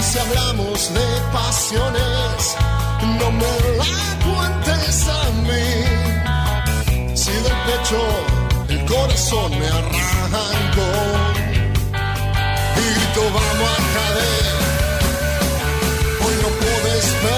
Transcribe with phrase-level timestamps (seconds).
[0.00, 2.56] Si hablamos de pasiones,
[3.20, 5.68] no me la cuentes a mí.
[7.14, 8.00] Si del pecho
[8.68, 10.90] el corazón me arrancó,
[12.76, 14.56] y grito vamos a caer.
[16.24, 17.37] Hoy no puedes perder.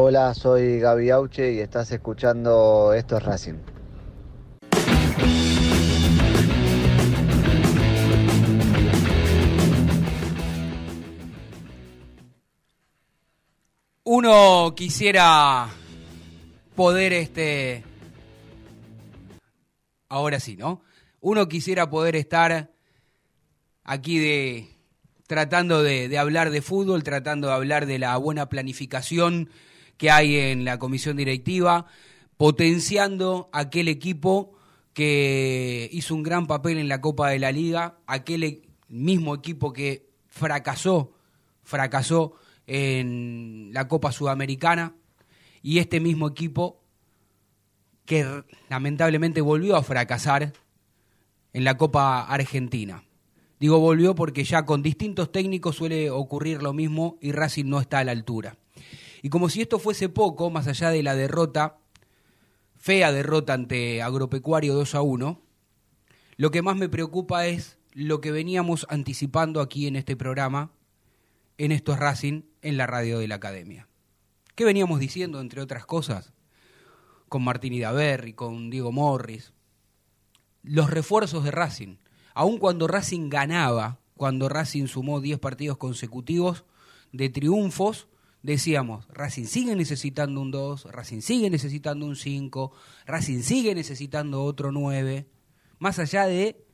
[0.00, 3.54] Hola, soy Gaby Auche y estás escuchando Esto es Racing.
[14.04, 15.68] Uno quisiera
[16.76, 17.82] poder este
[20.08, 20.84] ahora sí, ¿no?
[21.20, 22.70] Uno quisiera poder estar
[23.82, 24.68] aquí de
[25.26, 29.50] tratando de, de hablar de fútbol, tratando de hablar de la buena planificación
[29.98, 31.86] que hay en la comisión directiva,
[32.38, 34.56] potenciando aquel equipo
[34.94, 39.72] que hizo un gran papel en la Copa de la Liga, aquel e- mismo equipo
[39.72, 41.12] que fracasó,
[41.62, 42.34] fracasó
[42.66, 44.94] en la Copa Sudamericana
[45.62, 46.80] y este mismo equipo
[48.04, 50.52] que lamentablemente volvió a fracasar
[51.52, 53.04] en la Copa Argentina.
[53.60, 57.98] Digo volvió porque ya con distintos técnicos suele ocurrir lo mismo y Racing no está
[57.98, 58.56] a la altura.
[59.22, 61.78] Y como si esto fuese poco, más allá de la derrota,
[62.76, 65.42] fea derrota ante Agropecuario 2 a 1,
[66.36, 70.70] lo que más me preocupa es lo que veníamos anticipando aquí en este programa,
[71.56, 73.88] en estos Racing, en la radio de la Academia.
[74.54, 76.32] ¿Qué veníamos diciendo, entre otras cosas?
[77.28, 79.52] Con Martín Idaverri, con Diego Morris.
[80.62, 81.96] Los refuerzos de Racing.
[82.34, 86.64] Aun cuando Racing ganaba, cuando Racing sumó 10 partidos consecutivos
[87.12, 88.08] de triunfos,
[88.42, 92.72] decíamos, Racing sigue necesitando un 2, Racing sigue necesitando un 5,
[93.06, 95.26] Racing sigue necesitando otro 9.
[95.78, 96.64] Más allá de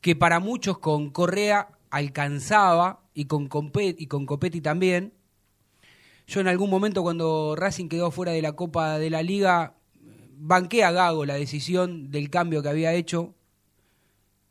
[0.00, 5.14] que para muchos con Correa alcanzaba y con, y con Copetti también.
[6.26, 9.76] Yo en algún momento cuando Racing quedó fuera de la Copa de la Liga,
[10.36, 13.34] banqué a Gago la decisión del cambio que había hecho.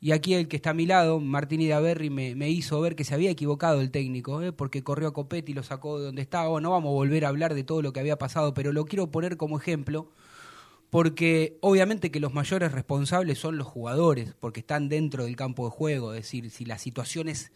[0.01, 3.03] Y aquí el que está a mi lado, Martín Idaverri, me, me hizo ver que
[3.03, 4.51] se había equivocado el técnico, ¿eh?
[4.51, 6.59] porque corrió a Copetti y lo sacó de donde estaba.
[6.59, 9.11] No vamos a volver a hablar de todo lo que había pasado, pero lo quiero
[9.11, 10.09] poner como ejemplo
[10.91, 15.71] porque obviamente que los mayores responsables son los jugadores, porque están dentro del campo de
[15.71, 17.53] juego, es decir, si las situaciones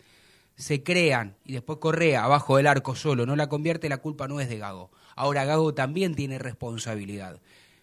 [0.55, 4.39] se crean y después Correa abajo del arco solo no la convierte, la culpa no
[4.39, 4.89] es de Gago.
[5.17, 7.41] Ahora Gago también tiene responsabilidad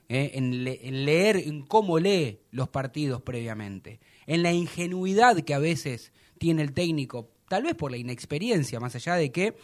[0.08, 0.30] ¿eh?
[0.34, 6.12] en, en leer, en cómo lee los partidos previamente, en la ingenuidad que a veces
[6.38, 9.56] tiene el técnico, tal vez por la inexperiencia, más allá de que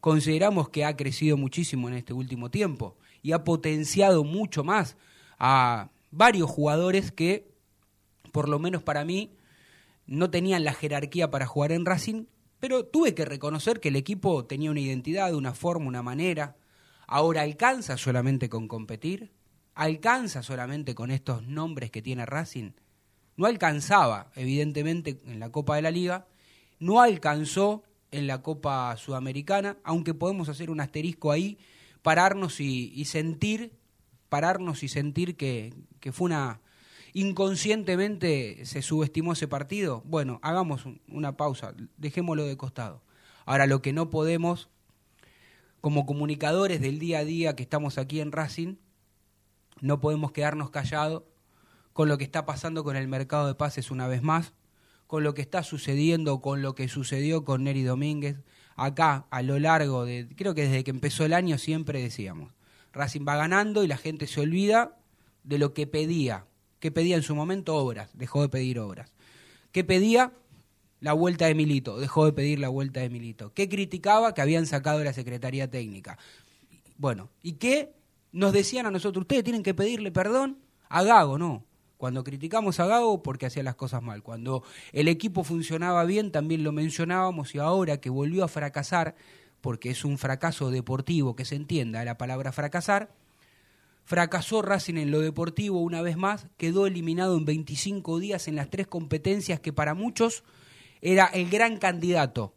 [0.00, 4.96] consideramos que ha crecido muchísimo en este último tiempo y ha potenciado mucho más
[5.38, 7.50] a varios jugadores que,
[8.32, 9.36] por lo menos para mí,
[10.06, 12.24] no tenían la jerarquía para jugar en Racing,
[12.58, 16.56] pero tuve que reconocer que el equipo tenía una identidad, una forma, una manera.
[17.06, 19.32] Ahora alcanza solamente con competir,
[19.74, 22.72] alcanza solamente con estos nombres que tiene Racing.
[23.36, 26.26] No alcanzaba, evidentemente, en la Copa de la Liga,
[26.78, 31.58] no alcanzó en la Copa Sudamericana, aunque podemos hacer un asterisco ahí,
[32.02, 33.72] pararnos y, sentir,
[34.28, 36.60] pararnos y sentir que, que fue una,
[37.14, 43.02] inconscientemente se subestimó ese partido, bueno, hagamos un- una pausa, dejémoslo de costado.
[43.46, 44.68] Ahora, lo que no podemos,
[45.80, 48.76] como comunicadores del día a día que estamos aquí en Racing,
[49.80, 51.22] no podemos quedarnos callados
[51.92, 54.52] con lo que está pasando con el mercado de pases una vez más,
[55.06, 58.38] con lo que está sucediendo, con lo que sucedió con Neri Domínguez.
[58.76, 62.52] Acá, a lo largo de, creo que desde que empezó el año siempre decíamos,
[62.92, 64.96] Racing va ganando y la gente se olvida
[65.44, 66.46] de lo que pedía.
[66.80, 67.76] ¿Qué pedía en su momento?
[67.76, 69.12] Obras, dejó de pedir obras.
[69.70, 70.32] ¿Qué pedía?
[71.00, 73.52] La vuelta de Milito, dejó de pedir la vuelta de Milito.
[73.54, 74.34] ¿Qué criticaba?
[74.34, 76.16] Que habían sacado de la Secretaría Técnica.
[76.96, 77.92] Bueno, ¿y qué
[78.32, 80.58] nos decían a nosotros, ustedes tienen que pedirle perdón
[80.88, 81.64] a Gago, no.
[82.02, 84.24] Cuando criticamos a Gago porque hacía las cosas mal.
[84.24, 89.14] Cuando el equipo funcionaba bien también lo mencionábamos y ahora que volvió a fracasar,
[89.60, 93.14] porque es un fracaso deportivo, que se entienda la palabra fracasar,
[94.02, 98.68] fracasó Racing en lo deportivo una vez más, quedó eliminado en 25 días en las
[98.68, 100.42] tres competencias que para muchos
[101.02, 102.52] era el gran candidato.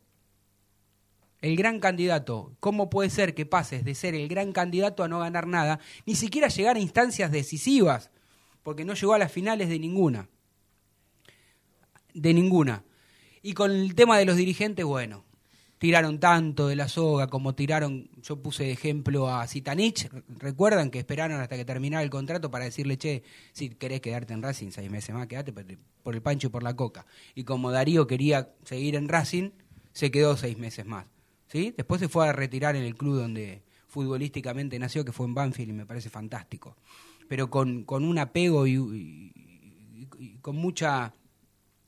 [1.41, 2.55] El gran candidato.
[2.59, 6.15] ¿Cómo puede ser que pases de ser el gran candidato a no ganar nada, ni
[6.15, 8.09] siquiera llegar a instancias decisivas?
[8.65, 10.27] Porque no llegó a las finales de ninguna.
[12.15, 12.83] De ninguna.
[13.43, 15.23] Y con el tema de los dirigentes, bueno,
[15.77, 20.09] tiraron tanto de la soga como tiraron, yo puse de ejemplo a Zitanich,
[20.39, 23.21] recuerdan que esperaron hasta que terminara el contrato para decirle, che,
[23.53, 26.75] si querés quedarte en Racing seis meses más, quedate por el pancho y por la
[26.75, 27.05] coca.
[27.35, 29.51] Y como Darío quería seguir en Racing,
[29.93, 31.05] se quedó seis meses más.
[31.49, 31.71] ¿sí?
[31.77, 35.69] Después se fue a retirar en el club donde futbolísticamente nació, que fue en Banfield,
[35.69, 36.75] y me parece fantástico
[37.27, 39.31] pero con, con un apego y,
[40.41, 41.13] con mucha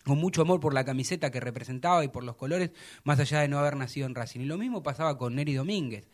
[0.04, 2.72] con mucho amor por la camiseta que representaba y por los colores,
[3.04, 4.40] más allá de no haber nacido en Racing.
[4.40, 6.08] Y lo mismo pasaba con Neri Domínguez.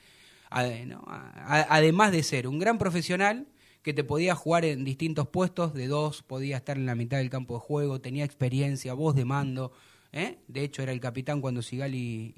[0.50, 3.48] Además de ser un gran profesional
[3.84, 7.30] que te podía jugar en distintos puestos, de dos, podía estar en la mitad del
[7.30, 9.74] campo de juego, tenía experiencia, voz de mando.
[10.12, 10.40] ¿eh?
[10.48, 12.34] De hecho, era el capitán cuando Sigali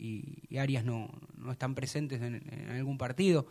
[0.50, 3.48] y, Arias no, no, están presentes en algún partido.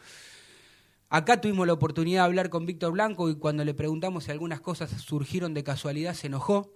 [1.14, 4.60] Acá tuvimos la oportunidad de hablar con Víctor Blanco y cuando le preguntamos si algunas
[4.60, 6.74] cosas surgieron de casualidad se enojó.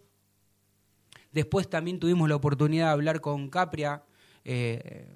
[1.32, 4.05] Después también tuvimos la oportunidad de hablar con Capria,
[4.44, 5.08] eh,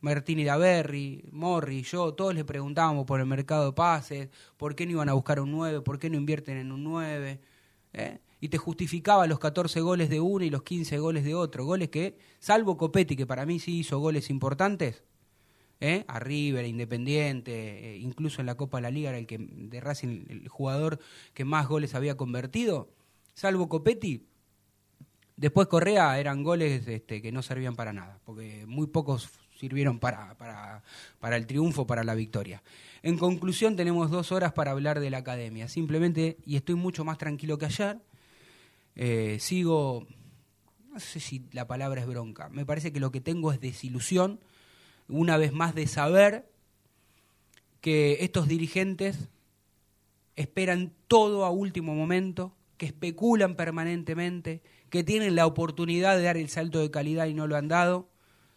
[0.00, 4.90] Martini Daverri, Morri, yo, todos le preguntábamos por el mercado de pases, por qué no
[4.90, 7.40] iban a buscar un 9, por qué no invierten en un 9.
[7.92, 8.18] ¿eh?
[8.40, 11.64] Y te justificaba los 14 goles de uno y los 15 goles de otro.
[11.64, 15.04] Goles que, salvo Copetti, que para mí sí hizo goles importantes,
[15.80, 16.04] ¿eh?
[16.66, 20.48] Independiente, eh, incluso en la Copa de la Liga era el que de Racing el
[20.48, 20.98] jugador
[21.34, 22.88] que más goles había convertido,
[23.34, 24.26] salvo Copetti.
[25.36, 29.28] Después Correa eran goles este, que no servían para nada, porque muy pocos
[29.58, 30.82] sirvieron para, para,
[31.18, 32.62] para el triunfo, para la victoria.
[33.02, 35.68] En conclusión, tenemos dos horas para hablar de la academia.
[35.68, 37.98] Simplemente, y estoy mucho más tranquilo que ayer,
[38.94, 40.06] eh, sigo,
[40.90, 44.40] no sé si la palabra es bronca, me parece que lo que tengo es desilusión
[45.08, 46.48] una vez más de saber
[47.80, 49.28] que estos dirigentes
[50.34, 56.48] esperan todo a último momento, que especulan permanentemente, que tienen la oportunidad de dar el
[56.48, 58.08] salto de calidad y no lo han dado.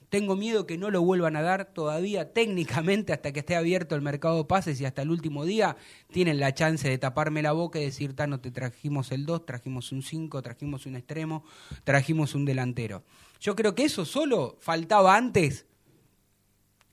[0.10, 4.02] Tengo miedo que no lo vuelvan a dar todavía técnicamente hasta que esté abierto el
[4.02, 5.78] mercado de pases y hasta el último día
[6.12, 9.92] tienen la chance de taparme la boca y decir, no te trajimos el 2, trajimos
[9.92, 11.44] un 5, trajimos un extremo,
[11.84, 13.04] trajimos un delantero.
[13.40, 15.68] Yo creo que eso solo faltaba antes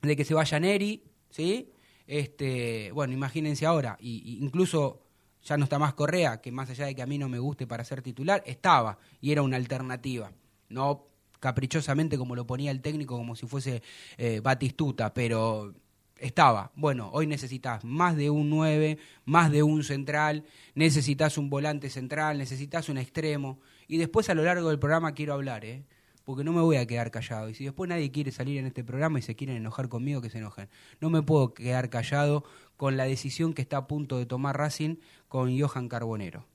[0.01, 1.71] de que se vaya Neri, ¿sí?
[2.05, 5.03] Este, bueno, imagínense ahora, y, incluso
[5.43, 7.67] ya no está más Correa, que más allá de que a mí no me guste
[7.67, 10.31] para ser titular, estaba y era una alternativa.
[10.69, 11.07] No
[11.39, 13.81] caprichosamente como lo ponía el técnico, como si fuese
[14.17, 15.73] eh, Batistuta, pero
[16.19, 16.71] estaba.
[16.75, 20.43] Bueno, hoy necesitas más de un 9, más de un central,
[20.75, 23.59] necesitas un volante central, necesitas un extremo.
[23.87, 25.83] Y después a lo largo del programa quiero hablar, ¿eh?
[26.27, 27.47] Porque no me voy a quedar callado.
[27.47, 30.29] Y si después nadie quiere salir en este programa y se quieren enojar conmigo, que
[30.29, 30.67] se enojen.
[30.99, 32.43] No me puedo quedar callado
[32.75, 34.97] con la decisión que está a punto de tomar Racing
[35.29, 36.45] con Johan Carbonero.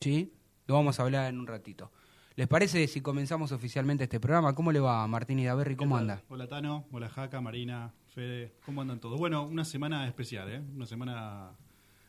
[0.00, 0.32] ¿Sí?
[0.66, 1.92] Lo vamos a hablar en un ratito.
[2.34, 4.54] ¿Les parece si comenzamos oficialmente este programa?
[4.54, 5.76] ¿Cómo le va Martín y Daverri?
[5.76, 6.22] ¿Cómo anda?
[6.30, 9.18] Hola Tano, hola Jaca, Marina, Fede, ¿cómo andan todos?
[9.20, 10.62] Bueno, una semana especial, ¿eh?
[10.74, 11.50] Una semana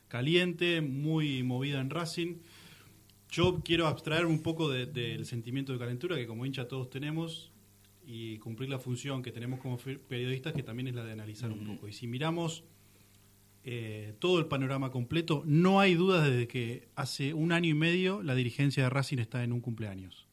[0.08, 2.38] caliente, muy movida en Racing.
[3.30, 7.52] Yo quiero abstraer un poco del sentimiento de calentura que como hincha todos tenemos
[8.06, 11.66] y cumplir la función que tenemos como periodistas, que también es la de analizar un
[11.66, 11.88] poco.
[11.88, 12.64] Y si miramos
[13.64, 18.22] eh, todo el panorama completo, no hay dudas de que hace un año y medio
[18.22, 20.28] la dirigencia de Racing está en un cumpleaños.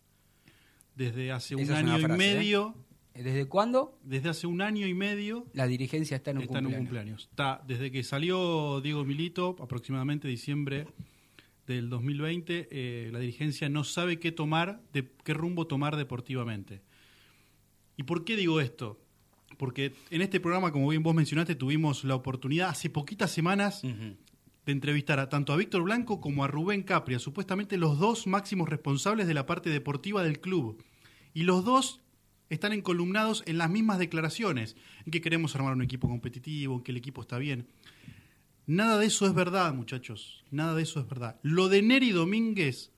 [0.94, 2.74] Desde hace un año y medio...
[3.14, 3.22] ¿eh?
[3.22, 3.98] ¿Desde cuándo?
[4.04, 5.46] Desde hace un año y medio.
[5.52, 6.72] La dirigencia está en un está cumpleaños.
[6.72, 7.28] En un cumpleaños.
[7.30, 10.86] Está, desde que salió Diego Milito, aproximadamente diciembre
[11.74, 16.82] del 2020, eh, la dirigencia no sabe qué tomar, de qué rumbo tomar deportivamente.
[17.96, 19.00] ¿Y por qué digo esto?
[19.58, 24.72] Porque en este programa, como bien vos mencionaste, tuvimos la oportunidad hace poquitas semanas de
[24.72, 29.26] entrevistar a, tanto a Víctor Blanco como a Rubén Capria, supuestamente los dos máximos responsables
[29.26, 30.82] de la parte deportiva del club.
[31.34, 32.00] Y los dos
[32.48, 34.76] están encolumnados en las mismas declaraciones,
[35.06, 37.66] en que queremos armar un equipo competitivo, en que el equipo está bien.
[38.66, 40.44] Nada de eso es verdad, muchachos.
[40.50, 41.38] Nada de eso es verdad.
[41.42, 42.92] Lo de Neri Domínguez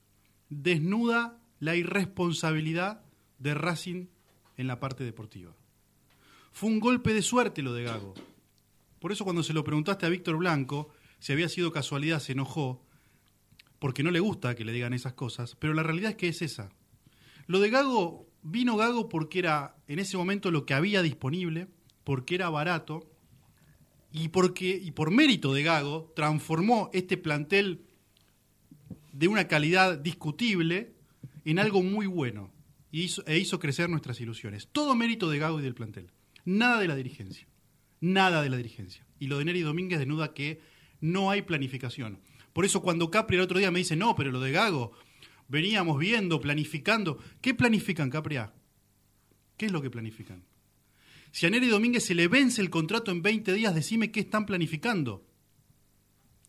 [0.51, 3.03] desnuda la irresponsabilidad
[3.39, 4.07] de Racing
[4.57, 5.55] en la parte deportiva.
[6.53, 8.15] Fue un golpe de suerte lo de Gago.
[9.01, 12.85] Por eso cuando se lo preguntaste a Víctor Blanco, si había sido casualidad se enojó,
[13.79, 16.43] porque no le gusta que le digan esas cosas, pero la realidad es que es
[16.43, 16.71] esa.
[17.47, 21.69] Lo de Gago, vino Gago porque era en ese momento lo que había disponible,
[22.05, 23.11] porque era barato,
[24.15, 27.83] y, porque, y por mérito de Gago transformó este plantel
[29.13, 30.95] de una calidad discutible
[31.45, 32.53] en algo muy bueno
[32.93, 34.69] e hizo crecer nuestras ilusiones.
[34.71, 36.13] Todo mérito de Gago y del plantel.
[36.45, 37.49] Nada de la dirigencia.
[38.01, 39.05] Nada de la dirigencia.
[39.19, 40.61] Y lo de Neri Domínguez denuda que
[41.01, 42.21] no hay planificación.
[42.53, 44.93] Por eso cuando Capri el otro día me dice, no, pero lo de Gago,
[45.49, 47.19] veníamos viendo, planificando.
[47.41, 48.37] ¿Qué planifican, Capri?
[49.57, 50.45] ¿Qué es lo que planifican?
[51.35, 54.47] Si a Neri Domínguez se le vence el contrato en 20 días, decime qué están
[54.47, 55.27] planificando.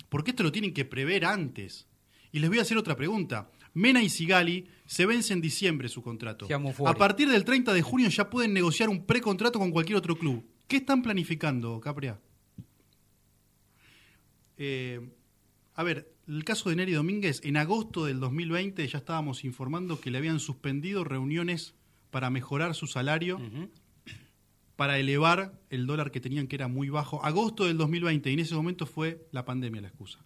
[0.09, 1.87] Porque esto lo tienen que prever antes.
[2.31, 3.49] Y les voy a hacer otra pregunta.
[3.73, 6.47] Mena y Sigali se vence en diciembre su contrato.
[6.85, 10.45] A partir del 30 de junio ya pueden negociar un precontrato con cualquier otro club.
[10.67, 12.19] ¿Qué están planificando, Capria?
[14.55, 15.01] Eh,
[15.73, 20.11] a ver, el caso de Neri Domínguez, en agosto del 2020 ya estábamos informando que
[20.11, 21.73] le habían suspendido reuniones
[22.11, 23.39] para mejorar su salario
[24.75, 27.23] para elevar el dólar que tenían, que era muy bajo.
[27.23, 30.19] Agosto del 2020, y en ese momento fue la pandemia la excusa.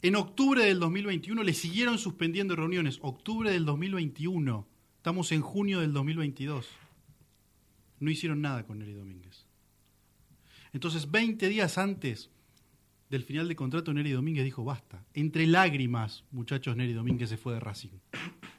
[0.00, 2.98] En octubre del 2021 le siguieron suspendiendo reuniones.
[3.02, 4.68] Octubre del 2021.
[4.96, 6.66] Estamos en junio del 2022.
[7.98, 9.46] No hicieron nada con Neri Domínguez.
[10.72, 12.30] Entonces, 20 días antes
[13.10, 15.04] del final de contrato, Neri Domínguez dijo, basta.
[15.14, 17.98] Entre lágrimas, muchachos, Neri Domínguez se fue de Racing.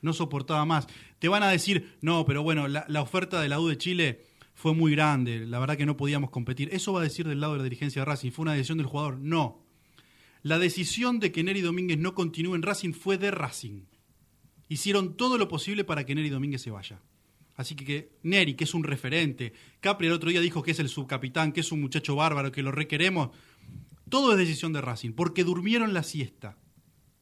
[0.02, 0.88] No soportaba más.
[1.20, 4.29] Te van a decir, no, pero bueno, la, la oferta de la U de Chile
[4.60, 6.68] fue muy grande, la verdad que no podíamos competir.
[6.74, 8.88] Eso va a decir del lado de la dirigencia de Racing, fue una decisión del
[8.88, 9.18] jugador.
[9.18, 9.64] No.
[10.44, 13.84] La decisión de que Neri Domínguez no continúe en Racing fue de Racing.
[14.68, 17.00] Hicieron todo lo posible para que Neri Domínguez se vaya.
[17.56, 20.90] Así que, Neri, que es un referente, Capri el otro día dijo que es el
[20.90, 23.30] subcapitán, que es un muchacho bárbaro, que lo requeremos.
[24.10, 26.58] Todo es decisión de Racing, porque durmieron la siesta.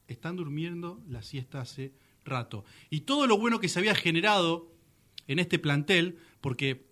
[0.08, 1.92] Están durmiendo la siesta hace
[2.24, 2.64] rato.
[2.90, 4.72] Y todo lo bueno que se había generado
[5.28, 6.87] en este plantel, porque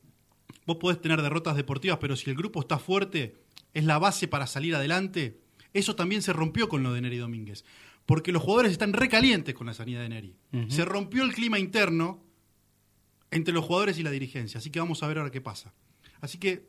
[0.66, 3.36] vos podés tener derrotas deportivas, pero si el grupo está fuerte,
[3.72, 5.40] es la base para salir adelante.
[5.72, 7.64] Eso también se rompió con lo de Neri Domínguez,
[8.04, 10.36] porque los jugadores están recalientes con la salida de Neri.
[10.68, 12.24] Se rompió el clima interno
[13.30, 15.72] entre los jugadores y la dirigencia, así que vamos a ver ahora qué pasa.
[16.20, 16.68] Así que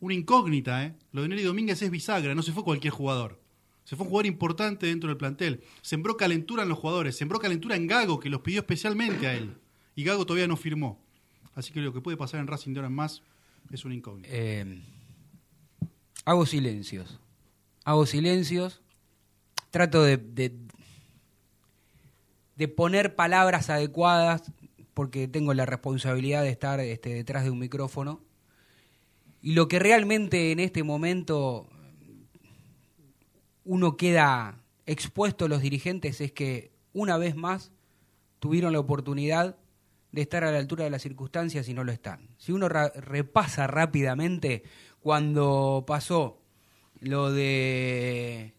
[0.00, 0.94] una incógnita, ¿eh?
[1.12, 3.40] Lo de Neri Domínguez es bisagra, no se fue cualquier jugador.
[3.84, 5.62] Se fue un jugador importante dentro del plantel.
[5.80, 9.56] Sembró calentura en los jugadores, sembró calentura en Gago, que los pidió especialmente a él.
[9.94, 11.02] Y Gago todavía no firmó.
[11.54, 13.22] Así que lo que puede pasar en Racing de ahora en más
[13.70, 14.28] es un incógnito.
[14.32, 14.82] Eh,
[16.24, 17.18] hago silencios.
[17.84, 18.80] Hago silencios.
[19.70, 20.16] Trato de,
[22.56, 24.50] de, poner palabras adecuadas
[24.94, 28.20] porque tengo la responsabilidad de estar este, detrás de un micrófono.
[29.42, 31.68] Y lo que realmente en este momento
[33.64, 37.70] uno queda expuesto a los dirigentes es que una vez más
[38.38, 39.56] tuvieron la oportunidad
[40.12, 42.28] de estar a la altura de las circunstancias y no lo están.
[42.38, 44.62] Si uno repasa rápidamente
[45.00, 46.40] cuando pasó
[47.00, 48.54] lo de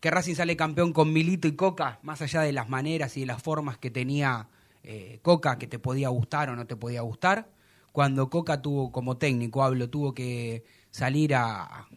[0.00, 3.26] que Racing sale campeón con Milito y Coca, más allá de las maneras y de
[3.26, 4.48] las formas que tenía
[4.84, 7.48] eh, Coca, que te podía gustar o no te podía gustar,
[7.92, 11.88] cuando Coca tuvo como técnico, hablo, tuvo que salir a,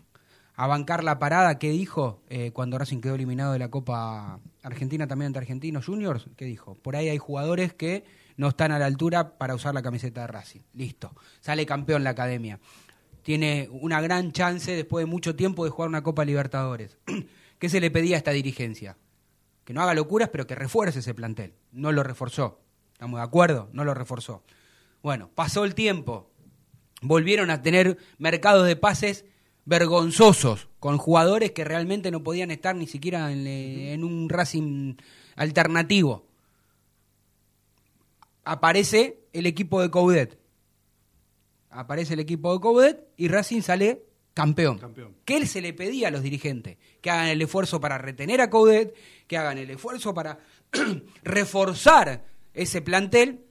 [0.55, 5.07] a bancar la parada, ¿qué dijo eh, cuando Racing quedó eliminado de la Copa Argentina
[5.07, 6.27] también ante Argentinos Juniors?
[6.35, 6.75] ¿Qué dijo?
[6.75, 8.03] Por ahí hay jugadores que
[8.41, 10.61] no están a la altura para usar la camiseta de Racing.
[10.73, 11.13] Listo.
[11.41, 12.59] Sale campeón la academia.
[13.21, 16.97] Tiene una gran chance después de mucho tiempo de jugar una Copa Libertadores.
[17.59, 18.97] ¿Qué se le pedía a esta dirigencia?
[19.63, 21.53] Que no haga locuras, pero que refuerce ese plantel.
[21.71, 22.61] No lo reforzó.
[22.93, 23.69] ¿Estamos de acuerdo?
[23.73, 24.41] No lo reforzó.
[25.03, 26.31] Bueno, pasó el tiempo.
[27.03, 29.23] Volvieron a tener mercados de pases
[29.65, 34.95] vergonzosos con jugadores que realmente no podían estar ni siquiera en, en un Racing
[35.35, 36.30] alternativo
[38.43, 40.37] aparece el equipo de Coudet.
[41.69, 44.77] Aparece el equipo de Coudet y Racing sale campeón.
[44.77, 45.15] campeón.
[45.25, 46.77] ¿Qué se le pedía a los dirigentes?
[47.01, 48.93] Que hagan el esfuerzo para retener a Coudet,
[49.27, 50.39] que hagan el esfuerzo para
[51.23, 53.45] reforzar ese plantel.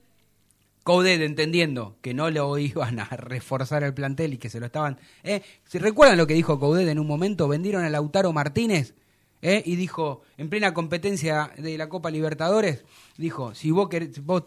[0.83, 4.99] Coudet entendiendo que no lo iban a reforzar el plantel y que se lo estaban...
[5.23, 5.43] ¿eh?
[5.65, 7.47] ¿Se recuerdan lo que dijo Coudet en un momento?
[7.47, 8.95] Vendieron a Lautaro Martínez
[9.41, 9.61] ¿eh?
[9.63, 12.83] y dijo, en plena competencia de la Copa Libertadores,
[13.17, 14.43] dijo, si vos, querés, vos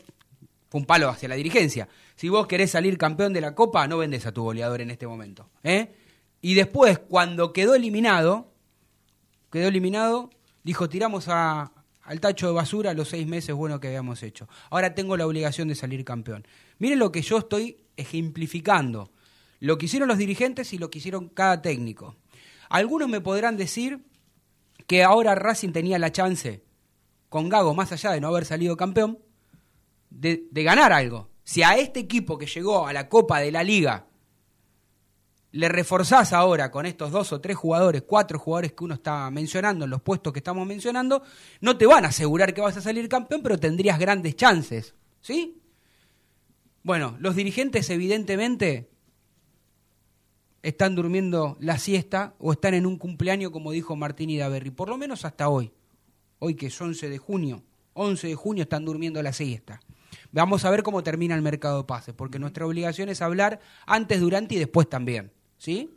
[0.78, 1.88] un palo hacia la dirigencia.
[2.16, 5.06] Si vos querés salir campeón de la Copa, no vendes a tu goleador en este
[5.06, 5.48] momento.
[5.62, 5.94] ¿eh?
[6.40, 8.52] Y después, cuando quedó eliminado,
[9.52, 10.30] quedó eliminado,
[10.64, 11.70] dijo, tiramos al
[12.20, 14.48] tacho de basura los seis meses buenos que habíamos hecho.
[14.68, 16.44] Ahora tengo la obligación de salir campeón.
[16.78, 19.12] Miren lo que yo estoy ejemplificando.
[19.60, 22.16] Lo que hicieron los dirigentes y lo que hicieron cada técnico.
[22.68, 24.04] Algunos me podrán decir
[24.88, 26.64] que ahora Racing tenía la chance,
[27.28, 29.20] con Gago, más allá de no haber salido campeón,
[30.14, 31.28] de, ganar algo.
[31.42, 34.06] Si a este equipo que llegó a la Copa de la Liga
[35.52, 39.84] le reforzás ahora con estos dos o tres jugadores, cuatro jugadores que uno está mencionando
[39.84, 41.22] en los puestos que estamos mencionando,
[41.60, 44.94] no te van a asegurar que vas a salir campeón, pero tendrías grandes chances.
[45.20, 45.60] ¿Sí?
[46.82, 48.90] Bueno, los dirigentes evidentemente
[50.62, 54.96] están durmiendo la siesta o están en un cumpleaños, como dijo Martín Idaverri, por lo
[54.96, 55.70] menos hasta hoy.
[56.40, 59.80] Hoy que es 11 de junio, 11 de junio están durmiendo la siesta.
[60.32, 64.20] Vamos a ver cómo termina el mercado de pases, porque nuestra obligación es hablar antes,
[64.20, 65.32] durante y después también.
[65.58, 65.90] ¿Sí?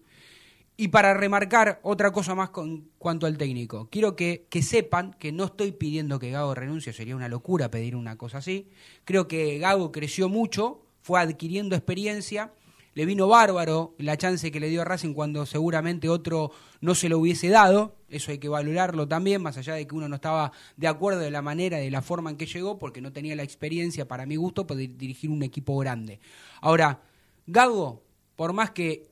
[0.80, 5.32] Y para remarcar otra cosa más con cuanto al técnico, quiero que, que, sepan que
[5.32, 8.70] no estoy pidiendo que Gago renuncie, sería una locura pedir una cosa así.
[9.04, 12.52] Creo que Gago creció mucho, fue adquiriendo experiencia,
[12.98, 16.50] le vino bárbaro la chance que le dio a Racing cuando seguramente otro
[16.82, 20.10] no se lo hubiese dado, eso hay que valorarlo también, más allá de que uno
[20.10, 23.14] no estaba de acuerdo de la manera, de la forma en que llegó, porque no
[23.14, 26.20] tenía la experiencia para mi gusto para dirigir un equipo grande.
[26.60, 27.02] Ahora,
[27.46, 28.02] Gago,
[28.36, 29.08] por más que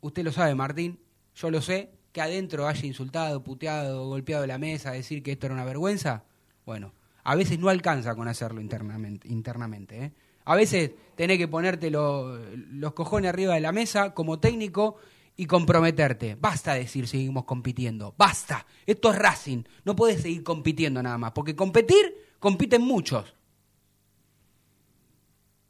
[0.00, 0.98] usted lo sabe, Martín,
[1.34, 5.54] yo lo sé, que adentro haya insultado, puteado, golpeado la mesa, decir que esto era
[5.54, 6.24] una vergüenza,
[6.64, 6.94] bueno,
[7.24, 9.28] a veces no alcanza con hacerlo internamente.
[9.28, 10.12] internamente ¿eh?
[10.46, 12.38] A veces tenés que ponerte lo,
[12.70, 14.98] los cojones arriba de la mesa como técnico
[15.34, 16.36] y comprometerte.
[16.40, 18.64] Basta decir seguimos compitiendo, basta.
[18.86, 23.34] Esto es Racing, no puedes seguir compitiendo nada más, porque competir, compiten muchos.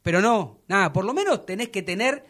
[0.03, 2.23] Pero no, nada, por lo menos tenés que tener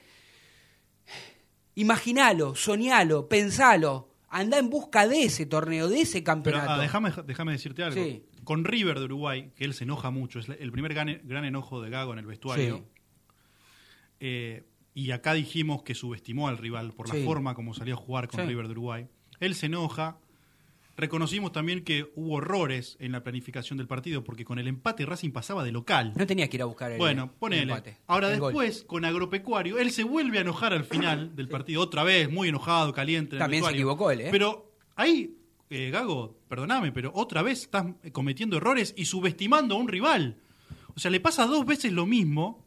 [1.76, 4.10] Imaginalo, soñalo, pensalo.
[4.30, 6.66] Anda en busca de ese torneo, de ese campeonato.
[6.68, 8.02] Pero, ah, déjame, déjame decirte algo.
[8.46, 11.10] Con River de Uruguay, que él se enoja mucho, es el primer gran,
[11.46, 12.86] enojo de Gago en el vestuario.
[14.20, 18.28] Eh, y acá dijimos que subestimó al rival por la forma como salió a jugar
[18.28, 19.08] con River de Uruguay.
[19.40, 20.20] Él se enoja,
[21.00, 25.32] Reconocimos también que hubo errores en la planificación del partido, porque con el empate Racing
[25.32, 26.12] pasaba de local.
[26.18, 27.62] No tenía que ir a buscar el, bueno, ponele.
[27.62, 28.00] empate.
[28.06, 32.30] Ahora después, con Agropecuario, él se vuelve a enojar al final del partido, otra vez,
[32.30, 33.38] muy enojado, caliente.
[33.38, 34.28] también se equivocó él, ¿eh?
[34.30, 35.38] Pero ahí,
[35.70, 40.36] eh, Gago, perdóname, pero otra vez estás cometiendo errores y subestimando a un rival.
[40.96, 42.66] O sea, le pasa dos veces lo mismo,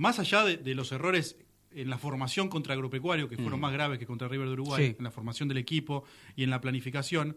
[0.00, 1.36] más allá de los errores
[1.72, 3.62] en la formación contra Agropecuario, que fueron mm.
[3.62, 6.04] más graves que contra River de Uruguay, en la formación del equipo
[6.36, 7.36] y en la planificación,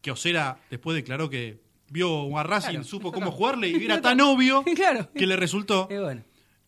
[0.00, 1.60] que Osera después declaró que
[1.90, 4.64] vio a Racing, supo cómo jugarle y era tan obvio
[5.14, 5.88] que le resultó.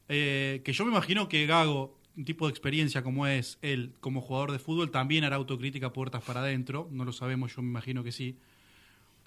[0.09, 4.21] Eh, que yo me imagino que Gago, un tipo de experiencia como es él como
[4.21, 8.05] jugador de fútbol, también hará autocrítica puertas para adentro, no lo sabemos, yo me imagino
[8.05, 8.39] que sí.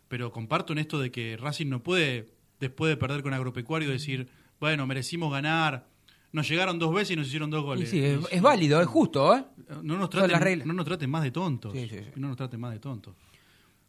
[0.07, 4.29] Pero comparto en esto de que Racing no puede, después de perder con Agropecuario, decir,
[4.59, 5.87] bueno, merecimos ganar,
[6.35, 7.89] nos llegaron dos veces y nos hicieron dos goles.
[7.89, 9.45] sí, es, válido, es justo, ¿eh?
[9.81, 11.73] No nos traten, no nos traten más de tontos.
[12.15, 13.15] No nos traten más de tontos.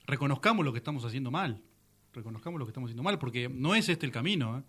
[0.06, 1.60] Reconozcamos lo que estamos haciendo mal.
[2.14, 4.58] Reconozcamos lo que estamos haciendo mal, porque no es este el camino.
[4.58, 4.62] ¿eh?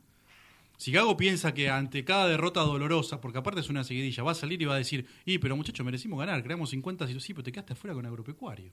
[0.77, 4.35] Si Gago piensa que ante cada derrota dolorosa, porque aparte es una seguidilla, va a
[4.35, 7.51] salir y va a decir, y pero muchachos, merecimos ganar, creamos 50, sí, pero te
[7.51, 8.71] quedaste afuera con agropecuario.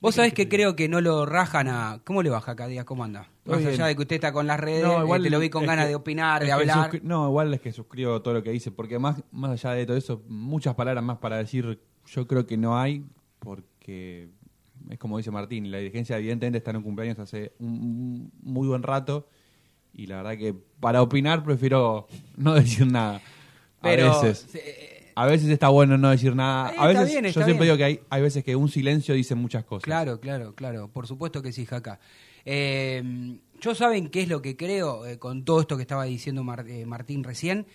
[0.00, 2.00] Vos sabés que creo que no lo rajan a.
[2.04, 2.84] ¿Cómo le baja cada día?
[2.84, 3.28] ¿Cómo anda?
[3.44, 5.66] Más allá de que usted está con las redes, no, igual te lo vi con
[5.66, 7.00] ganas de opinar, de hablar.
[7.02, 9.96] No, igual es que suscribo todo lo que dice, porque más, más allá de todo
[9.96, 13.04] eso, muchas palabras más para decir, yo creo que no hay,
[13.40, 14.28] porque
[14.88, 18.82] es como dice Martín, la dirigencia evidentemente está en un cumpleaños hace un, muy buen
[18.82, 19.28] rato,
[19.92, 22.06] y la verdad que para opinar prefiero
[22.36, 23.20] no decir nada.
[23.80, 24.54] Pero, a veces.
[24.54, 26.72] Eh, a veces está bueno no decir nada.
[26.78, 29.82] a veces, yo siempre digo que hay, hay veces que un silencio dice muchas cosas.
[29.82, 30.92] Claro, claro, claro.
[30.92, 31.98] Por supuesto que sí, Jaca.
[32.44, 33.02] Eh,
[33.60, 36.86] yo saben qué es lo que creo eh, con todo esto que estaba diciendo eh,
[36.86, 37.66] Martín recién.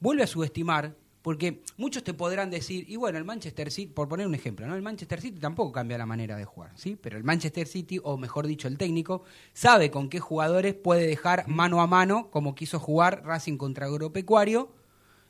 [0.00, 4.26] Vuelve a subestimar, porque muchos te podrán decir, y bueno, el Manchester City, por poner
[4.26, 4.74] un ejemplo, ¿no?
[4.74, 6.98] El Manchester City tampoco cambia la manera de jugar, ¿sí?
[7.00, 11.46] Pero el Manchester City, o mejor dicho, el técnico, sabe con qué jugadores puede dejar
[11.46, 14.72] mano a mano, como quiso jugar Racing contra Agropecuario,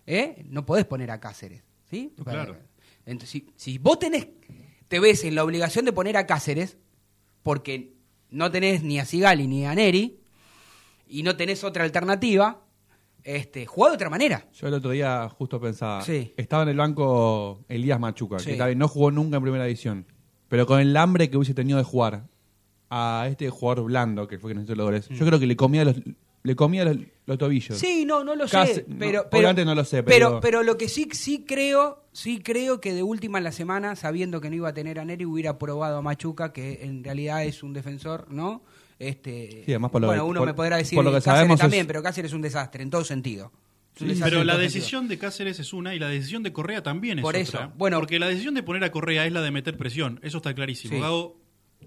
[0.09, 0.45] ¿eh?
[0.49, 1.63] no podés poner a Cáceres.
[1.91, 2.15] ¿sí?
[2.25, 2.57] Claro.
[3.07, 4.27] Entonces, si, vos tenés,
[4.89, 6.77] te ves en la obligación de poner a Cáceres,
[7.43, 7.95] porque
[8.31, 10.21] no tenés ni a Sigali ni a Neri,
[11.07, 12.61] y no tenés otra alternativa,
[13.23, 14.47] este, jugá de otra manera.
[14.53, 16.03] Yo el otro día justo pensaba,
[16.37, 20.07] estaba en el banco Elías Machuca, que no jugó nunca en primera edición,
[20.49, 22.25] pero con el hambre que hubiese tenido de jugar
[22.91, 25.29] a este jugador blando, que fue que nos hizo los goles, yo mm.
[25.29, 25.97] creo que le comía los,
[26.43, 27.79] le comía los, tobillos.
[27.79, 28.87] Sí, no, no lo sé.
[28.99, 30.41] Pero, pero, no lo sé, pero...
[30.41, 30.63] pero...
[30.63, 34.51] lo que sí, sí creo, sí creo que de última en la semana, sabiendo que
[34.51, 37.73] no iba a tener a Neri, hubiera probado a Machuca, que en realidad es un
[37.73, 38.63] defensor, ¿no?
[38.99, 41.87] Este, sí, además por lo bueno, uno me podrá decir por lo que sabemos también,
[41.87, 43.53] pero Cáceres es un desastre en todo sentido.
[43.95, 47.23] hace Pero la decisión de Cáceres es una y la decisión de Correa también es
[47.23, 47.43] Por otra.
[47.43, 47.99] eso, bueno.
[47.99, 50.95] Porque la decisión de poner a Correa es la de meter presión, eso está clarísimo.
[50.95, 51.01] Sí.
[51.01, 51.37] Gago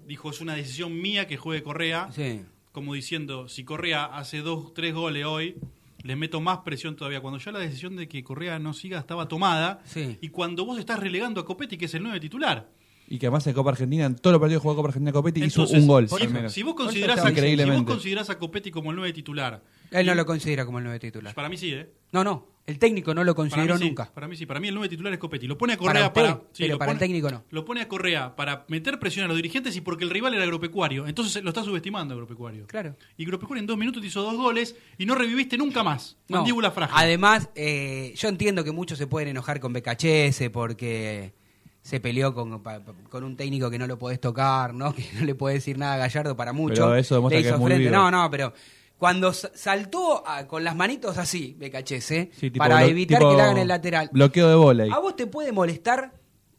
[0.06, 2.42] dijo, es una decisión mía que juegue Correa, Sí.
[2.72, 5.56] Como diciendo, si Correa hace dos, tres goles hoy,
[6.02, 7.20] les meto más presión todavía.
[7.20, 10.18] Cuando ya la decisión de que Correa no siga estaba tomada, Sí.
[10.20, 12.70] y cuando vos estás relegando a Copetti, que es el nueve titular.
[13.08, 15.40] Y que además en Copa Argentina, en todos los partidos que jugó Copa Argentina Copetti,
[15.44, 16.08] hizo Entonces, un gol.
[16.08, 16.52] si- al menos.
[16.52, 19.62] Si vos Por eso considerás, a, si vos considerás a Copetti como el nueve titular,
[19.90, 21.34] Él no lo considera como el nueve titular.
[21.34, 21.92] para mí sí, ¿eh?
[22.12, 22.48] No, no.
[22.64, 24.10] El técnico no lo Para consideró sí, nunca.
[24.12, 25.48] Para mí sí, para mí el nueve titular es Copetti.
[25.48, 26.40] Lo pone a Correa para.
[26.52, 27.44] sí, pero para el técnico no.
[27.50, 30.44] Lo pone a Correa para meter presión a los dirigentes y porque el rival era
[30.44, 31.06] agropecuario.
[31.06, 32.66] Entonces lo está subestimando agropecuario.
[32.68, 32.96] Claro.
[33.16, 36.16] Y agropecuario en dos minutos te hizo dos goles y no reviviste nunca más.
[36.28, 36.38] No.
[36.38, 36.94] Mandíbula frágil.
[36.96, 41.34] Además, eh, yo entiendo que muchos se pueden enojar con BKHS porque
[41.82, 44.94] se peleó con, con un técnico que no lo podés tocar, ¿no?
[44.94, 46.74] Que no le podés decir nada a Gallardo para mucho.
[46.74, 47.90] Pero eso demuestra que es muy vivo.
[47.90, 48.52] No, no, pero
[49.02, 53.58] cuando sa- saltó a- con las manitos así, BKHS, Sí, para evitar que le hagan
[53.58, 54.08] el lateral.
[54.12, 54.94] Bloqueo de bola.
[54.94, 56.12] A vos te puede molestar,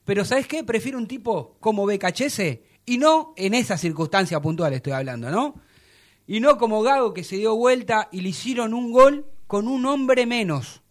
[0.03, 0.61] pero ¿sabes qué?
[0.65, 5.55] Prefiero un tipo como BKHS y no en esa circunstancia puntual estoy hablando, ¿no?
[6.27, 9.85] Y no como Gago que se dio vuelta y le hicieron un gol con un
[9.85, 10.81] hombre menos.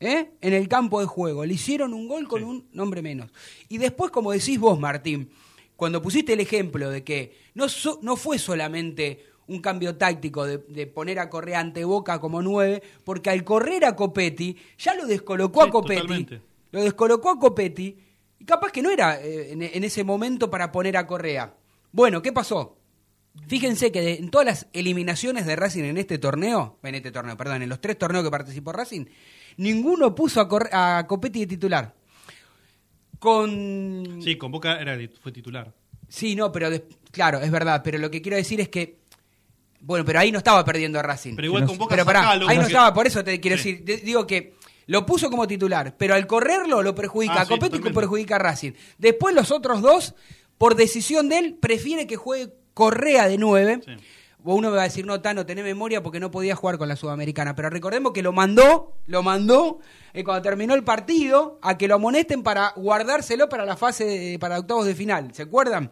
[0.00, 0.32] ¿Eh?
[0.40, 1.44] En el campo de juego.
[1.44, 3.30] Le hicieron un gol con un hombre menos.
[3.68, 5.30] Y después, como decís vos, Martín,
[5.76, 10.58] cuando pusiste el ejemplo de que no, so- no fue solamente un cambio táctico de,
[10.58, 15.06] de poner a Correa ante Boca como nueve, porque al correr a Copetti, ya lo
[15.06, 16.00] descolocó Sí, a Copetti.
[16.02, 16.42] totalmente.
[16.70, 17.98] Lo descolocó a Copetti.
[18.38, 21.54] Y capaz que no era eh, en, en ese momento para poner a Correa.
[21.90, 22.76] Bueno, ¿qué pasó?
[23.46, 27.36] Fíjense que de- en todas las eliminaciones de Racing en este torneo, en este torneo,
[27.36, 29.06] perdón, en los tres torneos que participó Racing,
[29.56, 31.94] ninguno puso a, Corre- a Copetti de titular.
[33.18, 34.20] Con.
[34.22, 35.72] Sí, con Boca era, fue titular.
[36.08, 36.68] Sí, no, pero
[37.10, 38.98] claro, es verdad, pero lo que quiero decir es que.
[39.80, 41.34] Bueno, pero ahí no estaba perdiendo a Racing.
[41.36, 41.78] Pero igual no con.
[41.78, 43.72] Boca Pero pará, sacalo, ahí no porque- estaba, por eso te quiero Sí.
[43.72, 43.84] decir.
[43.84, 44.54] de- digo que
[44.86, 47.90] lo puso como titular, pero al correrlo lo perjudica Ah, a sí, totalmente.
[47.92, 48.72] perjudica a Racing.
[48.98, 50.14] Después los otros dos,
[50.58, 53.80] por decisión de él, prefiere que juegue Correa de 9.
[53.84, 53.92] Sí.
[54.44, 56.88] O uno me va a decir, no, Tano, tenés memoria porque no podía jugar con
[56.88, 57.54] la Sudamericana.
[57.54, 59.80] Pero recordemos que lo mandó, lo mandó
[60.14, 64.38] eh, cuando terminó el partido a que lo amonesten para guardárselo para la fase, de-
[64.38, 65.34] para octavos de final.
[65.34, 65.90] ¿Se acuerdan?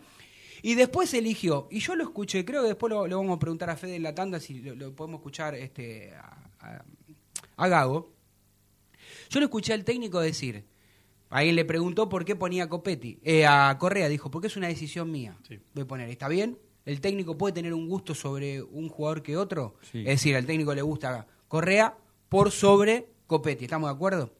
[0.66, 3.70] Y después eligió, y yo lo escuché, creo que después lo, lo vamos a preguntar
[3.70, 6.84] a Fede en la tanda si lo, lo podemos escuchar este, a, a-
[7.56, 8.12] a Gago.
[9.30, 10.64] Yo lo escuché al técnico decir,
[11.30, 14.66] alguien le preguntó por qué ponía a Copetti, eh, a Correa, dijo, porque es una
[14.66, 15.38] decisión mía.
[15.46, 15.60] Sí.
[15.72, 16.58] Voy a poner, ¿está bien?
[16.84, 19.76] ¿El técnico puede tener un gusto sobre un jugador que otro?
[19.92, 20.00] Sí.
[20.00, 21.96] Es decir, al técnico le gusta Correa
[22.28, 24.32] por sobre Copetti, ¿estamos de acuerdo?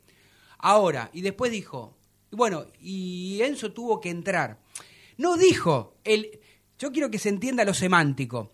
[0.59, 1.97] Ahora, y después dijo,
[2.33, 4.59] bueno, y Enzo tuvo que entrar.
[5.19, 6.39] No dijo, el,
[6.79, 8.53] yo quiero que se entienda lo semántico.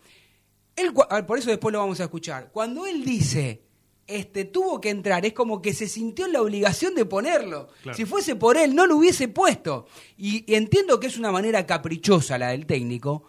[0.76, 2.50] Él, ah, por eso después lo vamos a escuchar.
[2.52, 3.62] Cuando él dice,
[4.06, 7.68] este, tuvo que entrar, es como que se sintió en la obligación de ponerlo.
[7.82, 7.96] Claro.
[7.96, 9.86] Si fuese por él, no lo hubiese puesto.
[10.16, 13.24] Y, y entiendo que es una manera caprichosa la del técnico,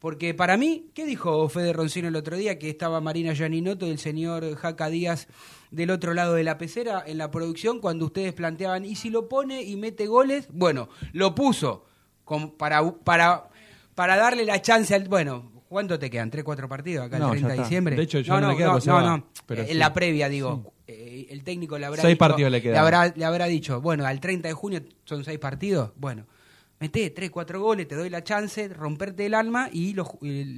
[0.00, 2.58] porque para mí, ¿qué dijo Fede Roncino el otro día?
[2.58, 5.28] Que estaba Marina Gianinoto y el señor Jaca Díaz
[5.70, 9.28] del otro lado de la pecera en la producción cuando ustedes planteaban, ¿y si lo
[9.28, 10.48] pone y mete goles?
[10.52, 11.84] Bueno, lo puso
[12.30, 13.48] con- para, para,
[13.96, 15.08] para darle la chance al...
[15.08, 16.30] Bueno, ¿cuánto te quedan?
[16.30, 17.96] ¿Tres, cuatro partidos acá No, el ya 30 de diciembre?
[17.96, 19.26] De hecho, yo no, no no, le queda, no, no, no.
[19.46, 19.74] Pero en sí.
[19.74, 22.78] la previa, digo, eh, el técnico le habrá Seis dicho- partidos le quedan.
[22.84, 26.24] habrá, le habrá dicho, bueno, al 30 de junio son seis partidos, bueno,
[26.78, 29.92] meté tres, cuatro goles, te doy la chance, romperte el alma y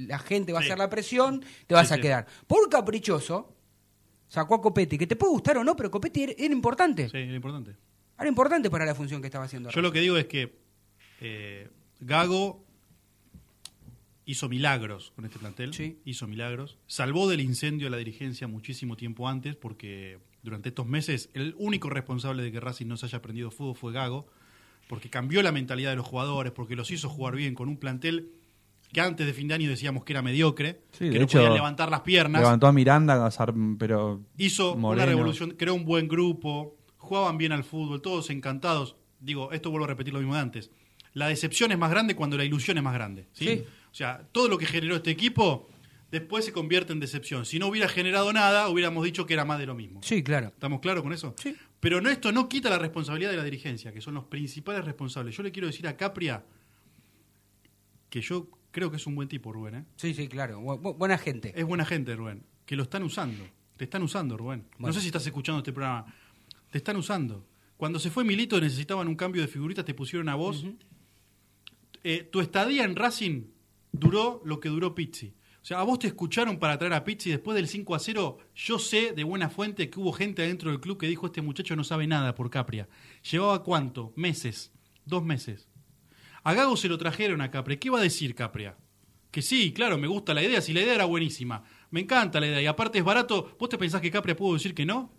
[0.07, 2.01] la gente va a hacer la presión, te vas Sí, a sí.
[2.03, 2.27] quedar.
[2.45, 3.55] Por caprichoso,
[4.27, 7.09] sacó a Copetti, que te puede gustar o no, pero Copetti era, era importante.
[7.09, 7.75] Sí, era importante.
[8.19, 9.69] Era importante para la función que estaba haciendo.
[9.71, 10.62] Yo lo que digo es que
[11.23, 11.69] eh,
[12.01, 12.63] Gago
[14.25, 15.73] hizo milagros con este plantel.
[15.73, 15.99] Sí.
[16.05, 16.77] Hizo milagros.
[16.87, 21.89] Salvó del incendio a la dirigencia muchísimo tiempo antes, porque durante estos meses el único
[21.89, 24.27] responsable de que Racing no se haya aprendido fútbol fue Gago,
[24.87, 28.31] porque cambió la mentalidad de los jugadores, porque los hizo jugar bien con un plantel
[28.91, 31.39] que antes de fin de año decíamos que era mediocre, Sí, que de no hecho,
[31.39, 32.41] podían levantar las piernas.
[32.41, 33.29] Levantó a Miranda,
[33.79, 35.03] pero hizo Moreno.
[35.03, 38.95] una revolución, creó un buen grupo, jugaban bien al fútbol, todos encantados.
[39.19, 40.69] Digo, esto vuelvo a repetir lo mismo de antes.
[41.13, 43.27] La decepción es más grande cuando la ilusión es más grande.
[43.33, 43.45] ¿sí?
[43.45, 43.63] Sí.
[43.91, 45.69] O sea, todo lo que generó este equipo
[46.11, 47.45] después se convierte en decepción.
[47.45, 50.01] Si no hubiera generado nada, hubiéramos dicho que era más de lo mismo.
[50.03, 50.47] Sí, claro.
[50.47, 51.35] ¿Estamos claros con eso?
[51.41, 51.55] Sí.
[51.79, 55.35] Pero no, esto no quita la responsabilidad de la dirigencia, que son los principales responsables.
[55.35, 56.43] Yo le quiero decir a Capria
[58.09, 59.75] que yo creo que es un buen tipo, Rubén.
[59.75, 59.85] ¿eh?
[59.97, 60.61] Sí, sí, claro.
[60.61, 61.51] Bu- bu- buena gente.
[61.55, 62.43] Es buena gente, Rubén.
[62.65, 63.43] Que lo están usando.
[63.77, 64.65] Te están usando, Rubén.
[64.77, 66.05] No sé si estás escuchando este programa.
[66.71, 67.45] Te están usando.
[67.77, 70.65] Cuando se fue Milito necesitaban un cambio de figuritas, te pusieron a vos.
[72.03, 73.45] Eh, tu estadía en Racing
[73.91, 75.33] duró lo que duró Pizzi.
[75.61, 78.37] O sea, a vos te escucharon para traer a Pizzi después del 5 a 0.
[78.53, 81.77] Yo sé de buena fuente que hubo gente adentro del club que dijo: Este muchacho
[81.77, 82.89] no sabe nada por Capria.
[83.31, 84.11] ¿Llevaba cuánto?
[84.17, 84.73] Meses.
[85.05, 85.69] Dos meses.
[86.43, 87.79] A Gago se lo trajeron a Capria.
[87.79, 88.75] ¿Qué iba a decir Capria?
[89.31, 90.59] Que sí, claro, me gusta la idea.
[90.59, 91.63] Si la idea era buenísima.
[91.91, 92.61] Me encanta la idea.
[92.61, 93.55] Y aparte es barato.
[93.57, 95.13] ¿Vos te pensás que Capria pudo decir que no?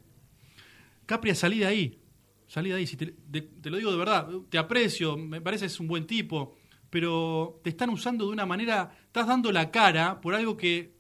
[1.06, 1.98] Capria, salí de ahí.
[2.46, 2.86] Salí de ahí.
[2.86, 4.28] Si te, te lo digo de verdad.
[4.50, 5.16] Te aprecio.
[5.16, 6.54] Me parece que es un buen tipo.
[6.94, 8.88] Pero te están usando de una manera.
[9.06, 10.94] Estás dando la cara por algo que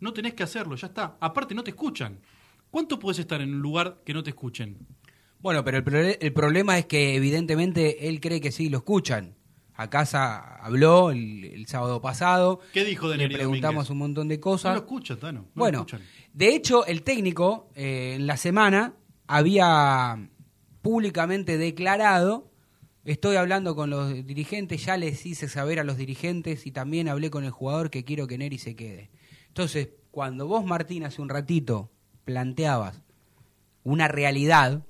[0.00, 0.74] no tenés que hacerlo.
[0.74, 1.16] Ya está.
[1.20, 2.18] Aparte, no te escuchan.
[2.68, 4.76] ¿Cuánto puedes estar en un lugar que no te escuchen?
[5.38, 9.36] Bueno, pero el, problema es que evidentemente él cree que sí lo escuchan.
[9.74, 12.58] Acá sa- habló el, el sábado pasado.
[12.72, 13.90] ¿Qué dijo de Le preguntamos Domínguez?
[13.90, 14.72] un montón de No cosas.
[14.74, 15.42] lo escuchan, Tano.
[15.42, 15.86] No bueno,
[16.32, 18.94] de hecho, el técnico eh, en la semana
[19.28, 20.28] había
[20.82, 22.50] públicamente declarado,
[23.12, 27.30] estoy hablando con los dirigentes, ya les hice saber a los dirigentes y también hablé
[27.30, 29.10] con el jugador que quiero que Neri se quede.
[29.48, 31.90] Entonces, cuando vos, Martín, hace un ratito
[32.24, 33.02] planteabas
[33.84, 34.84] una realidad,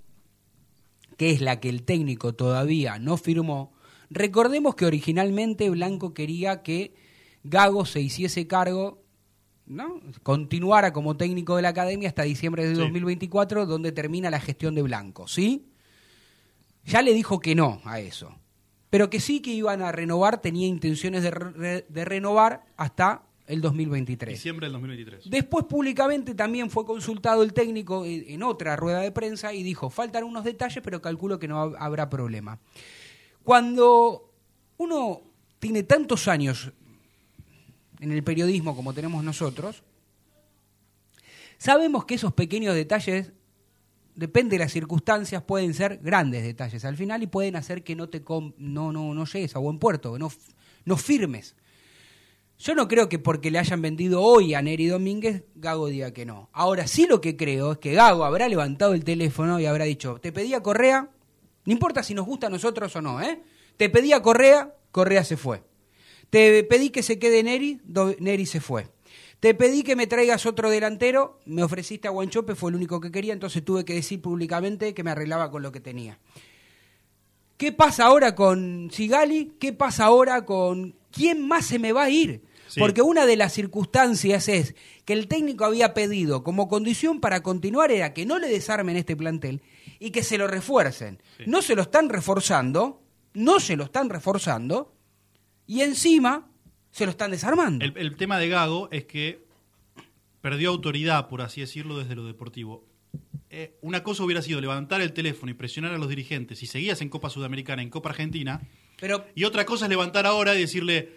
[1.18, 3.74] que es la que el técnico todavía no firmó,
[4.08, 6.94] recordemos que originalmente Blanco quería que
[7.44, 9.02] Gago se hiciese cargo,
[9.66, 10.00] ¿no?
[10.22, 12.80] continuara como técnico de la academia hasta diciembre de Sí.
[12.80, 15.66] 2024, donde termina la gestión de Blanco, ¿sí?
[16.86, 18.34] Ya le dijo que no a eso,
[18.90, 23.60] pero que sí que iban a renovar, tenía intenciones de, re- de renovar hasta el
[23.60, 24.34] 2023.
[24.34, 25.28] Diciembre del 2023.
[25.30, 29.90] Después públicamente también fue consultado el técnico en en otra rueda de prensa y dijo,
[29.90, 32.58] faltan unos detalles, pero calculo que no hab- habrá problema.
[33.44, 34.32] Cuando
[34.78, 35.22] uno
[35.58, 36.72] tiene tantos años
[38.00, 39.82] en el periodismo como tenemos nosotros,
[41.58, 43.32] sabemos que esos pequeños detalles,
[44.16, 48.08] depende de las circunstancias, pueden ser grandes detalles al final y pueden hacer que no
[48.08, 48.22] te
[48.56, 50.32] no, no, no llegues a buen puerto, no,
[50.84, 51.54] no firmes.
[52.58, 56.24] Yo no creo que porque le hayan vendido hoy a Neri Domínguez, Gago diga que
[56.24, 56.48] no.
[56.52, 60.18] Ahora sí lo que creo es que Gago habrá levantado el teléfono y habrá dicho,
[60.20, 61.10] te pedía Correa,
[61.66, 63.42] no importa si nos gusta a nosotros o no, ¿eh?
[63.76, 65.62] Te pedía Correa, Correa se fue.
[66.30, 67.82] Te pedí que se quede Neri,
[68.18, 68.88] Neri se fue.
[69.40, 73.10] Te pedí que me traigas otro delantero, me ofreciste a Guanchope, fue el único que
[73.10, 76.18] quería, entonces tuve que decir públicamente que me arreglaba con lo que tenía.
[77.56, 79.54] ¿Qué pasa ahora con Sigali?
[79.58, 82.42] ¿Qué pasa ahora con quién más se me va a ir?
[82.68, 82.80] Sí.
[82.80, 87.92] Porque una de las circunstancias es que el técnico había pedido como condición para continuar
[87.92, 89.62] era que no le desarmen este plantel
[89.98, 91.22] y que se lo refuercen.
[91.38, 91.44] Sí.
[91.46, 93.02] No se lo están reforzando,
[93.34, 94.94] no se lo están reforzando
[95.66, 96.50] y encima
[96.96, 97.84] se lo están desarmando.
[97.84, 99.44] El, el tema de Gago es que
[100.40, 102.88] perdió autoridad, por así decirlo, desde lo deportivo.
[103.50, 107.02] Eh, una cosa hubiera sido levantar el teléfono y presionar a los dirigentes si seguías
[107.02, 108.62] en Copa Sudamericana, en Copa Argentina,
[108.98, 111.12] Pero y otra cosa es levantar ahora y decirle,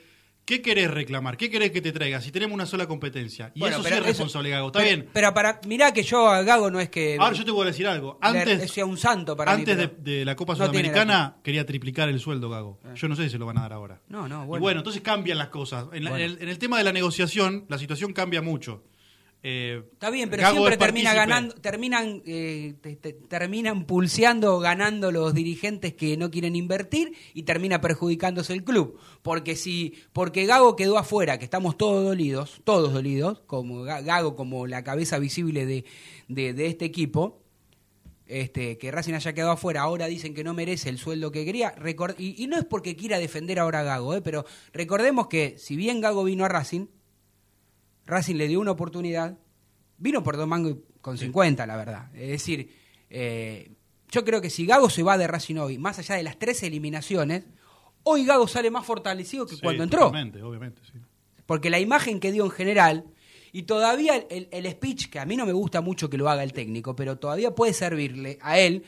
[0.50, 1.38] ¿qué querés reclamar?
[1.38, 2.20] ¿Qué querés que te traiga?
[2.22, 3.52] Si tenemos una sola competencia.
[3.54, 4.68] Y Bueno, eso sí es responsable Gago.
[4.70, 5.10] Está pero- bien.
[5.14, 7.66] Pero para mirá que yo a Gago no es que Ahora yo te voy a
[7.68, 8.18] decir algo.
[8.20, 11.36] le- Antes, sea un santo para antes de, de la Copa no tiene la Sudamericana
[11.44, 12.80] quería triplicar el sueldo, Gago.
[12.96, 14.02] Yo no sé si se lo van a dar ahora.
[14.10, 14.62] No, no, Y bueno.
[14.64, 15.86] bueno, entonces cambian las cosas.
[15.94, 16.26] En, la- Bueno.
[16.26, 18.84] en el, en el tema de la negociación, la situación cambia mucho.
[19.42, 25.14] Eh, Está bien, pero Gago siempre termina ganando, terminan, eh, te- te- terminan pulseando, ganando
[25.14, 29.00] los dirigentes que no quieren invertir y termina perjudicándose el club.
[29.22, 34.36] Porque si, porque Gago quedó afuera, que estamos todos dolidos, todos dolidos, como Ga- Gago
[34.36, 35.86] como la cabeza visible de,
[36.28, 37.42] de, de este equipo,
[38.26, 41.74] este, que Racing haya quedado afuera, ahora dicen que no merece el sueldo que quería.
[42.18, 46.02] Y no es porque quiera defender ahora a Gago, eh, pero recordemos que si bien
[46.02, 46.88] Gago vino a Racing,
[48.10, 49.38] Racing le dio una oportunidad,
[49.98, 52.16] vino por dos mangos con 50, la verdad.
[52.16, 52.70] Es decir,
[53.10, 53.72] eh,
[54.10, 56.64] yo creo que si Gago se va de Racing hoy, más allá de las tres
[56.64, 57.46] eliminaciones,
[58.04, 60.08] hoy Gago sale más fortalecido que sí, cuando entró.
[60.08, 61.00] Obviamente, obviamente, sí.
[61.46, 63.06] Porque la imagen que dio en general,
[63.52, 66.44] y todavía el, el speech, que a mí no me gusta mucho que lo haga
[66.44, 68.84] el técnico, pero todavía puede servirle a él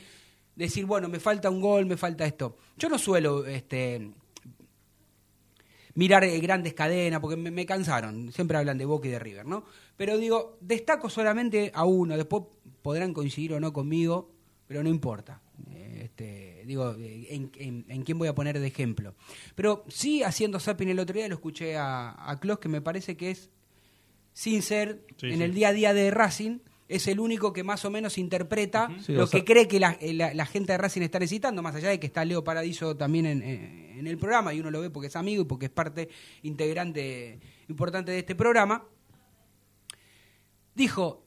[0.55, 2.57] decir, bueno, me falta un gol, me falta esto.
[2.77, 4.11] Yo no suelo este,
[5.95, 9.45] mirar eh, grandes cadenas, porque me, me cansaron, siempre hablan de Boca y de River,
[9.45, 9.63] ¿no?
[9.97, 12.43] Pero digo, destaco solamente a uno, después
[12.81, 14.31] podrán coincidir o no conmigo,
[14.67, 15.41] pero no importa.
[15.71, 19.13] Eh, Este, digo, eh, en, en- en quién voy a poner de ejemplo.
[19.55, 23.15] Pero sí, haciendo zapping el otro día, lo escuché a, a Klos, que me parece
[23.17, 23.49] que es,
[24.33, 25.43] sin ser Sí, en sí.
[25.43, 26.59] el día a día de Racing,
[26.95, 29.97] es el único que más o menos interpreta Sí, lo sea- que cree que la,
[30.01, 32.95] eh, la- la gente de Racing está necesitando, más allá de que está Leo Paradiso
[32.97, 35.71] también en, en- el programa, y uno lo ve porque es amigo y porque es
[35.71, 36.09] parte
[36.41, 38.83] integrante importante de este programa.
[40.73, 41.23] Dijo,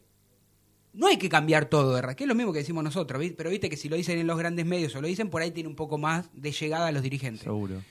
[0.94, 3.50] no hay que cambiar todo, de Ra- que es lo mismo que decimos nosotros, pero
[3.50, 5.68] viste que si lo dicen en los grandes medios o lo dicen por ahí tiene
[5.68, 7.42] un poco más de llegada a los dirigentes.
[7.44, 7.82] Seguro.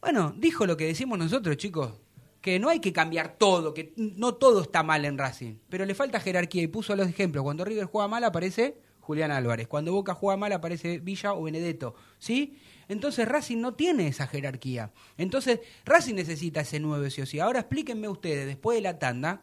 [0.00, 1.92] Bueno, dijo lo que decimos nosotros, chicos.
[2.40, 5.94] Que no hay que cambiar todo, que no todo está mal en Racing, pero le
[5.94, 7.42] falta jerarquía y puso los ejemplos.
[7.42, 11.94] Cuando River juega mal aparece Julián Álvarez, cuando Boca juega mal aparece Villa o Benedetto,
[12.18, 12.58] ¿sí?
[12.88, 14.92] Entonces Racing no tiene esa jerarquía.
[15.16, 17.40] Entonces Racing necesita ese nuevo sí o sí.
[17.40, 19.42] Ahora explíquenme ustedes, después de la tanda,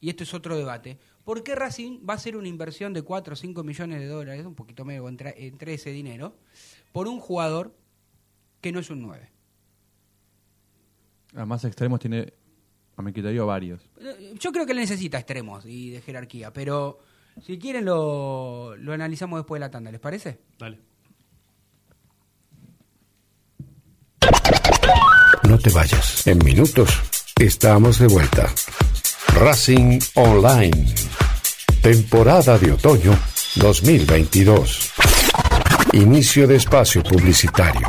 [0.00, 3.32] y esto es otro debate, ¿por qué Racing va a hacer una inversión de 4
[3.32, 6.36] o 5 millones de dólares, un poquito medio entre, entre ese dinero,
[6.92, 7.76] por un jugador
[8.60, 9.29] que no es un 9?
[11.36, 12.32] A más extremos tiene,
[12.96, 13.80] a mi criterio, varios.
[14.38, 16.98] Yo creo que le necesita extremos y de jerarquía, pero
[17.44, 20.40] si quieren lo, lo analizamos después de la tanda, ¿les parece?
[20.58, 20.78] Dale.
[25.48, 26.26] No te vayas.
[26.26, 26.90] En minutos
[27.36, 28.52] estamos de vuelta.
[29.34, 30.94] Racing Online.
[31.82, 33.18] Temporada de otoño
[33.56, 34.92] 2022.
[35.92, 37.88] Inicio de espacio publicitario.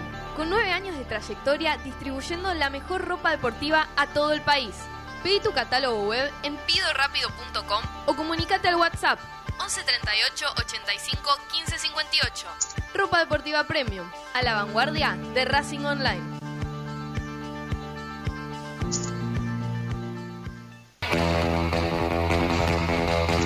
[0.41, 4.73] con nueve años de trayectoria distribuyendo la mejor ropa deportiva a todo el país.
[5.21, 9.19] Pedí tu catálogo web en pidorapido.com o comunícate al WhatsApp
[9.59, 12.47] 11 38 85 15 58.
[12.95, 16.23] Ropa Deportiva Premium, a la vanguardia de Racing Online.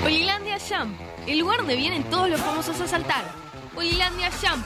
[0.02, 3.26] Polilandia Jump, el lugar donde vienen todos los famosos a saltar.
[3.74, 4.66] Polilandia Jump,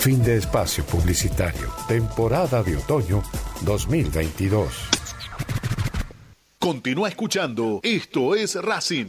[0.00, 1.68] Fin de espacio publicitario.
[1.86, 3.22] Temporada de otoño
[3.60, 4.88] 2022.
[6.58, 7.80] Continúa escuchando.
[7.82, 9.08] Esto es Racing.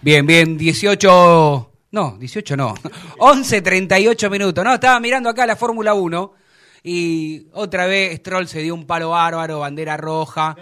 [0.00, 1.70] Bien, bien, 18.
[1.90, 2.74] No, 18 no.
[3.18, 4.64] 11, 38 minutos.
[4.64, 6.45] No, estaba mirando acá la Fórmula 1
[6.88, 10.56] y otra vez Stroll se dio un palo bárbaro, bandera roja.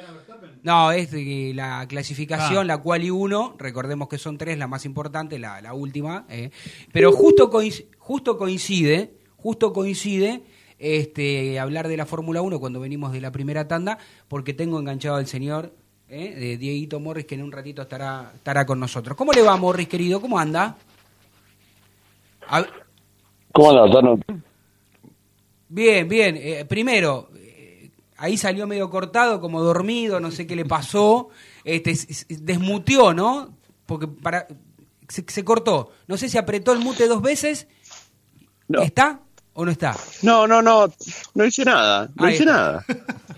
[0.63, 2.65] No, es de la clasificación, Ah.
[2.65, 6.51] la cual y uno, recordemos que son tres, la más importante, la, la última, eh.
[6.91, 10.43] pero justo, coinc- justo coincide, justo coincide
[10.79, 15.17] este, hablar de la Fórmula 1 cuando venimos de la primera tanda, porque tengo enganchado
[15.17, 15.75] al señor
[16.09, 19.17] eh, de Dieguito Morris, que en un ratito estará, estará con nosotros.
[19.19, 20.19] ¿Cómo le va, Morris, querido?
[20.23, 20.77] ¿Cómo anda?
[22.49, 22.65] A-
[23.53, 24.19] ¿Cómo andas, Tano?
[25.75, 26.37] Bien, bien.
[26.41, 31.31] Eh, primero, eh, ahí salió medio cortado, como dormido, no sé qué le pasó.
[31.65, 31.99] Este,
[32.29, 33.57] desmuteó, ¿no?
[33.85, 34.47] Porque para
[35.09, 35.91] se, se cortó.
[36.07, 37.67] No sé si apretó el mute dos veces.
[38.69, 39.21] ¿Está
[39.55, 39.97] o no está?
[40.23, 40.93] No, no, no,
[41.35, 42.53] no hice nada, no Ahí hice está.
[42.55, 42.85] nada.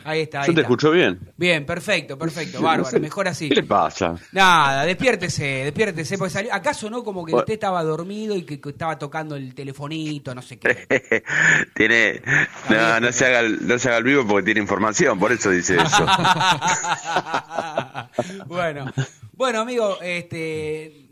[0.05, 0.43] Ahí está.
[0.43, 0.63] Ahí Yo te está.
[0.63, 1.19] escucho bien.
[1.37, 2.63] Bien, perfecto, perfecto.
[2.63, 3.49] Bárbaro, mejor así.
[3.49, 4.15] ¿Qué le pasa?
[4.33, 6.17] Nada, despiértese, despiértese.
[6.17, 7.03] Porque salió, ¿Acaso no?
[7.03, 10.87] Como que usted estaba dormido y que, que estaba tocando el telefonito, no sé qué.
[11.75, 12.23] tiene,
[12.71, 15.51] no, no se haga, el- no se haga el vivo porque tiene información, por eso
[15.51, 16.07] dice eso.
[18.47, 18.87] bueno,
[19.33, 21.07] bueno, amigo, este,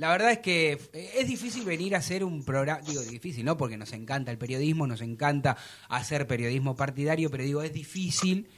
[0.00, 0.80] la verdad es que
[1.14, 3.58] es difícil venir a hacer un programa, digo difícil, ¿no?
[3.58, 5.58] Porque nos encanta el periodismo, nos encanta
[5.90, 8.48] hacer periodismo partidario, pero digo, es difícil,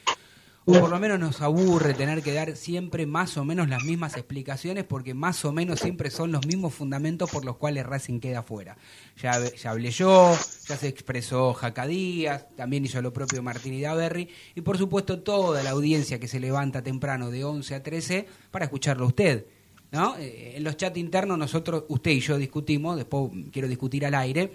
[0.66, 4.16] o por lo menos nos aburre tener que dar siempre más o menos las mismas
[4.16, 8.45] explicaciones, porque más o menos siempre son los mismos fundamentos por los cuales Racing queda
[8.45, 8.76] fuera.
[9.20, 10.38] Ya, ya hablé yo,
[10.68, 15.64] ya se expresó Jaca Díaz, también hizo lo propio Martín Idaverri, y por supuesto toda
[15.64, 19.45] la audiencia que se levanta temprano de 11 a 13 para escucharlo a usted.
[19.93, 20.16] ¿No?
[20.18, 24.53] Eh, En los chats internos nosotros, usted y yo discutimos, después quiero discutir al aire,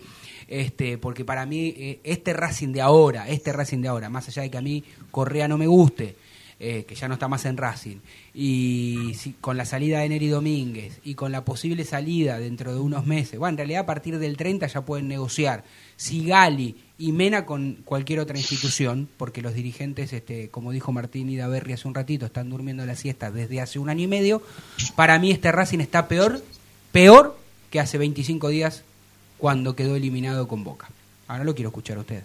[0.48, 4.42] este, porque para mí eh, este Racing de ahora, este Racing de ahora, más allá
[4.42, 6.16] de que a mí Correa no me guste,
[6.60, 7.98] eh, que ya no está más en Racing,
[8.34, 12.80] y si- con la salida de Neri Domínguez y con la posible salida dentro de
[12.80, 15.64] unos meses, bueno, en realidad a partir del 30 ya pueden negociar
[15.98, 21.74] Sigali y Mena con cualquier otra institución, porque los dirigentes, este, como dijo Martín Idaverri
[21.74, 24.42] hace un ratito, están durmiendo la siesta desde hace un año y medio.
[24.96, 26.44] Para mí este Racing está peor,
[26.92, 27.38] peor
[27.70, 28.84] que hace 25 días
[29.38, 30.90] cuando quedó eliminado con Boca.
[31.28, 32.24] Ahora lo quiero escuchar a usted.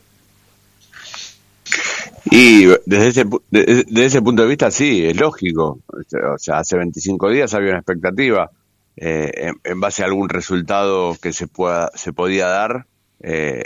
[2.25, 5.81] Y desde ese, pu- de- desde ese punto de vista, sí, es lógico.
[5.89, 8.51] O sea, hace 25 días había una expectativa
[8.97, 12.87] eh, en, en base a algún resultado que se, pueda, se podía dar,
[13.21, 13.65] eh,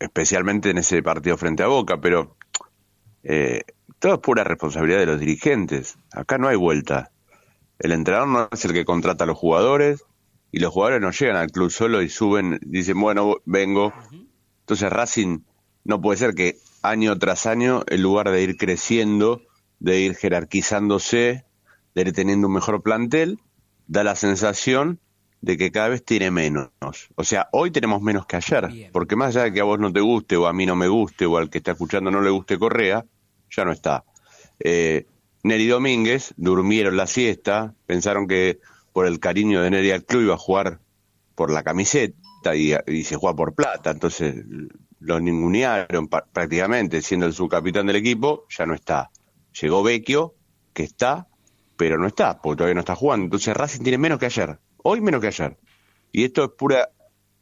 [0.00, 2.36] especialmente en ese partido frente a Boca, pero
[3.22, 3.62] eh,
[3.98, 5.96] todo es pura responsabilidad de los dirigentes.
[6.12, 7.10] Acá no hay vuelta.
[7.78, 10.04] El entrenador no es el que contrata a los jugadores
[10.52, 13.92] y los jugadores no llegan al club solo y suben, dicen, bueno, vengo.
[14.60, 15.40] Entonces Racing
[15.84, 19.42] no puede ser que año tras año, en lugar de ir creciendo,
[19.80, 21.44] de ir jerarquizándose,
[21.94, 23.38] de ir teniendo un mejor plantel,
[23.86, 25.00] da la sensación
[25.40, 26.70] de que cada vez tiene menos.
[27.16, 29.92] O sea, hoy tenemos menos que ayer, porque más allá de que a vos no
[29.92, 32.30] te guste o a mí no me guste o al que está escuchando no le
[32.30, 33.04] guste Correa,
[33.50, 34.04] ya no está.
[34.60, 35.06] Eh,
[35.42, 38.60] Neri Domínguez durmieron la siesta, pensaron que
[38.92, 40.80] por el cariño de Neri al club iba a jugar
[41.34, 44.36] por la camiseta y, y se juega por plata, entonces
[45.04, 49.10] lo ningunearon prácticamente, siendo el subcapitán del equipo, ya no está.
[49.60, 50.34] Llegó Vecchio,
[50.72, 51.28] que está,
[51.76, 53.24] pero no está, porque todavía no está jugando.
[53.24, 55.58] Entonces Racing tiene menos que ayer, hoy menos que ayer.
[56.10, 56.88] Y esto es pura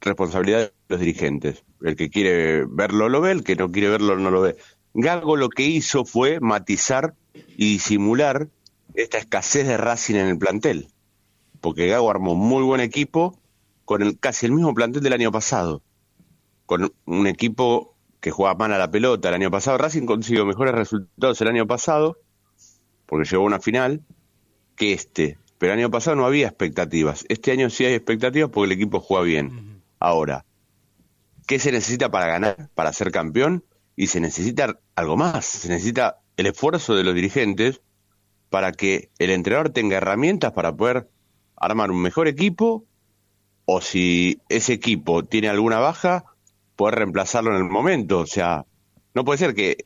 [0.01, 1.65] responsabilidad de los dirigentes.
[1.83, 4.57] El que quiere verlo lo ve, el que no quiere verlo no lo ve.
[4.95, 8.49] Gago lo que hizo fue matizar y disimular
[8.95, 10.89] esta escasez de Racing en el plantel.
[11.61, 13.39] Porque Gago armó muy buen equipo
[13.85, 15.83] con el, casi el mismo plantel del año pasado,
[16.73, 19.29] con un equipo que juega mal a la pelota.
[19.29, 22.17] El año pasado Racing consiguió mejores resultados el año pasado,
[23.05, 24.01] porque llegó a una final,
[24.75, 25.37] que este.
[25.59, 27.27] Pero el año pasado no había expectativas.
[27.29, 29.83] Este año sí hay expectativas porque el equipo juega bien.
[29.99, 30.47] Ahora,
[31.47, 33.67] ¿qué se necesita para ganar, para ser campeón?
[33.95, 35.45] Y se necesita algo más.
[35.45, 37.83] Se necesita el esfuerzo de los dirigentes
[38.49, 41.11] para que el entrenador tenga herramientas para poder
[41.55, 42.87] armar un mejor equipo
[43.67, 46.32] o si ese equipo tiene alguna baja,
[46.77, 48.21] poder reemplazarlo en el momento.
[48.21, 48.65] O sea,
[49.15, 49.85] no puede ser que,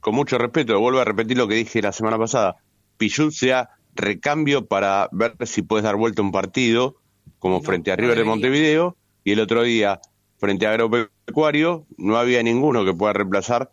[0.00, 2.56] con mucho respeto, vuelvo a repetir lo que dije la semana pasada,
[2.96, 6.96] Pichut sea recambio para ver si puedes dar vuelta un partido,
[7.38, 10.00] como frente a River de Montevideo, y el otro día,
[10.38, 13.70] frente a Agropecuario, no había ninguno que pueda reemplazar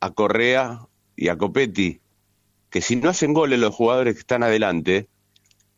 [0.00, 0.80] a Correa
[1.16, 2.00] y a Copetti,
[2.70, 5.08] que si no hacen goles los jugadores que están adelante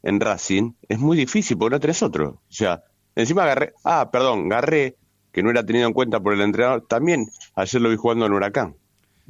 [0.02, 2.40] en Racing, es muy difícil porque no tenés otro.
[2.48, 4.96] O sea, encima Garré, ah, perdón, Garré,
[5.36, 8.32] que no era tenido en cuenta por el entrenador, también ayer lo vi jugando en
[8.32, 8.74] Huracán.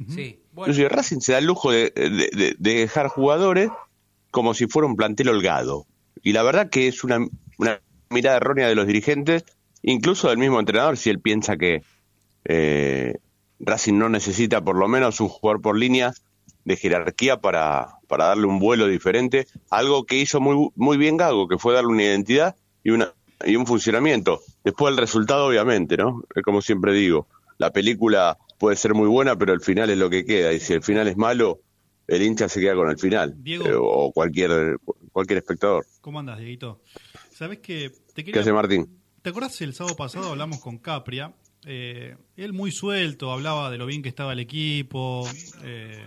[0.09, 3.69] Sí, Entonces Racing se da el lujo de, de- de- de dejar jugadores
[4.31, 5.85] como si fuera un plantel holgado.
[6.23, 7.19] Y la verdad que es una,
[7.57, 9.43] una mirada errónea de los dirigentes,
[9.81, 11.81] incluso del mismo entrenador, si él piensa que
[12.45, 13.15] eh,
[13.59, 16.13] Racing no necesita por lo menos un jugador por línea
[16.63, 21.49] de jerarquía para, para darle un vuelo diferente, algo que hizo muy, muy bien Gago,
[21.49, 23.11] que fue darle una identidad y, una,
[23.45, 24.41] y un funcionamiento.
[24.63, 26.23] Después el resultado, obviamente, ¿no?
[26.35, 27.27] Es como siempre digo,
[27.57, 30.73] la película puede ser muy buena, pero el final es lo que queda, y si
[30.73, 31.59] el final es malo,
[32.07, 33.67] el hincha se queda con el final, Diego.
[33.67, 34.77] Eh, o cualquier,
[35.11, 35.85] cualquier espectador.
[36.01, 36.81] ¿Cómo andas, Dieguito?
[37.31, 38.41] ¿Sabes que te ¿Qué quería...
[38.41, 38.87] hace Martín?
[39.21, 41.33] ¿Te acuerdas el sábado pasado hablamos con Capria?
[41.65, 45.27] Eh, él muy suelto, hablaba de lo bien que estaba el equipo,
[45.63, 46.01] eh,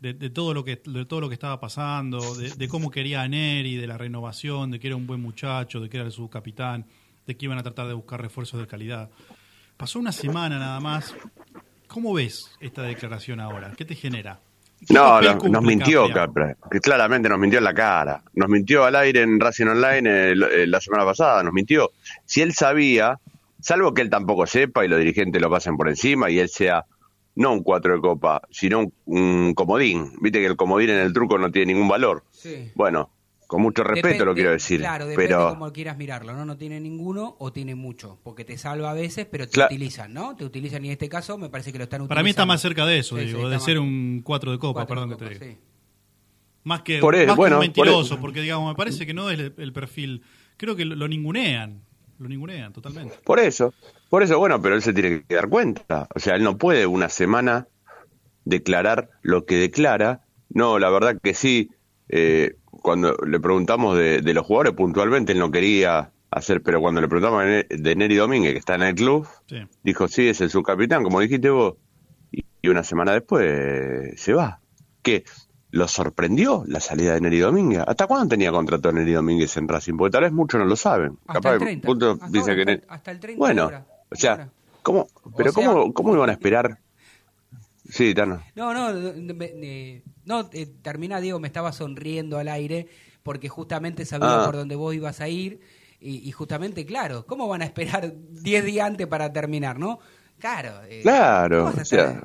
[0.00, 3.22] de, de todo lo que de todo lo que estaba pasando, de, de cómo quería
[3.22, 6.28] a Neri, de la renovación, de que era un buen muchacho, de que era su
[6.28, 6.86] capitán,
[7.26, 9.10] de que iban a tratar de buscar refuerzos de calidad.
[9.76, 11.14] Pasó una semana nada más.
[11.86, 13.72] ¿Cómo ves esta declaración ahora?
[13.76, 14.40] ¿Qué te genera?
[14.86, 16.12] ¿Qué No, nos mintió?
[16.12, 18.22] Capra, que claramente nos mintió en la cara.
[18.34, 21.90] Nos mintió al aire en Racing Online eh, la semana pasada, nos mintió.
[22.24, 23.18] Si él sabía,
[23.60, 26.84] salvo que él tampoco sepa y los dirigentes lo pasen por encima y él sea
[27.38, 30.12] no un cuatro de copa, sino un, un comodín.
[30.20, 32.24] Viste que el comodín en el truco no tiene ningún valor.
[32.32, 32.70] Sí.
[32.74, 33.10] Bueno,
[33.46, 36.44] con mucho respeto lo quiero decir, Claro, depende pero cómo quieras mirarlo, ¿no?
[36.44, 40.36] No tiene ninguno o tiene mucho, porque te salva a veces, pero te utilizan, ¿no?
[40.36, 42.14] Te utilizan y en este caso me parece que lo están utilizando.
[42.14, 44.58] Para mí está más cerca de eso, Sí, digo, sí, de ser un 4 de
[44.58, 45.56] copa, Cuatro perdón de que te copa, diga.
[45.56, 45.64] sí.
[46.64, 48.20] Más que, Por eso, más que bueno, un por mentiroso, eso.
[48.20, 50.22] porque digamos, me parece que no es el, el perfil.
[50.58, 51.80] Creo que lo, lo ningunean,
[52.18, 53.14] lo ningunean totalmente.
[53.24, 53.72] Por eso,
[54.08, 56.08] por eso, bueno, pero él se tiene que dar cuenta.
[56.14, 57.66] O sea, él no puede una semana
[58.44, 60.22] declarar lo que declara.
[60.50, 61.70] No, la verdad que sí.
[62.08, 67.00] eh, cuando le preguntamos de, de los jugadores puntualmente, él no quería hacer, pero cuando
[67.00, 69.56] le preguntamos de Ne- de Neri Domínguez, que está en el club, Sí.
[69.82, 71.74] dijo, sí, es el subcapitán, como dijiste vos.
[72.30, 74.60] Y, y una semana después eh, se va.
[75.02, 75.24] ¿Qué?
[75.70, 77.82] ¿Lo sorprendió la salida de Neri Domínguez?
[77.86, 79.96] ¿Hasta cuándo tenía contrato Neri Domínguez en Racing?
[79.98, 81.18] Porque tal vez muchos no lo saben.
[81.26, 83.86] Hasta Capaz el que 30, punto hasta dice ahora, que hasta- el 30 Bueno, ahora,
[84.10, 84.50] o sea, ahora.
[84.82, 85.06] ¿cómo,
[85.36, 86.78] pero sea, cómo, cómo iban a esperar?
[87.88, 88.42] Sí, Tano.
[88.54, 92.86] No, no, eh, no eh, termina, Diego, me estaba sonriendo al aire
[93.22, 94.44] porque justamente sabía Ah.
[94.46, 95.60] por dónde vos ibas a ir
[96.00, 99.98] y, y justamente, claro, ¿cómo van a esperar 10 días antes para terminar, no?
[100.38, 100.82] Claro.
[100.88, 102.22] eh, Claro, ¿cómo vas a o sea.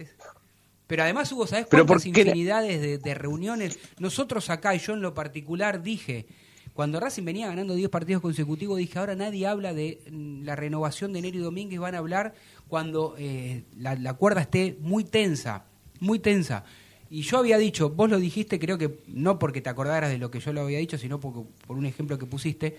[0.86, 3.80] Pero además hubo, ¿sabes cuántas ¿por qué la- infinidades de, de reuniones?
[4.00, 6.28] Nosotros acá, y yo en lo particular dije,
[6.74, 11.14] cuando Racing venía ganando 10 partidos consecutivos, dije, ahora nadie habla de mm, la renovación
[11.14, 12.34] de Neri Domínguez, van a hablar
[12.68, 15.66] cuando eh, la, cuerda esté muy tensa,
[16.00, 16.64] muy tensa.
[17.10, 20.32] Y yo había dicho, vos lo dijiste, creo que no porque te acordaras de lo
[20.32, 22.76] que yo lo había dicho, sino por un ejemplo que pusiste,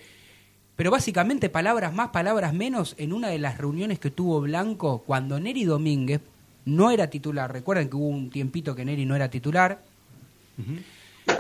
[0.77, 5.39] pero básicamente palabras más, palabras menos, en una de las reuniones que tuvo Blanco, cuando
[5.39, 6.21] Neri Domínguez
[6.65, 9.83] no era titular, recuerden que hubo un tiempito que Neri no era titular,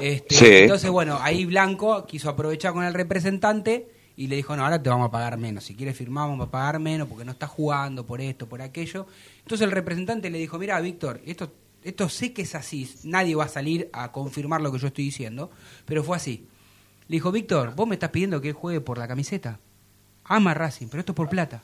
[0.00, 0.46] este, Sí.
[0.46, 4.88] entonces bueno, ahí Blanco quiso aprovechar con el representante y le dijo, no, ahora te
[4.88, 8.06] vamos a pagar menos, si quieres firmar vamos a pagar menos porque no estás jugando
[8.06, 9.06] por esto, por aquello.
[9.40, 13.44] Entonces el representante le dijo, mira Víctor, esto, esto sé que es así, nadie va
[13.44, 15.50] a salir a confirmar lo que yo estoy diciendo,
[15.84, 16.46] pero fue así.
[17.08, 19.58] Le dijo, Víctor, vos me estás pidiendo que él juegue por la camiseta.
[20.24, 21.62] Ama Racing, pero esto es por plata.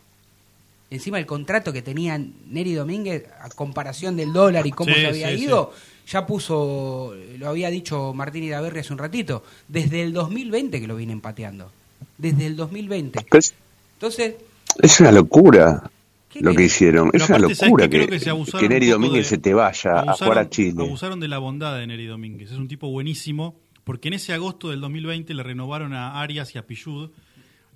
[0.90, 5.06] Encima el contrato que tenía Neri Domínguez, a comparación del dólar y cómo Sí, se
[5.06, 5.72] había sí, ido,
[6.10, 10.96] ya puso, lo había dicho Martín Idaverri hace un ratito, desde el 2020 que lo
[10.96, 11.70] viene empateando.
[12.18, 13.26] Desde el 2020.
[13.30, 13.54] Pues,
[13.94, 14.34] Entonces,
[14.82, 15.90] es una locura
[16.28, 17.10] ¿Qué lo que hicieron.
[17.10, 20.12] Pero Es una aparte, ¿sabes locura que, que Neri Domínguez de- se te vaya a
[20.14, 20.82] jugar a Chile.
[20.84, 22.50] Abusaron de la bondad de Neri Domínguez.
[22.50, 26.58] Es un tipo buenísimo, porque en ese agosto del 2020 le renovaron a Arias y
[26.58, 27.10] a Pillud,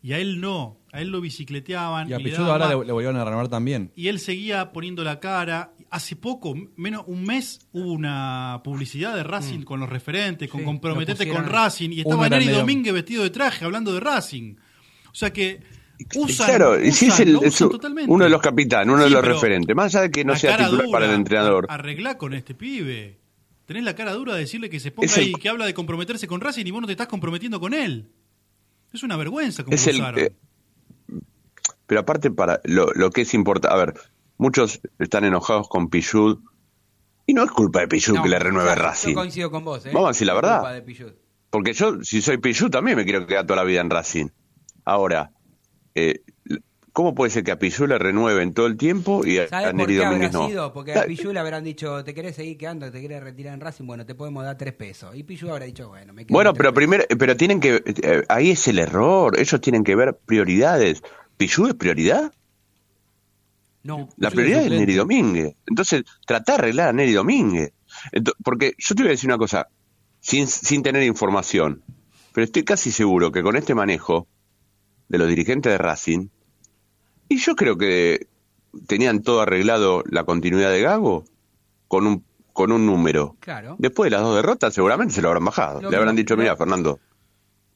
[0.02, 0.76] y a él no.
[0.92, 2.08] A él lo bicicleteaban.
[2.08, 3.90] Y a le Pichud daban ahora le, le volvieron a renovar también.
[3.96, 5.72] Y él seguía poniendo la cara.
[5.90, 10.64] Hace poco, menos un mes, hubo una publicidad de Racing con los referentes, con Sí,
[10.66, 11.46] comprometete lo con.
[11.46, 14.56] Racing, y estaba Neri Domínguez vestido de traje hablando de Racing.
[15.10, 15.60] O sea que
[16.16, 17.60] usan, claro, y si es el- es
[18.08, 20.86] uno de los capitanes, uno de los referentes, más allá de que no sea titular
[20.90, 21.66] para el entrenador.
[21.68, 23.18] Arreglá con este pibe.
[23.64, 25.74] Tenés la cara dura de decirle que se ponga Es el- ahí, que habla de
[25.74, 28.10] comprometerse con Racing y vos no te estás comprometiendo con él.
[28.92, 30.20] Es una vergüenza como Es lo el, usaron.
[30.20, 30.32] eh,
[31.86, 33.94] pero aparte para lo, lo que es importante, a ver,
[34.38, 36.38] muchos están enojados con Pichud
[37.26, 39.08] y no es culpa de Pichud No, que le renueve yo- Racing.
[39.10, 39.90] Yo coincido con vos, ¿eh?
[39.92, 40.60] Vamos a decir la verdad.
[40.60, 41.14] culpa de.
[41.50, 44.26] Porque yo, si soy Pichud, también me quiero quedar toda la vida en Racing.
[44.84, 45.30] Ahora,
[45.94, 46.20] eh,
[46.92, 49.86] ¿cómo puede ser que a Pichud le renueven todo el tiempo y a, ¿Sabes por
[49.86, 50.48] qué habrá no?
[50.48, 50.72] sido?
[50.72, 52.90] Porque a Pichu le habrán dicho, ¿te querés seguir quedando?
[52.90, 53.86] ¿Te querés retirar en Racing?
[53.86, 55.14] Bueno, te podemos dar tres pesos.
[55.14, 58.50] Y Pichu habrá dicho, bueno, me quedo Bueno, pero primero, pero tienen que, eh, ahí
[58.50, 59.38] es el error.
[59.38, 61.02] Ellos tienen que ver prioridades.
[61.36, 62.32] ¿Pichud es prioridad?
[63.84, 64.08] No.
[64.16, 64.70] La prioridad es.
[64.70, 65.54] Neri Domínguez.
[65.66, 67.72] Entonces, trata de arreglar a Neri Domínguez.
[68.42, 69.68] Porque yo te voy a decir una cosa,
[70.20, 71.82] sin, sin tener información,
[72.32, 74.26] pero estoy casi seguro que con este manejo
[75.08, 76.28] de los dirigentes de Racing,
[77.28, 78.26] y yo creo que
[78.88, 81.24] tenían todo arreglado la continuidad de Gago
[81.86, 83.36] con un, con un número.
[83.38, 83.76] Claro.
[83.78, 85.80] Después de las dos derrotas seguramente se lo habrán bajado.
[85.82, 86.98] Lo Le habrán dicho, mira, Fernando,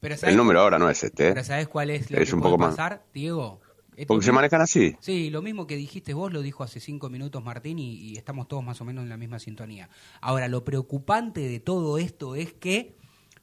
[0.01, 1.27] Pero ¿sabes, el número ahora no es este.
[1.29, 1.31] ¿eh?
[1.33, 2.75] pero ¿sabes cuál es lo Es que un puede poco más.
[2.75, 3.61] pasar, Diego?
[4.07, 4.95] Porque se manejan así.
[4.99, 8.47] Sí, lo mismo que dijiste vos lo dijo hace cinco minutos Martín y, y estamos
[8.47, 9.89] todos más o menos en la misma sintonía.
[10.21, 12.95] Ahora, lo preocupante de todo esto es que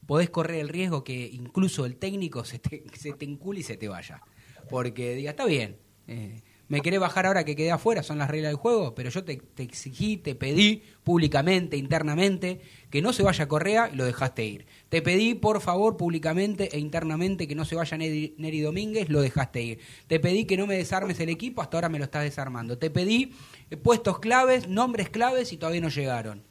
[0.07, 3.77] podés correr el riesgo que incluso el técnico se te, se te encule y se
[3.77, 4.23] te vaya.
[4.69, 8.51] Porque diga, está bien, eh, me querés bajar ahora que quedé afuera, son las reglas
[8.51, 12.61] del juego, pero yo te, te exigí, te pedí públicamente, internamente,
[12.91, 14.67] que no se vaya Correa y lo dejaste ir.
[14.89, 19.21] Te pedí, por favor, públicamente e internamente que no se vaya Neri, Neri Domínguez, lo
[19.21, 19.79] dejaste ir.
[20.09, 22.79] Te pedí que no me desarmes el equipo, hasta ahora me lo estás desarmando.
[22.79, 23.33] Te pedí
[23.71, 26.43] eh, puestos claves, nombres claves y todavía no llegaron.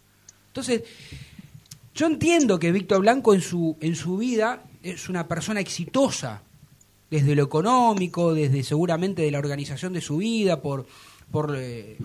[0.47, 0.83] Entonces,
[1.93, 6.43] yo entiendo que Víctor Blanco en su, en su vida es una persona exitosa,
[7.09, 10.85] desde lo económico, desde seguramente de la organización de su vida, por,
[11.31, 11.97] por, eh,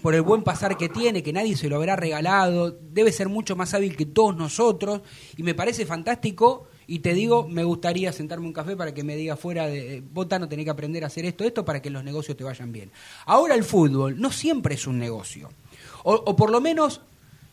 [0.00, 3.56] por el buen pasar que tiene, que nadie se lo habrá regalado, debe ser mucho
[3.56, 5.02] más hábil que todos nosotros,
[5.36, 9.16] y me parece fantástico, y te digo, me gustaría sentarme un café para que me
[9.16, 12.04] diga fuera de, vos no tenés que aprender a hacer esto, esto, para que los
[12.04, 12.90] negocios te vayan bien.
[13.26, 15.50] Ahora el fútbol no siempre es un negocio,
[16.04, 17.00] o, o por lo menos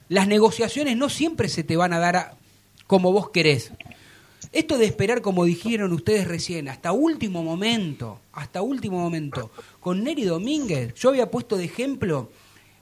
[0.07, 2.33] las negociaciones no siempre se te van a dar a-
[2.87, 3.71] como vos querés.
[4.51, 10.23] Esto de esperar, como dijeron ustedes recién, hasta último momento, hasta último momento, con Neri
[10.23, 12.29] Domínguez, yo había puesto de ejemplo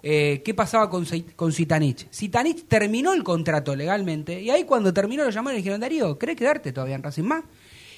[0.01, 1.05] eh, qué pasaba con,
[1.35, 2.07] con Zitanich.
[2.09, 6.37] Zitanich terminó el contrato legalmente y ahí cuando terminó lo llamaron y dijeron, Darío, ¿querés
[6.37, 7.43] quedarte todavía en Racing más?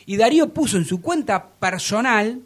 [0.08, 2.42] Y Darío puso en su cuenta personal,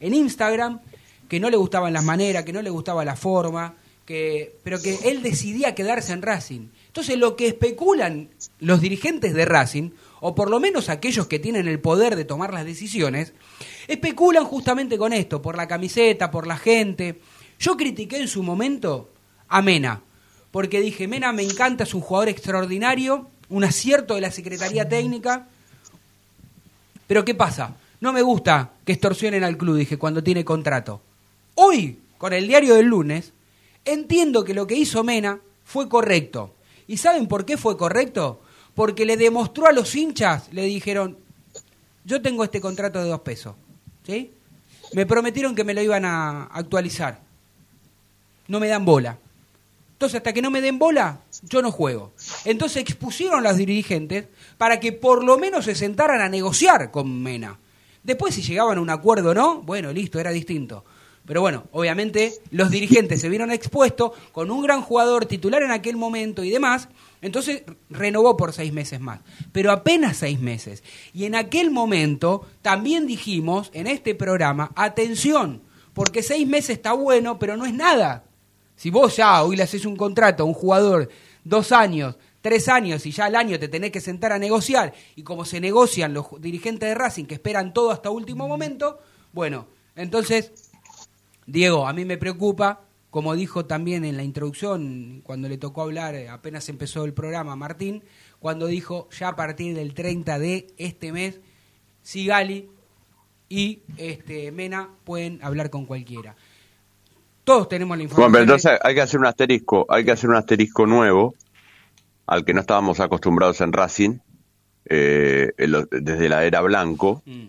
[0.00, 0.80] en Instagram,
[1.28, 3.74] que no le gustaban las maneras, que no le gustaba la forma,
[4.06, 6.68] que, pero que él decidía quedarse en Racing.
[6.86, 9.90] Entonces lo que especulan los dirigentes de Racing,
[10.24, 13.32] o por lo menos aquellos que tienen el poder de tomar las decisiones,
[13.88, 17.20] especulan justamente con esto, por la camiseta, por la gente.
[17.58, 19.10] Yo critiqué en su momento
[19.48, 20.00] a Mena,
[20.52, 25.48] porque dije, Mena me encanta, es un jugador extraordinario, un acierto de la Secretaría Técnica,
[27.08, 27.74] pero ¿qué pasa?
[28.00, 31.02] No me gusta que extorsionen al club, dije, cuando tiene contrato.
[31.56, 33.32] Hoy, con el diario del lunes,
[33.84, 36.54] entiendo que lo que hizo Mena fue correcto.
[36.86, 38.41] ¿Y saben por qué fue correcto?
[38.74, 41.18] Porque le demostró a los hinchas, le dijeron,
[42.04, 43.54] yo tengo este contrato de dos pesos,
[44.06, 44.32] ¿sí?
[44.94, 47.20] Me prometieron que me lo iban a actualizar.
[48.48, 49.18] No me dan bola.
[49.92, 52.12] Entonces, hasta que no me den bola, yo no juego.
[52.44, 54.26] Entonces expusieron a los dirigentes
[54.58, 57.58] para que por lo menos se sentaran a negociar con Mena.
[58.02, 60.84] Después, si llegaban a un acuerdo o no, bueno, listo, era distinto.
[61.24, 65.96] Pero bueno, obviamente los dirigentes se vieron expuestos con un gran jugador titular en aquel
[65.96, 66.88] momento y demás,
[67.22, 69.20] entonces renovó por seis meses más,
[69.52, 70.82] pero apenas seis meses.
[71.14, 75.62] Y en aquel momento también dijimos en este programa, atención,
[75.94, 78.24] porque seis meses está bueno, pero no es nada.
[78.76, 81.08] Si vos ya hoy le haces un contrato a un jugador
[81.44, 85.22] dos años, tres años y ya al año te tenés que sentar a negociar y
[85.22, 88.98] como se negocian los dirigentes de Racing que esperan todo hasta último momento,
[89.32, 90.50] bueno, entonces
[91.46, 92.80] Diego, a mí me preocupa,
[93.12, 97.54] como dijo también en la introducción, cuando le tocó hablar, eh, apenas empezó el programa,
[97.56, 98.02] Martín,
[98.38, 101.38] cuando dijo ya a partir del 30 de este mes,
[102.00, 102.70] Sigali
[103.50, 106.34] y este, Mena pueden hablar con cualquiera.
[107.44, 108.32] Todos tenemos la información.
[108.32, 111.34] Bueno, pero entonces hay que hacer un asterisco, hay que hacer un asterisco nuevo
[112.24, 114.20] al que no estábamos acostumbrados en Racing
[114.86, 117.48] eh, desde la era Blanco, Mm.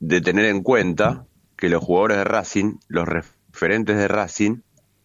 [0.00, 1.24] de tener en cuenta
[1.56, 3.08] que los jugadores de Racing, los
[3.54, 4.56] referentes de Racing,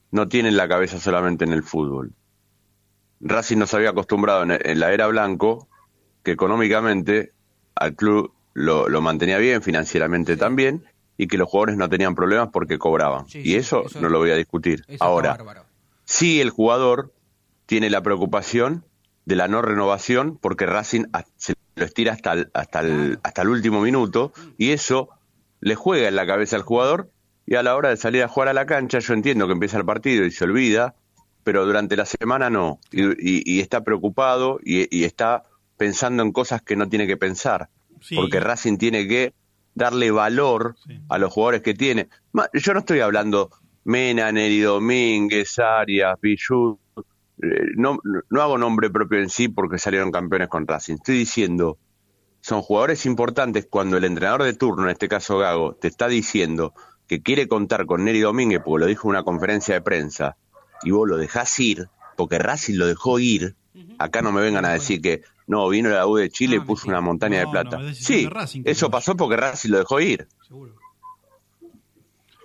[0.10, 2.14] no tienen la cabeza solamente en el fútbol.
[3.22, 5.68] Racing nos había acostumbrado en, la era blanco
[6.24, 7.32] que económicamente
[7.76, 10.84] al club lo, lo mantenía bien, financieramente también,
[11.16, 13.28] y que los jugadores no tenían problemas porque cobraban.
[13.28, 14.84] Sí, y sí, eso, eso- no lo voy a discutir.
[15.00, 15.38] Ahora,
[16.06, 17.14] sí el jugador
[17.68, 18.84] tiene la preocupación
[19.26, 21.04] de la no renovación porque Racing
[21.36, 25.10] se lo estira hasta el, hasta el, hasta el último minuto y eso
[25.60, 27.12] le juega en la cabeza al jugador
[27.52, 29.78] y a la hora de salir a jugar a la cancha yo entiendo que empieza
[29.78, 30.94] el partido y se olvida,
[31.44, 35.44] pero durante la semana no y, y- y está preocupado y, y está
[35.78, 37.70] pensando en cosas que no tiene que pensar
[38.02, 38.16] Sí.
[38.16, 39.34] porque Racing tiene que
[39.74, 40.76] darle valor
[41.10, 42.08] a los jugadores que tiene.
[42.54, 43.50] Yo no estoy hablando
[43.86, 46.80] Mena, Neri Domínguez, Arias, Pichut,
[47.42, 47.48] eh,
[47.78, 50.96] no, no hago nombre propio en sí porque salieron campeones con Racing.
[50.96, 51.78] Estoy diciendo,
[52.42, 56.74] son jugadores importantes cuando el entrenador de turno, en este caso Gago, te está diciendo
[57.10, 60.38] que quiere contar con Neri Domínguez porque lo dijo en una conferencia de prensa
[60.84, 63.56] y vos lo dejás ir porque Racing lo dejó ir.
[63.98, 66.88] Acá no me vengan a decir que no, vino la U de Chile y puso
[66.88, 67.80] una montaña de plata.
[67.94, 68.30] sí,
[68.64, 70.28] eso pasó porque Racing lo dejó ir.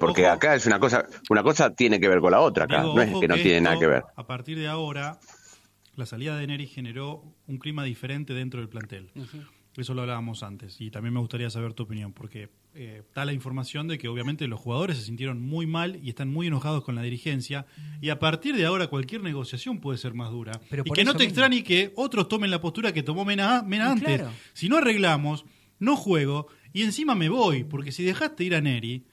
[0.00, 3.00] Porque acá es una cosa, una cosa tiene que ver con la otra acá, no
[3.02, 4.04] es que no tiene nada que ver.
[4.16, 5.18] A partir de ahora,
[5.94, 9.10] la salida de Neri generó un clima diferente dentro del plantel.
[9.76, 13.32] Eso lo hablábamos antes y también me gustaría saber tu opinión, porque eh, da la
[13.32, 16.96] información de que obviamente los jugadores se sintieron muy mal y están muy enojados con
[16.96, 17.66] la dirigencia
[18.00, 20.60] y a partir de ahora cualquier negociación puede ser más dura.
[20.70, 21.28] Pero y que no te mismo.
[21.30, 24.16] extrañe que otros tomen la postura que tomó Mena, antes.
[24.16, 24.30] claro.
[24.54, 25.44] Si no arreglamos,
[25.78, 29.06] no juego y encima me voy, porque si dejaste ir a Neri,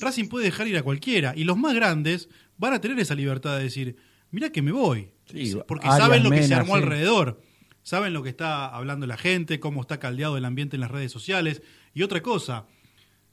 [0.00, 3.56] Racing puede dejar ir a cualquiera y los más grandes van a tener esa libertad
[3.56, 3.96] de decir,
[4.30, 6.82] mira que me voy, Sí, porque Arias, saben lo que se armó sí.
[6.82, 7.42] alrededor,
[7.82, 11.10] saben lo que está hablando la gente, cómo está caldeado el ambiente en las redes
[11.12, 11.62] sociales
[11.94, 12.66] y otra cosa.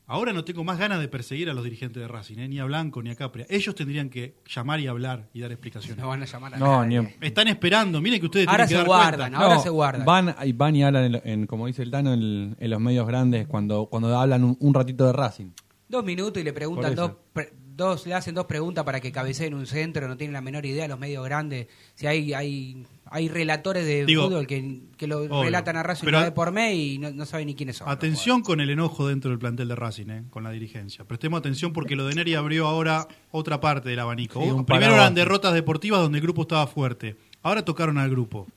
[0.08, 2.47] Ahora no tengo más ganas de perseguir a los dirigentes de Racing, ¿eh?
[2.47, 3.47] ni a Blanco ni a Capria.
[3.49, 5.97] Ellos tendrían que llamar y hablar y dar explicaciones.
[5.97, 7.01] No van a llamar a No, nadie.
[7.01, 9.38] ni Están esperando, miren que ustedes Ahora tienen que se dar guardan, cuenta.
[9.39, 10.06] ahora No, se guardan.
[10.06, 13.08] Van, y van y hablan, en, en- como dice el Tano, en, en los medios
[13.08, 15.51] grandes cuando, cuando hablan un, un ratito de Racing.
[15.88, 19.53] Dos minutos y le preguntan dos, pre- dos, le hacen dos preguntas para que cabeceen
[19.53, 21.67] un centro, no tienen la menor idea los medios grandes.
[21.95, 25.43] Si hay, hay, hay relatores de Digo, fútbol que, que lo obvio.
[25.43, 27.89] relatan a Racing Pero- una vez por mes y no, no saben ni quiénes son.
[27.89, 30.23] Atención con el enojo dentro del plantel de Racing, ¿eh?
[30.30, 31.05] con la dirigencia.
[31.05, 34.41] Prestemos atención porque lo de Neri abrió ahora otra parte del abanico.
[34.41, 37.15] Sí, Primero eran derrotas deportivas donde el grupo estaba fuerte.
[37.43, 38.47] Ahora tocaron al grupo.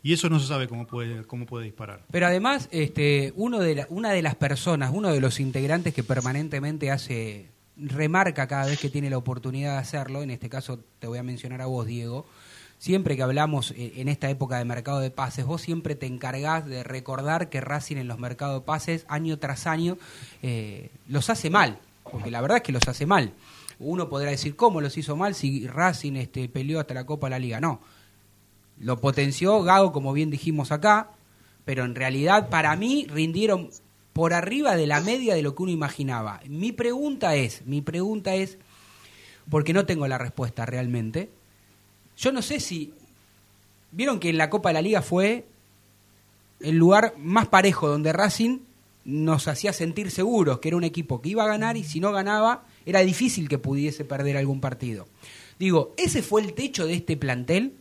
[0.00, 2.04] Y eso no se sabe cómo puede, cómo puede disparar.
[2.12, 6.04] Pero además, este, uno de la- una de las personas, uno de los integrantes que
[6.04, 7.48] permanentemente hace,
[7.78, 11.22] remarca cada vez que tiene la oportunidad de hacerlo, en este caso te voy a
[11.22, 12.26] mencionar a vos, Diego,
[12.78, 16.66] siempre que hablamos eh, en esta época de mercado de pases, vos siempre te encargás
[16.66, 19.98] de recordar que Racing en los mercados de pases, año tras año,
[20.42, 21.78] eh, los hace mal,
[22.10, 23.32] porque la verdad es que los hace mal.
[23.80, 27.30] Uno podrá decir, ¿cómo los hizo mal si Racing este, peleó hasta la Copa de
[27.30, 27.60] la Liga?
[27.60, 27.80] No,
[28.80, 31.10] lo potenció Gago, como bien dijimos acá,
[31.64, 33.70] pero en realidad para mí rindieron
[34.18, 36.40] por arriba de la media de lo que uno imaginaba.
[36.48, 38.58] Mi pregunta es, mi pregunta es,
[39.48, 41.30] porque no tengo la respuesta realmente,
[42.16, 42.92] yo no sé si,
[43.92, 45.46] vieron que en la Copa de la Liga fue
[46.58, 48.58] el lugar más parejo donde Racing
[49.04, 52.10] nos hacía sentir seguros que era un equipo que iba a ganar y si no
[52.10, 55.06] ganaba era difícil que pudiese perder algún partido.
[55.60, 57.74] Digo, ¿ese fue el techo de este plantel?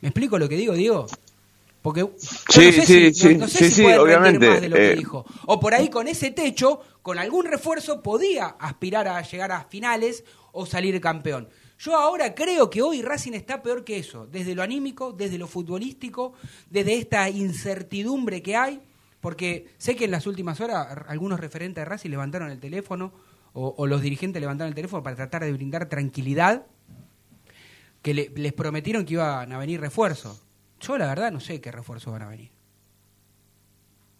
[0.00, 1.06] ¿Me explico lo que digo, Diego?
[1.86, 4.16] Porque Sí, no sé sí, si, no- sí, no sé sí, si sí, puede rendir
[4.18, 4.96] obviamente, más de lo que eh.
[4.96, 5.24] dijo.
[5.46, 10.24] O por ahí con ese techo, con algún refuerzo, podía aspirar a llegar a finales
[10.50, 11.48] o salir campeón.
[11.78, 15.46] Yo ahora creo que hoy Racing está peor que eso, desde lo anímico, desde lo
[15.46, 16.32] futbolístico,
[16.68, 18.80] desde esta incertidumbre que hay,
[19.20, 23.12] porque sé que en las últimas horas algunos referentes de Racing levantaron el teléfono
[23.52, 26.66] o, o los dirigentes levantaron el teléfono para tratar de brindar tranquilidad,
[28.02, 30.42] que le- les prometieron que iban a venir refuerzos.
[30.80, 32.50] Yo la verdad no sé qué refuerzos van a venir.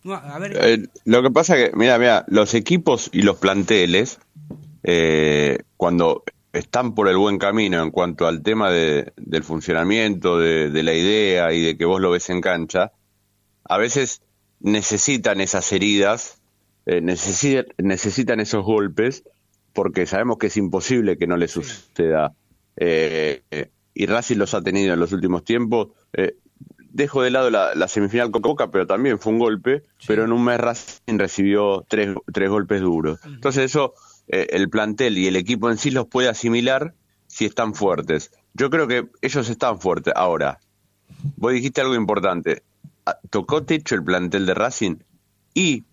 [0.04, 4.18] No, a ver, Eh, lo que pasa que, mira, mira, los equipos y los planteles,
[4.84, 10.70] eh, cuando están por el buen camino en cuanto al tema de- del funcionamiento, de,
[10.70, 12.92] de la idea y de que vos lo ves en cancha,
[13.64, 14.22] a veces
[14.60, 16.40] necesitan esas heridas,
[16.86, 19.24] eh, necesi- necesitan esos golpes,
[19.74, 22.32] porque sabemos que es imposible que no le suceda.
[22.76, 25.88] Eh, eh, y Racing los ha tenido en los últimos tiempos.
[26.12, 26.36] Eh,
[26.96, 30.32] dejo de lado la, la semifinal con Coca, pero también fue un golpe, pero en
[30.32, 33.20] un mes Racing recibió tres, tres golpes duros.
[33.24, 33.94] Entonces eso,
[34.28, 36.94] eh, el plantel y el equipo en sí los puede asimilar
[37.26, 38.32] si están fuertes.
[38.54, 40.14] Yo creo que ellos están fuertes.
[40.16, 40.58] Ahora,
[41.36, 42.62] vos dijiste algo importante.
[43.04, 44.96] Ah, ¿Tocó techo el plantel de Racing?
[45.54, 45.84] Y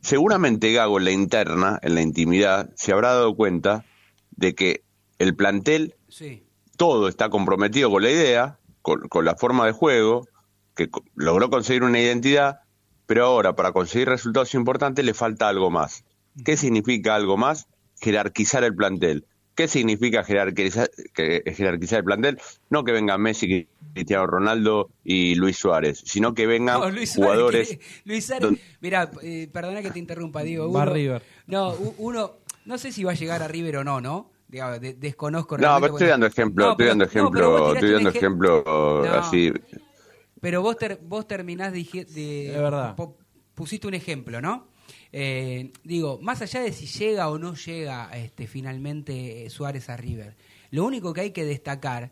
[0.00, 3.84] seguramente Gago en la interna, en la intimidad, se habrá dado cuenta
[4.32, 4.82] de que
[5.18, 6.42] el plantel Sí.
[6.76, 10.26] todo está comprometido con la idea, con, con la forma de juego,
[10.74, 12.60] que logró conseguir una identidad,
[13.06, 16.04] pero ahora para conseguir resultados importantes le falta algo más.
[16.44, 17.66] ¿Qué significa algo más?
[18.00, 19.26] Jerarquizar el plantel.
[19.54, 22.38] ¿Qué significa jerarquizar, que- jerarquizar el plantel?
[22.70, 27.32] No que vengan Messi, Cristiano Ronaldo y Luis Suárez, sino que vengan No, Luis Suárez,
[27.34, 27.68] jugadores...
[27.68, 30.72] que- Luis Suárez, don- mira, eh, perdona que te interrumpa, digo.
[30.72, 31.22] Va uno- River.
[31.46, 32.32] No, uno,
[32.64, 34.30] no sé si va a llegar a River o no, ¿no?
[34.48, 37.74] Digamos, de- desconozco No, pero estoy dando ejemplo, No, estoy pero- dando no, pero ejemplo,
[37.74, 38.62] estoy dando ejemplo
[39.04, 39.12] No.
[39.18, 39.52] así.
[40.42, 42.52] Pero vos, ter- vos terminás de...
[42.52, 42.96] Verdad.
[43.54, 44.66] pusiste un ejemplo, ¿no?
[45.12, 50.34] Eh, digo, más allá de si llega o no llega este, finalmente Suárez a River,
[50.72, 52.10] lo único que hay que destacar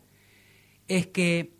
[0.87, 1.51] es que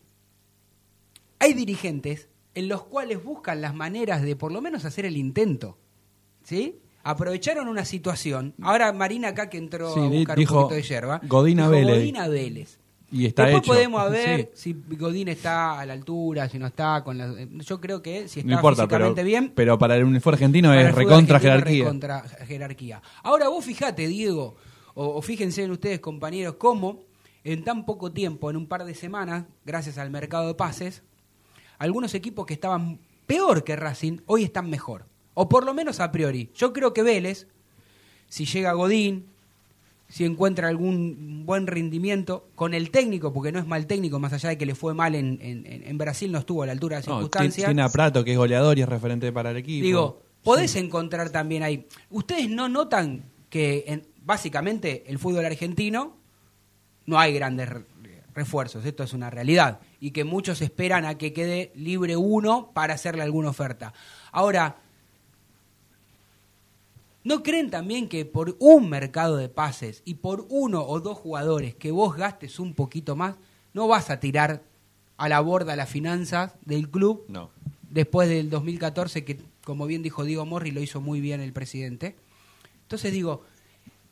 [1.39, 5.77] hay dirigentes en los cuales buscan las maneras de por lo menos hacer el intento.
[6.45, 6.79] ¿Sí?
[7.03, 8.53] Aprovecharon una situación.
[8.61, 11.19] Ahora Marina acá que entró Sí, a buscar dijo un poquito de yerba.
[11.27, 11.97] Godín a dijo Vélez.
[11.97, 12.79] Godín a Vélez.
[13.11, 13.73] Y está Después hecho.
[13.73, 14.73] podemos ver Sí.
[14.73, 18.39] si Godín está a la altura, si no está con la- yo creo que si
[18.39, 21.83] está No importa, pero, físicamente bien, pero para el uniforme argentino para es jerarquía.
[21.83, 23.01] recontra jerarquía.
[23.23, 24.55] Ahora vos fijate, Diego,
[24.93, 27.01] o, o fíjense en ustedes, compañeros, cómo
[27.43, 31.03] en tan poco tiempo, en un par de semanas, gracias al mercado de pases,
[31.79, 35.05] algunos equipos que estaban peor que Racing, hoy están mejor.
[35.33, 36.49] O por lo menos a priori.
[36.53, 37.47] Yo creo que Vélez,
[38.29, 39.25] si llega Godín,
[40.11, 44.49] si encuentra algún buen rendimiento con el técnico, porque no es mal técnico, más allá
[44.49, 46.99] de que le fue mal en, en- en Brasil, no estuvo a la altura de
[47.01, 47.65] las No, circunstancias.
[47.65, 49.85] tiene a Prato, que es goleador y es referente para el equipo.
[49.85, 51.87] Digo, podés encontrar también ahí.
[52.09, 56.17] ¿Ustedes no notan que en- básicamente el fútbol argentino
[57.05, 57.85] no hay grandes re-
[58.35, 58.85] refuerzos?
[58.85, 59.79] Esto es una realidad.
[60.01, 63.93] Y que muchos esperan a que quede libre uno para hacerle alguna oferta.
[64.33, 64.75] Ahora,
[67.23, 71.75] ¿no creen también que por un mercado de pases y por uno o dos jugadores
[71.75, 73.35] que vos gastes un poquito más,
[73.73, 74.63] no vas a tirar
[75.17, 77.25] a la borda las finanzas del club?
[77.27, 77.49] No.
[77.89, 82.15] después del 2014, que como bien dijo Diego Morri, lo hizo muy bien el presidente.
[82.83, 83.43] Entonces digo,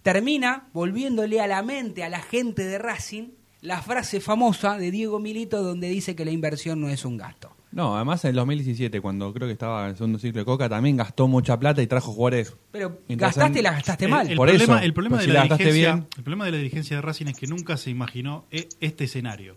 [0.03, 3.29] termina volviéndole a la mente a la gente de Racing
[3.61, 7.51] la frase famosa de Diego Milito donde dice que la inversión no es un gasto.
[7.71, 10.67] No, además en el 2017, cuando creo que estaba en el segundo ciclo de Coca,
[10.67, 12.53] también gastó mucha plata y trajo jugadores.
[12.71, 14.27] Pero gastaste y la gastaste mal.
[14.29, 16.07] El, Por problema, eso, el problema pues de si la dirigencia, bien.
[16.17, 19.55] el problema de la dirigencia de Racing es que nunca se imaginó e- este escenario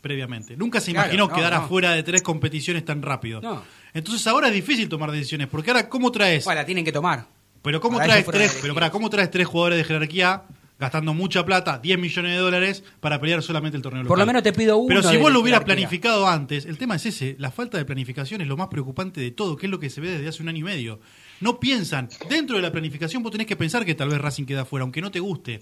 [0.00, 0.56] previamente.
[0.56, 1.58] Nunca se Claro, imaginó no, quedar no.
[1.58, 3.40] afuera de tres competiciones tan rápido.
[3.40, 3.62] No.
[3.92, 7.26] Entonces ahora es difícil tomar decisiones, porque ahora cómo traes, Bueno, la tienen que tomar.
[7.62, 10.44] pero cómo para traes tres, pero para cómo traes tres jugadores de jerarquía
[10.78, 14.20] gastando mucha plata, 10 millones de dólares para pelear solamente el torneo Por local.
[14.20, 17.06] lo menos te pido uno Pero si vos lo hubieras planificado antes, el tema es
[17.06, 19.90] ese, la falta de planificación es lo más preocupante de todo, que es lo que
[19.90, 21.00] se ve desde hace un año y medio.
[21.40, 24.62] No piensan, dentro de la planificación vos tenés que pensar que tal vez Racing queda
[24.62, 25.60] afuera, aunque no te guste.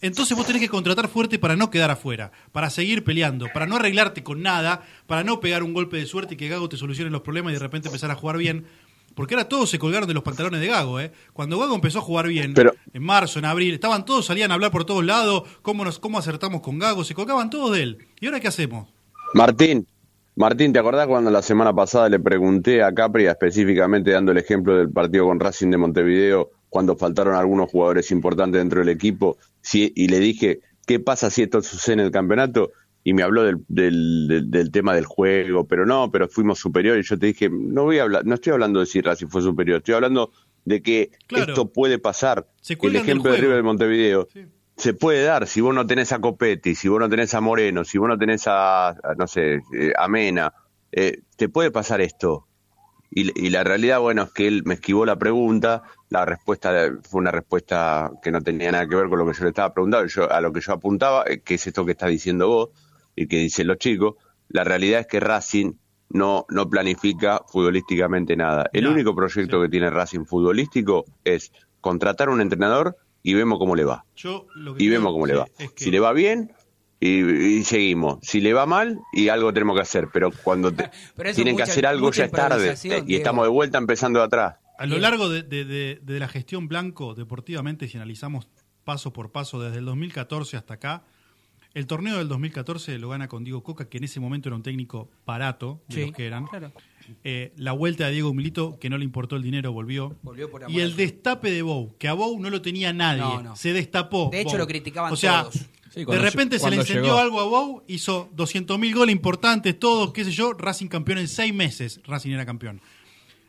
[0.00, 3.76] Entonces vos tenés que contratar fuerte para no quedar afuera, para seguir peleando, para no
[3.76, 7.10] arreglarte con nada, para no pegar un golpe de suerte y que Gago te solucione
[7.10, 8.66] los problemas y de repente empezar a jugar bien.
[9.14, 11.12] Porque ahora todos se colgaron de los pantalones de Gago, ¿eh?
[11.32, 14.54] Cuando Gago empezó a jugar bien, Pero- en marzo, en abril, estaban todos, salían a
[14.54, 17.98] hablar por todos lados, cómo, nos, cómo acertamos con Gago, se colgaban todos de él.
[18.20, 18.88] ¿Y ahora qué hacemos?
[19.34, 19.86] Martín,
[20.34, 24.76] Martín, ¿te acordás cuando la semana pasada le pregunté a Capri, específicamente dando el ejemplo
[24.76, 29.92] del partido con Racing de Montevideo, cuando faltaron algunos jugadores importantes dentro del equipo, si,
[29.94, 32.72] y le dije, ¿qué pasa si esto sucede en el campeonato?
[33.04, 37.04] Y me habló del, del, del- del tema del juego, pero no, pero fuimos superiores.
[37.06, 39.42] Y yo te dije, no voy a hablar, no estoy hablando de si Racing fue
[39.42, 40.30] superior, estoy hablando
[40.64, 41.52] de que Claro.
[41.52, 42.46] esto puede pasar.
[42.80, 43.38] El ejemplo de.
[43.38, 44.28] River de Montevideo
[44.76, 47.84] se puede dar si vos no tenés a Copetti, si vos no tenés a Moreno,
[47.84, 50.54] si vos no tenés a, a, no sé, eh, a Mena,
[50.92, 52.46] eh, te puede pasar esto.
[53.10, 56.72] Y, y la realidad, bueno, es que él me esquivó la pregunta, la respuesta
[57.02, 59.74] fue una respuesta que no tenía nada que ver con lo que yo le estaba
[59.74, 62.70] preguntando, yo, a lo que yo apuntaba, eh, que es esto que está diciendo vos
[63.16, 64.14] y que dicen los chicos,
[64.48, 65.72] la realidad es que Racing
[66.10, 68.68] no, no planifica futbolísticamente nada.
[68.72, 73.84] El único proyecto que tiene Racing futbolístico es contratar un entrenador y vemos cómo le
[73.84, 75.46] va Yo lo que y vemos cómo le va.
[75.58, 76.52] es que- Si le va bien,
[77.00, 77.20] y,
[77.58, 78.18] y seguimos.
[78.22, 80.08] Si le va mal, y algo tenemos que hacer.
[80.12, 82.74] Pero cuando te- Pero tienen mucha- que hacer algo, ya es tarde.
[83.06, 84.56] Y estamos de vuelta empezando de atrás.
[84.78, 88.48] A lo largo de, de- de- de la gestión Blanco, deportivamente, si analizamos
[88.84, 91.04] paso por paso desde el 2014 hasta acá,
[91.74, 94.62] el torneo del 2014 lo gana con Diego Coca, que en ese momento era un
[94.62, 96.46] técnico barato, de Sí, los que eran.
[96.46, 96.72] claro.
[97.24, 100.16] Eh, la vuelta de Diego Milito, que no le importó el dinero, volvió.
[100.22, 103.20] Volvió por amor y el destape de Bou, que a Bou no lo tenía nadie,
[103.22, 103.56] No, no.
[103.56, 104.28] se destapó.
[104.30, 105.66] De hecho, lo criticaban O sea, todos.
[105.92, 107.18] Sí, de repente se le encendió llegó.
[107.18, 111.52] algo a Bou, hizo 200.000 goles importantes, todos, qué sé yo, Racing campeón en seis
[111.52, 112.80] meses, Racing era campeón.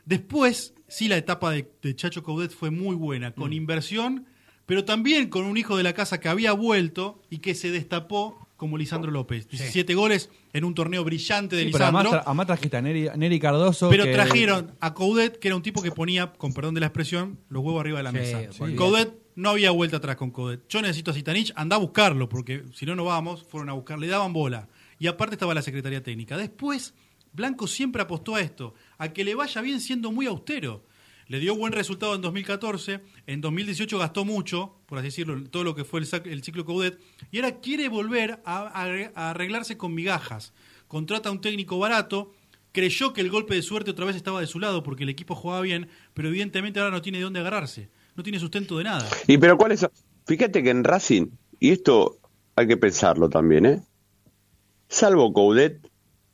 [0.06, 4.26] Después, sí, la etapa de, de Chacho Coudet fue muy buena, con inversión,
[4.66, 8.40] pero también con un hijo de la casa que había vuelto y que se destapó
[8.58, 9.48] como Lisandro López.
[9.50, 12.00] 17 goles en un torneo brillante de Sí, pero Lisandro.
[12.12, 13.90] además, tra- además trajiste a Neri, Neri Cardoso.
[13.90, 16.88] Pero que- trajeron a Coudet, que era un tipo que ponía, con perdón de la
[16.88, 18.42] expresión, los huevos arriba de la Sí, mesa.
[18.78, 20.62] Coudet no había vuelta atrás con Coudet.
[20.70, 23.44] Yo necesito a Zitanich, anda a buscarlo, porque si no, no vamos.
[23.44, 24.70] Fueron a buscar, le daban bola.
[24.98, 26.38] Y aparte estaba la Secretaría Técnica.
[26.38, 26.94] Después,
[27.34, 30.86] Blanco siempre apostó a esto, a que le vaya bien siendo muy austero.
[31.34, 35.74] Le dio buen resultado en 2014, en 2018 gastó mucho, por así decirlo, todo lo
[35.74, 37.00] que fue el, ciclo Coudet,
[37.32, 38.68] y ahora quiere volver a-
[39.16, 40.54] a arreglarse con migajas.
[40.88, 42.34] Contrata a un técnico barato,
[42.72, 45.34] creyó que el golpe de suerte otra vez estaba de su lado porque el equipo
[45.34, 49.10] jugaba bien, pero evidentemente ahora no tiene de dónde agarrarse, no tiene sustento de nada.
[49.26, 49.88] Y pero cuál es,
[50.28, 51.30] fíjate que en Racing,
[51.60, 52.20] y esto
[52.56, 53.82] hay que pensarlo también, ¿eh?
[54.88, 55.82] Salvo Coudet,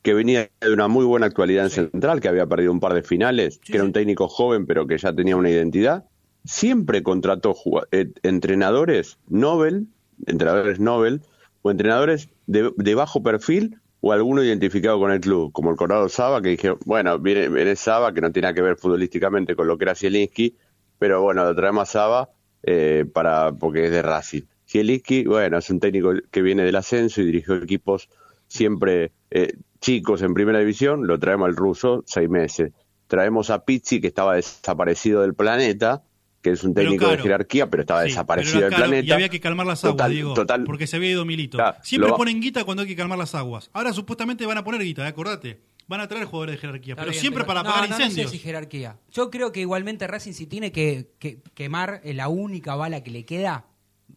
[0.02, 3.02] que venía de una muy buena actualidad en Central, que había perdido un par de
[3.02, 6.04] finales, que era un técnico joven pero que ya tenía una identidad,
[6.44, 7.54] siempre contrató
[7.92, 9.88] eh, entrenadores Nobel,
[10.26, 11.22] entrenadores Nobel,
[11.62, 16.08] o entrenadores de, de bajo perfil o alguno identificado con el club, como el Corrado
[16.08, 19.66] Saba, que dije, bueno, viene, viene Saba, que no tiene nada que ver futbolísticamente con
[19.66, 20.56] lo que era Zielinski,
[20.98, 22.30] pero bueno, lo traemos a Saba
[22.62, 24.42] eh, para, porque es de Racing.
[24.66, 28.08] Zielinski, bueno, es un técnico que viene del ascenso y dirigió equipos
[28.48, 32.72] siempre eh, chicos en primera división, lo traemos al ruso seis meses.
[33.06, 36.02] Traemos a Pizzi, que estaba desaparecido del planeta,
[36.42, 39.06] que es un técnico de jerarquía, pero estaba Sí, desaparecido pero del caro planeta.
[39.08, 41.58] Y había que calmar las aguas, Total- Diego, total- porque se había ido Milito.
[41.58, 43.68] Claro, Siempre va- ponen guita cuando hay que calmar las aguas.
[43.72, 45.08] Ahora supuestamente van a poner guita, ¿eh?
[45.08, 45.60] acordate.
[45.88, 47.94] Van a traer jugadores de jerarquía, Está pero bien, siempre pero- para no, apagar no,
[47.94, 48.30] no sé incendios.
[48.30, 48.96] si jerarquía.
[49.10, 53.10] Yo creo que igualmente Racing si tiene que, que quemar eh, la única bala que
[53.10, 53.66] le queda,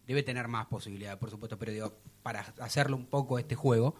[0.06, 3.96] debe tener más posibilidades, por supuesto, pero digo, para hacerlo un poco este juego,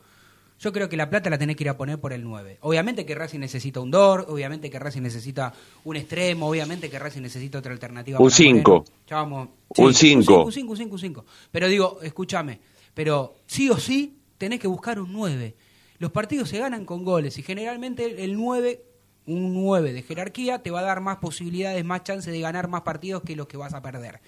[0.58, 2.58] yo creo que la plata la tenés que ir a poner por el 9.
[2.62, 5.52] Obviamente que Racing necesita un DOR, obviamente que Racing necesita
[5.84, 8.18] un extremo, obviamente que Racing necesita otra alternativa.
[8.18, 8.70] Un para cinco.
[8.78, 8.96] Moreno.
[9.08, 10.44] Ya vamos- Un sí, cinco.
[10.44, 11.24] Un 5, un 5, un 5.
[11.50, 12.60] Pero digo, escúchame,
[12.94, 15.54] pero sí o sí tenés que buscar un 9.
[15.98, 18.84] Los partidos se ganan con goles y generalmente el 9,
[19.26, 22.82] un 9 de jerarquía, te va a dar más posibilidades, más chance de ganar más
[22.82, 24.20] partidos que los que vas a perder.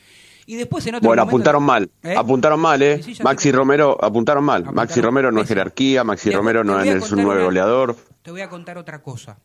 [0.46, 2.14] Y después en otro Bueno, momento- apuntaron mal, ¿Eh?
[2.16, 3.02] apuntaron mal, ¿eh?
[3.02, 4.64] Sí, Maxi te- Romero, apuntaron mal.
[4.72, 7.96] Maxi Romero no es jerarquía, Maxi Te- Romero te no es un una- goleador.
[8.22, 9.38] Te voy a contar otra cosa.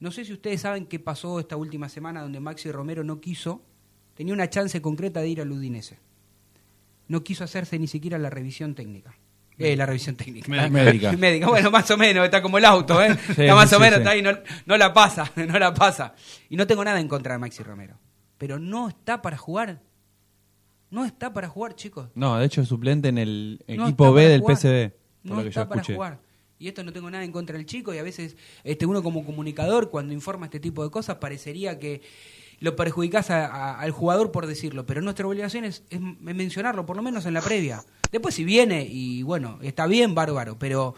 [0.00, 3.62] No sé si ustedes saben qué pasó esta última semana donde Maxi Romero no quiso,
[4.14, 6.00] tenía una chance concreta de ir al Udinese.
[7.08, 9.14] No quiso hacerse ni siquiera la revisión técnica.
[9.58, 10.48] Eh, la revisión técnica.
[10.70, 11.12] Médica.
[11.16, 11.46] Médica.
[11.46, 13.16] Bueno, más o menos, está como el auto, ¿eh?
[13.36, 14.00] Sí, está más sí, o menos, sí.
[14.00, 14.32] está ahí, no,
[14.66, 16.14] no la pasa, no la pasa.
[16.48, 17.96] Y no tengo nada en contra de Maxi Romero.
[18.38, 19.80] Pero no está para jugar.
[20.92, 22.06] No está para jugar, chicos.
[22.14, 24.58] No, de hecho es suplente en el No equipo B del jugar.
[24.60, 24.70] Por
[25.24, 25.94] No lo que yo está para escuché.
[25.96, 26.18] jugar.
[26.58, 29.24] Y esto no tengo nada en contra del chico y a veces este uno como
[29.24, 32.02] comunicador cuando informa este tipo de cosas parecería que
[32.60, 36.94] lo perjudicás a- a- al jugador por decirlo, pero nuestra obligación es, es mencionarlo, por
[36.96, 37.82] lo menos en la previa.
[38.12, 40.94] Después si viene y bueno, está bien, bárbaro, pero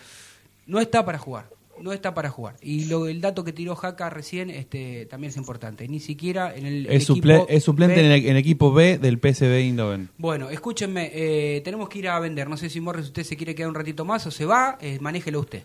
[0.66, 1.48] no está para jugar.
[1.80, 2.56] No está para jugar.
[2.62, 5.86] Y lo, el dato que tiró Jaca recién este, también es importante.
[5.88, 8.06] Ni siquiera en el, el Es, suple- equipo es suplente B.
[8.06, 10.08] en el, en equipo B del PSV Eindhoven.
[10.18, 12.48] Bueno, escúchenme, eh, tenemos que ir a vender.
[12.48, 14.98] No sé si Morris usted se quiere quedar un ratito más o se va, eh,
[15.00, 15.62] manéjelo usted.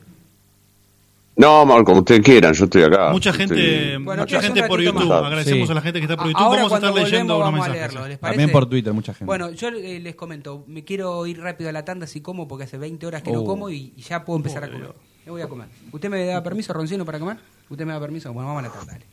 [1.36, 3.12] No, mal, como ustedes quieran, yo estoy acá.
[3.14, 5.06] Mucha Estoy- gente, Bueno, mucha gente por YouTube.
[5.08, 5.24] más.
[5.24, 5.72] Agradecemos Sí.
[5.72, 6.42] a la gente que está por YouTube.
[6.42, 7.76] Ahora Vamos a estar leyendo unos mensajes.
[7.78, 8.38] leerlo, ¿les parece?
[8.38, 9.26] También por Twitter, mucha gente.
[9.26, 12.66] Bueno, yo eh, les comento, me quiero ir rápido a la tanda si como, porque
[12.66, 13.46] hace 20 horas que no Oh.
[13.46, 14.92] como y, y ya puedo empezar a comer.
[15.30, 15.68] Voy a comer.
[15.92, 17.38] ¿Usted me da permiso, Roncino, para comer?
[17.70, 18.34] ¿Usted me da permiso?
[18.34, 19.06] Bueno, vamos a la dale.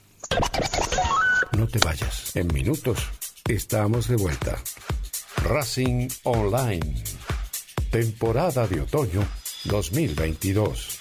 [1.57, 2.35] No te vayas.
[2.35, 2.99] En minutos
[3.49, 4.57] estamos de vuelta.
[5.45, 7.05] Racing Online.
[7.91, 9.23] Temporada de otoño
[9.65, 11.01] 2022.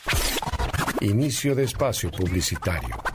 [1.02, 3.15] Inicio de espacio publicitario.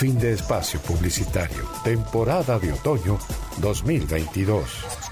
[0.00, 1.68] Fin de espacio publicitario.
[1.84, 3.18] Temporada de otoño
[3.58, 5.09] 2022.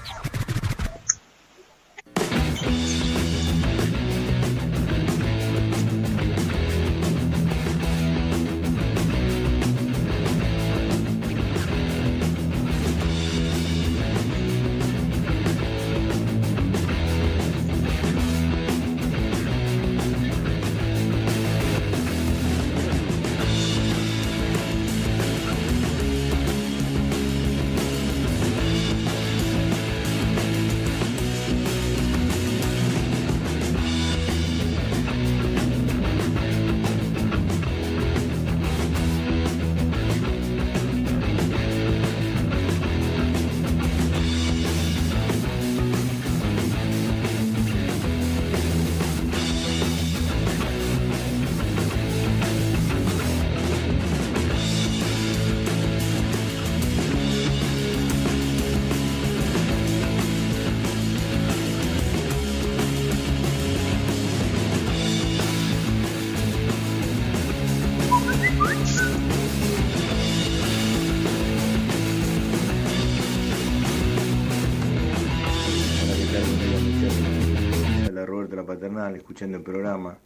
[79.15, 80.17] Escuchando el programa.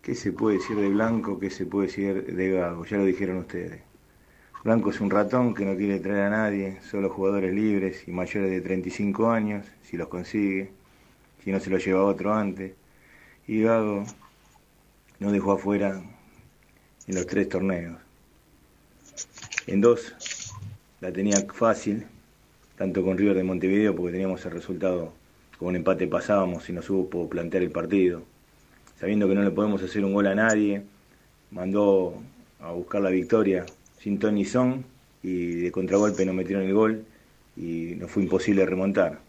[0.00, 1.38] ¿Qué se puede decir de Blanco?
[1.38, 2.84] ¿Qué se puede decir de Gago?
[2.84, 3.82] Ya lo dijeron ustedes.
[4.64, 8.50] Blanco es un ratón que no quiere traer a nadie, solo jugadores libres y mayores
[8.50, 10.70] de 35 años, si los consigue,
[11.42, 12.72] si no se los lleva otro antes.
[13.48, 14.04] Y Gago
[15.18, 16.00] no dejó afuera
[17.06, 17.98] en los tres torneos.
[19.66, 20.14] En dos
[21.00, 22.06] la tenía fácil,
[22.76, 25.12] tanto con River de Montevideo, porque teníamos el resultado,
[25.62, 28.22] con un empate pasábamos y no supo plantear el partido.
[28.98, 30.82] Sabiendo que no le podemos hacer un gol a nadie,
[31.52, 32.20] mandó
[32.58, 33.64] a buscar la victoria
[34.00, 34.84] sin ton ni son
[35.22, 37.04] y de contragolpe nos metieron el gol
[37.56, 39.20] y nos fue imposible remontar.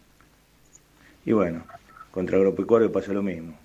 [1.23, 1.65] Y bueno,
[2.09, 3.55] contra Agropecuario pasó lo mismo.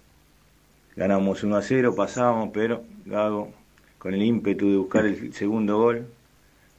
[0.94, 3.50] Ganamos 1 a 0, pasamos, pero Gago,
[3.98, 6.06] con el ímpetu de buscar el segundo gol,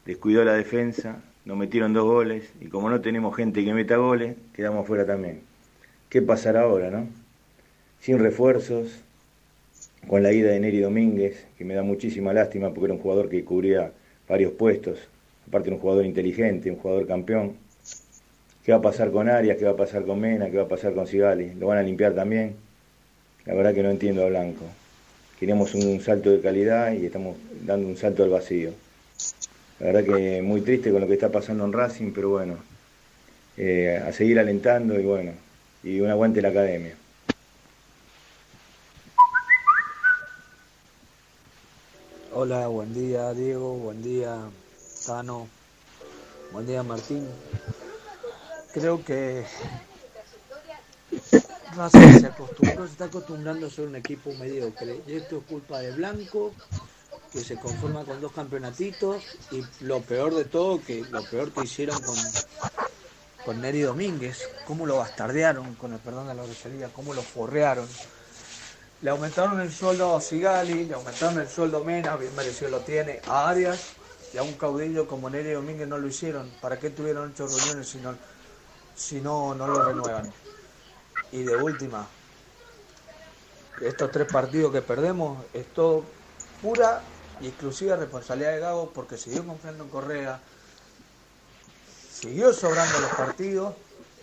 [0.06, 4.36] descuidó la defensa, nos metieron dos goles y como no tenemos gente que meta goles,
[4.54, 5.49] quedamos fuera también.
[6.10, 7.08] ¿Qué pasará ahora, no?
[8.02, 8.88] Sin refuerzos,
[10.08, 13.30] con la ida de Neri Domínguez, que me da muchísima lástima porque era un jugador
[13.30, 13.92] que cubría
[14.28, 14.98] varios puestos,
[15.48, 17.58] aparte un jugador inteligente, un jugador campeón.
[18.66, 19.58] ¿Qué va a pasar con Arias?
[19.58, 20.50] ¿Qué va a pasar con Mena?
[20.50, 21.54] ¿Qué va a pasar con Sigali?
[21.54, 22.56] ¿Lo van a limpiar también?
[23.46, 24.66] La verdad que no entiendo a Blanco.
[25.40, 28.72] Queríamos un salto de calidad y estamos dando un salto al vacío.
[29.80, 32.58] La verdad que muy triste con lo que está pasando en Racing, pero bueno,
[33.58, 35.34] eh, a seguir alentando y bueno,
[35.84, 36.96] y un aguante la academia.
[42.32, 44.38] Hola, buen día Diego, buen día
[45.06, 45.48] Tano,
[46.52, 47.28] buen día Martín.
[48.72, 49.46] Creo que
[51.76, 55.80] Racing se acostumbró, se está acostumbrando a ser un equipo mediocre y esto es culpa
[55.80, 56.54] de Blanco
[57.32, 61.64] que se conforma con dos campeonatitos y lo peor de todo, que lo peor que
[61.64, 62.16] hicieron con,
[63.46, 67.88] con Neri Domínguez, cómo lo bastardearon, con el perdón de la grosería, cómo lo forrearon.
[69.02, 72.80] Le aumentaron el sueldo a Sigali, le aumentaron el sueldo a Mena, bien merecido lo
[72.82, 73.96] tiene, a Arias,
[74.34, 76.52] Y a un caudillo como Neri Domínguez no lo hicieron.
[76.62, 78.16] ¿Para qué tuvieron ocho reuniones si no,
[78.96, 80.32] si no, no lo renuevan?
[81.32, 82.08] Y de última,
[83.82, 86.04] estos tres partidos que perdemos es todo
[86.62, 87.02] pura
[87.40, 90.40] y exclusiva responsabilidad de Gago porque siguió confiando en Correa,
[92.20, 93.76] siguió sobrando los partidos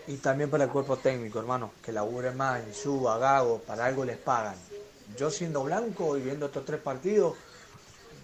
[0.06, 4.18] y también para el cuerpo técnico, hermano, que labure más suba, Gago, para algo les
[4.18, 4.56] pagan.
[5.16, 7.36] Yo siendo blanco y viendo estos tres partidos,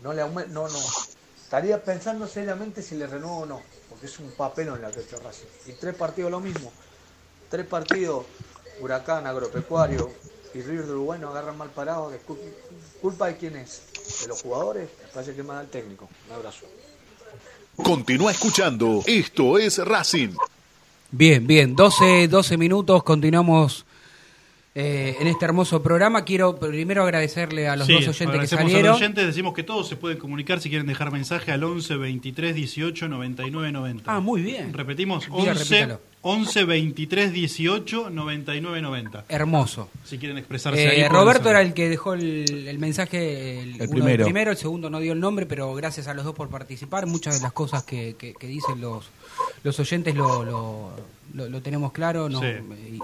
[0.02, 0.78] no le no, no,
[1.42, 5.46] estaría pensando seriamente si le renuevo o no, porque es un papelón la que Racing.
[5.66, 6.70] Y tres partidos lo mismo,
[7.48, 8.26] tres partidos,
[8.80, 10.10] Huracán, Agropecuario
[10.52, 12.12] y River de Uruguay nos agarran mal parados,
[13.00, 13.82] culpa de quién es,
[14.20, 16.08] de los jugadores, me parece que más del técnico.
[16.28, 16.66] Un abrazo.
[17.76, 19.02] Continúa escuchando.
[19.06, 20.30] Esto es Racing.
[21.10, 23.84] Bien, bien, 12, 12 minutos, continuamos
[24.74, 26.24] eh, en este hermoso programa.
[26.24, 28.86] Quiero primero agradecerle a los Sí, dos oyentes que salieron.
[28.86, 31.96] A los oyentes decimos que todos se pueden comunicar si quieren dejar mensaje al 11
[31.96, 34.14] 23 18 99 90.
[34.14, 34.72] Ah, muy bien.
[34.72, 36.00] Repetimos, Diga, 11, repítalo.
[36.24, 39.24] 11 23 18 99 90.
[39.28, 39.88] Hermoso.
[40.04, 41.08] Si quieren expresarse Eh, ahí.
[41.08, 44.24] Roberto era el que dejó el, el mensaje, el, uno primero.
[44.24, 47.06] primero, el segundo no dio el nombre, pero gracias a los dos por participar.
[47.06, 49.06] Muchas de las cosas que, que- que dicen los,
[49.64, 50.90] los oyentes lo, lo,
[51.34, 52.46] lo- lo tenemos claro no- Sí.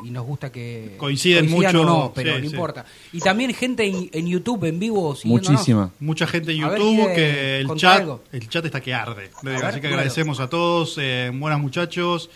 [0.05, 2.55] y, y nos gusta que Coinciden mucho, no, pero sí, no sí.
[2.55, 2.85] importa.
[3.13, 5.91] Y también gente en, en YouTube, en vivo, siguiéndonos.
[5.99, 8.23] Mucha gente en YouTube ¿quiere que el chat, algo?
[8.31, 9.31] el chat está que arde.
[9.43, 10.97] Ver, Así que agradecemos a todos.
[11.01, 12.31] Eh, buenas muchachos.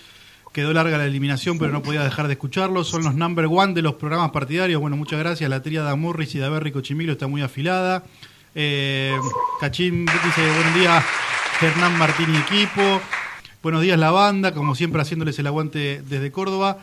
[0.52, 2.88] Quedó larga la eliminación, pero no podía dejar de escucharlos.
[2.88, 4.80] Son los number one de los programas partidarios.
[4.80, 5.48] Bueno, muchas gracias.
[5.48, 8.04] La tríada Morris y Daverri Cochimilo está muy afilada.
[8.54, 9.16] Eh,
[9.60, 11.02] Cachín dice, buen día,
[11.60, 13.00] Hernán Martín y equipo.
[13.62, 16.78] Buenos días, la banda, como siempre haciéndoles el aguante desde Córdoba.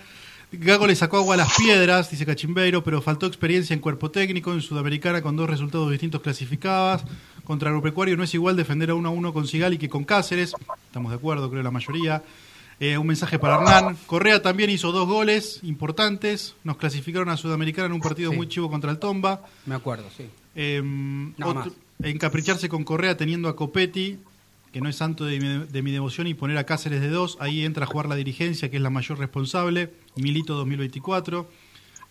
[0.52, 4.52] Gago le sacó agua a las piedras, dice Cachimbeiro, pero faltó experiencia en cuerpo técnico,
[4.52, 7.04] en Sudamericana con dos resultados distintos clasificados.
[7.44, 10.54] Contra Agropecuario no es igual defender a uno a uno con Sigali que con Cáceres.
[10.88, 12.24] Estamos de acuerdo, creo la mayoría.
[12.80, 13.98] Eh, un mensaje para Hernán.
[14.06, 16.56] Correa también hizo dos goles importantes.
[16.64, 18.38] Nos clasificaron a Sudamericana en un partido Sí.
[18.38, 19.42] muy chivo contra el Tomba.
[19.66, 20.26] Me acuerdo, sí.
[20.56, 20.82] Eh,
[21.38, 24.18] Nada otro- encapricharse con Correa teniendo a Copetti,
[24.72, 27.38] que no es santo de mi, de mi devoción, y poner a Cáceres de dos.
[27.42, 29.92] Ahí entra a jugar la dirigencia, que es la mayor responsable.
[30.16, 31.50] Milito 2024.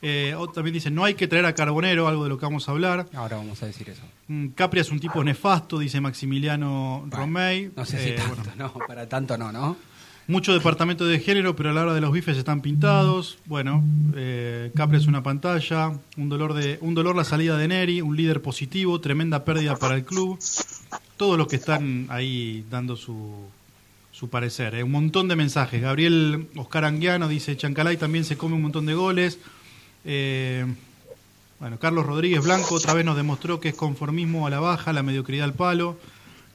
[0.01, 2.73] Eh, también dice, no hay que traer a Carbonero, algo de lo que vamos a
[2.73, 3.07] hablar.
[3.15, 4.03] Ahora vamos a decir eso.
[4.29, 7.71] Mm, Capria es un tipo nefasto, dice Maximiliano Romey.
[7.75, 9.77] No sé si Eh, tanto, bueno, no, para tanto no, ¿no?
[10.29, 13.39] Mucho departamento de género, pero a la hora de los bifes están pintados.
[13.47, 13.83] Bueno,
[14.15, 18.15] eh, Capri es una pantalla, un dolor de, un dolor la salida de Neri, un
[18.15, 20.39] líder positivo, tremenda pérdida para el club.
[21.17, 23.35] Todos los que están ahí dando su,
[24.13, 24.75] su parecer.
[24.75, 24.83] eh.
[24.83, 25.81] Un montón de mensajes.
[25.81, 29.39] Gabriel Oscar Anguiano dice Chancalay también se come un montón de goles.
[30.05, 30.67] Eh,
[31.59, 35.03] bueno, Carlos Rodríguez Blanco otra vez nos demostró que es conformismo a la baja, la
[35.03, 35.99] mediocridad al palo.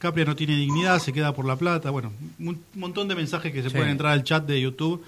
[0.04, 1.88] Capria no tiene dignidad, se queda por la plata.
[1.88, 3.74] Bueno, un montón de mensajes que se Sí.
[3.74, 5.02] pueden entrar al chat de YouTube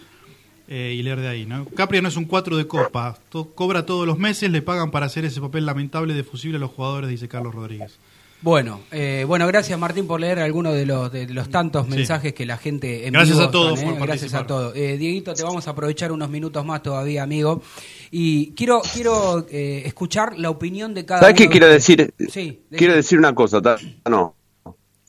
[0.68, 1.44] eh, y leer de ahí.
[1.44, 1.66] ¿no?
[1.66, 5.04] Capria no es un 4 de copa, to- cobra todos los meses, le pagan para
[5.04, 7.98] hacer ese papel lamentable de fusible a los jugadores, dice Carlos Rodríguez.
[8.42, 11.90] Bueno, eh, bueno, gracias Martín por leer algunos de los, de los tantos Sí.
[11.92, 14.74] mensajes que la gente en Gracias vivo a todos están, por Gracias a todos.
[14.76, 17.62] Eh, Dieguito, te vamos a aprovechar unos minutos más todavía, amigo.
[18.10, 22.14] Y quiero quiero eh, escuchar la opinión de cada ¿Sabes uno qué de quiero ustedes.
[22.16, 22.30] decir?
[22.30, 23.60] Sí, Quiero decir una cosa,
[24.08, 24.34] no.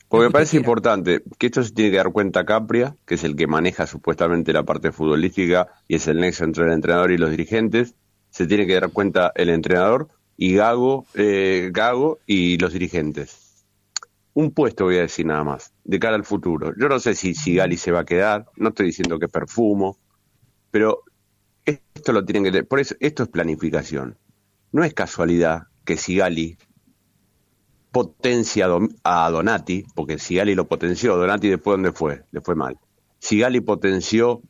[0.08, 3.36] Porque me parece importante que esto se tiene que dar cuenta Capria, que es el
[3.36, 7.30] que maneja supuestamente la parte futbolística y es el nexo entre el entrenador y los
[7.30, 7.94] dirigentes.
[8.30, 10.08] Se tiene que dar cuenta el entrenador
[10.38, 13.66] y Gago, eh, Gago y los dirigentes.
[14.32, 16.72] Un puesto voy a decir nada más, de cara al futuro.
[16.78, 19.32] Yo no sé si, si Gali se va a quedar, no estoy diciendo que es
[19.32, 19.98] perfumo,
[20.70, 21.02] pero
[21.64, 22.62] esto lo tienen que.
[22.62, 24.16] Por eso, esto es planificación.
[24.72, 26.56] No es casualidad que Sigali
[27.90, 28.66] potencia
[29.04, 32.78] a Donati, porque Sigali lo potenció, Donati después dónde fue, le fue mal.
[33.18, 34.42] Sigali potenció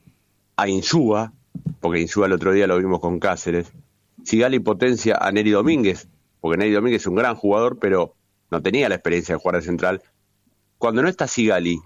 [0.57, 1.33] a Insúa,
[1.81, 3.73] porque Insúa el otro día lo vimos con Cáceres.
[4.25, 6.09] Sigali potencia a Neri Domínguez,
[6.41, 8.15] porque Neri Domínguez es un gran jugador, pero
[8.51, 10.03] no tenía la experiencia de jugar de central.
[10.79, 11.79] Cuando no está Sigali,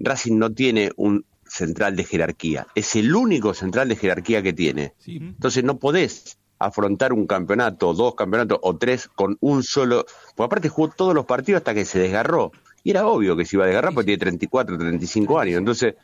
[0.00, 2.66] Racing no tiene un central de jerarquía.
[2.74, 4.94] Es el único central de jerarquía que tiene.
[5.06, 10.04] Entonces no podés afrontar un campeonato, dos campeonatos o tres con un solo.
[10.34, 12.52] Porque aparte jugó todos los partidos hasta que se desgarró.
[12.82, 15.58] Y era obvio que se iba a desgarrar porque tiene 34, 35 años.
[15.58, 15.94] Entonces,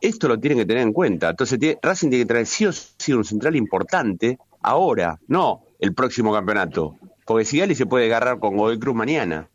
[0.00, 1.30] esto lo tienen que tener en cuenta.
[1.30, 5.94] Entonces, tiene- Racing tiene que traer sí o sí un central importante ahora, no el
[5.94, 6.96] próximo campeonato.
[7.24, 9.48] Porque Sigali se puede agarrar con Godoy Cruz mañana.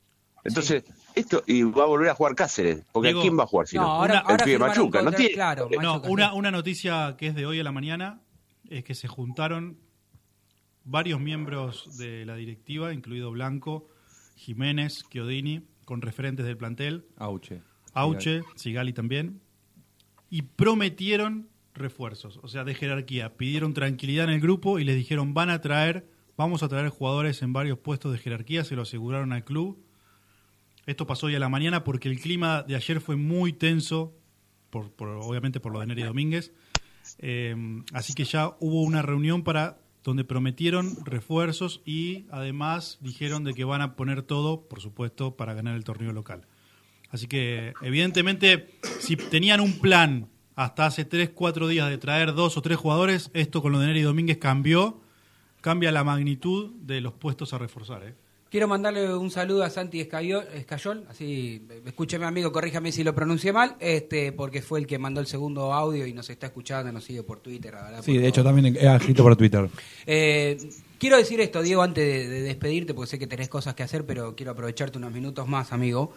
[0.44, 0.84] Entonces,
[1.16, 2.84] esto, y va a volver a jugar Cáceres.
[2.92, 3.84] Porque Digo, ¿a quién va a jugar si no?
[3.84, 5.02] No, ahora- el pibe firmaron Machuca.
[5.02, 8.22] No tiene, claro, No, una, una noticia que es de hoy a la mañana
[8.70, 9.78] es que se juntaron
[10.86, 13.88] varios miembros de la directiva, incluido Blanco,
[14.36, 17.06] Jiménez, Chiodini, con referentes del plantel.
[17.18, 17.62] Auche.
[17.94, 19.42] Auche, Sigali también.
[20.30, 23.36] Y prometieron refuerzos, o sea, de jerarquía.
[23.38, 26.08] Pidieron tranquilidad en el grupo y les dijeron, van a traer,
[26.38, 29.84] vamos a traer jugadores en varios puestos de jerarquía, se lo aseguraron al club.
[30.86, 34.16] Esto pasó hoy a la mañana porque el clima de ayer fue muy tenso,
[34.70, 36.54] por, por- obviamente por lo de Neri Domínguez.
[37.20, 37.56] Eh,
[37.94, 43.64] así que ya hubo una reunión para donde prometieron refuerzos y además dijeron de que
[43.64, 46.48] van a poner todo, por supuesto, para ganar el torneo local.
[47.10, 48.70] Así que, evidentemente,
[49.00, 53.32] si tenían un plan hasta hace 3, 4 días de traer dos o tres jugadores,
[53.34, 55.02] esto con lo de Neri Domínguez cambió,
[55.62, 58.04] cambia la magnitud de los puestos a reforzar.
[58.04, 58.14] ¿eh?
[58.56, 60.48] Quiero mandarle un saludo a Santi Escayol,
[61.10, 65.28] así, escúcheme amigo, corríjame si lo pronuncié mal, este, porque fue el que mandó el
[65.28, 67.74] segundo audio y nos está escuchando, nos sigue por Twitter.
[67.74, 69.68] la verdad, Sí, de hecho también he escrito por Twitter.
[70.08, 70.58] Eh,
[70.98, 74.06] quiero decir esto, Diego, antes de, de despedirte, porque sé que tenés cosas que hacer,
[74.06, 76.14] pero quiero aprovecharte unos minutos más, amigo.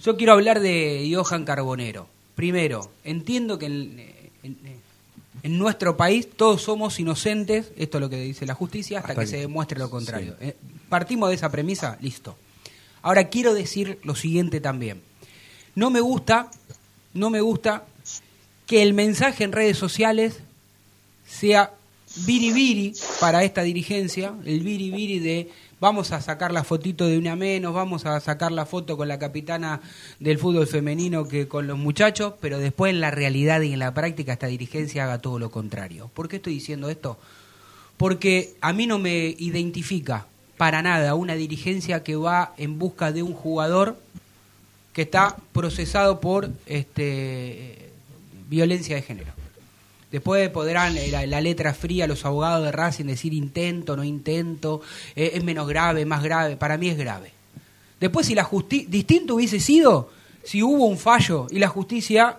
[0.00, 2.08] Yo quiero hablar de Johan Carbonero.
[2.34, 4.00] Primero, entiendo que en,
[4.42, 4.58] en-
[5.46, 9.20] en nuestro país todos somos inocentes, esto es lo que dice la justicia, hasta, Hasta
[9.22, 10.34] que que- se demuestre lo contrario.
[10.40, 10.56] Eh,
[10.88, 12.36] partimos de esa premisa, listo.
[13.00, 15.02] Ahora quiero decir lo siguiente también.
[15.76, 16.50] No me gusta,
[17.14, 17.84] no me gusta
[18.66, 20.40] que el mensaje en redes sociales
[21.28, 21.72] sea
[22.26, 25.48] biribiri para esta dirigencia, el biribiri de
[25.80, 29.18] vamos a sacar la fotito de una menos, vamos a sacar la foto con la
[29.18, 29.80] capitana
[30.20, 33.94] del fútbol femenino que con los muchachos, pero después en la realidad y en la
[33.94, 36.10] práctica esta dirigencia haga todo lo contrario.
[36.14, 37.18] ¿Por qué estoy diciendo esto?
[37.96, 40.26] Porque a mí no me identifica
[40.56, 43.96] para nada una dirigencia que va en busca de un jugador
[44.92, 47.90] que está procesado por este
[48.48, 49.35] violencia de género.
[50.10, 54.80] Después podrán eh, la, la letra fría los abogados de Racing decir intento, no intento,
[55.14, 56.56] eh, es menos grave, más grave.
[56.56, 57.32] Para mí es grave.
[58.00, 58.88] Después, si la justicia.
[58.88, 60.10] Distinto hubiese sido
[60.44, 62.38] si hubo un fallo y la justicia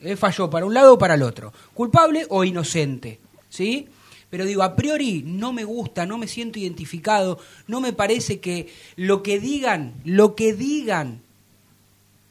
[0.00, 1.52] eh, falló para un lado o para el otro.
[1.74, 3.20] Culpable o inocente.
[3.48, 3.88] ¿Sí?
[4.30, 8.68] Pero digo, a priori no me gusta, no me siento identificado, no me parece que
[8.96, 11.22] lo que digan, lo que digan,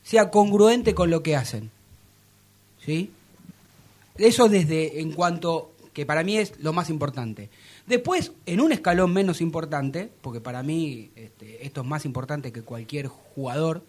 [0.03, 1.71] sea congruente con lo que hacen.
[2.85, 3.09] ¿Sí?
[4.17, 7.49] Eso desde en cuanto que para mí es lo más importante.
[7.87, 12.61] Después, en un escalón menos importante, porque para mí este, esto es más importante que
[12.61, 13.81] cualquier jugador,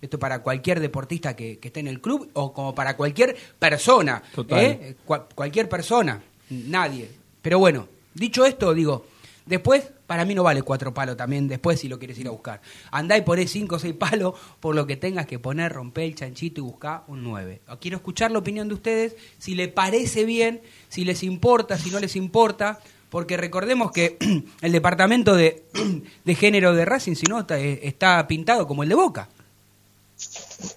[0.00, 4.22] esto para cualquier deportista que, que esté en el club o como para cualquier persona,
[4.34, 4.60] Total.
[4.64, 4.96] ¿eh?
[5.06, 7.08] Cua- cualquier persona, nadie.
[7.40, 9.06] Pero bueno, dicho esto, digo,
[9.46, 12.60] después para mí no vale cuatro palos también, después si lo quieres ir a buscar.
[12.90, 16.14] Andá y poné cinco o seis palos por lo que tengas que poner, romper el
[16.14, 17.62] chanchito y buscar un 9.
[17.80, 20.60] Quiero escuchar la opinión de ustedes, si les parece bien,
[20.90, 22.78] si les importa, si no les importa,
[23.08, 24.18] porque recordemos que
[24.60, 25.64] el departamento de,
[26.26, 29.30] de género de Racing, si no, está, está pintado como el de Boca.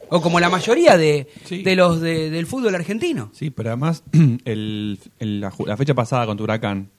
[0.10, 3.32] O como la mayoría de, de los de- del fútbol argentino.
[3.34, 4.02] Sí, pero además,
[4.46, 6.90] el, el- la, ju- la fecha pasada contra Huracán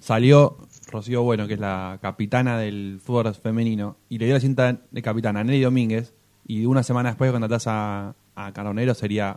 [0.00, 0.58] salió
[0.94, 5.02] Rocío Bueno, que es la capitana del fútbol femenino, y le dio la cinta de
[5.02, 6.14] capitana a Nelly Domínguez,
[6.46, 9.36] y una semana después contratás a, a Carbonero sería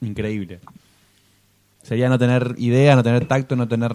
[0.00, 0.60] increíble.
[1.82, 3.94] Sería no tener idea, no tener tacto, no tener...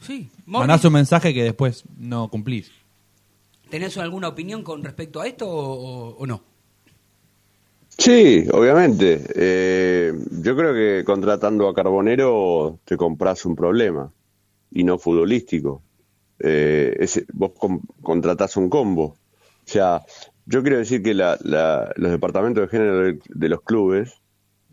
[0.00, 0.28] Sí.
[0.46, 2.72] Mandás un mensaje que después no cumplís.
[3.70, 6.42] ¿Tenés alguna opinión con respecto a esto o, o- o no?
[7.96, 9.22] Sí, obviamente.
[9.36, 10.12] Eh,
[10.42, 14.10] yo creo que contratando a Carbonero te compras un problema
[14.70, 15.82] y no futbolístico.
[16.38, 19.04] Eh, ese- vos com- contratás un combo.
[19.04, 19.16] O
[19.72, 20.02] sea,
[20.46, 24.14] yo quiero decir que la- la- los departamentos de género de, de los clubes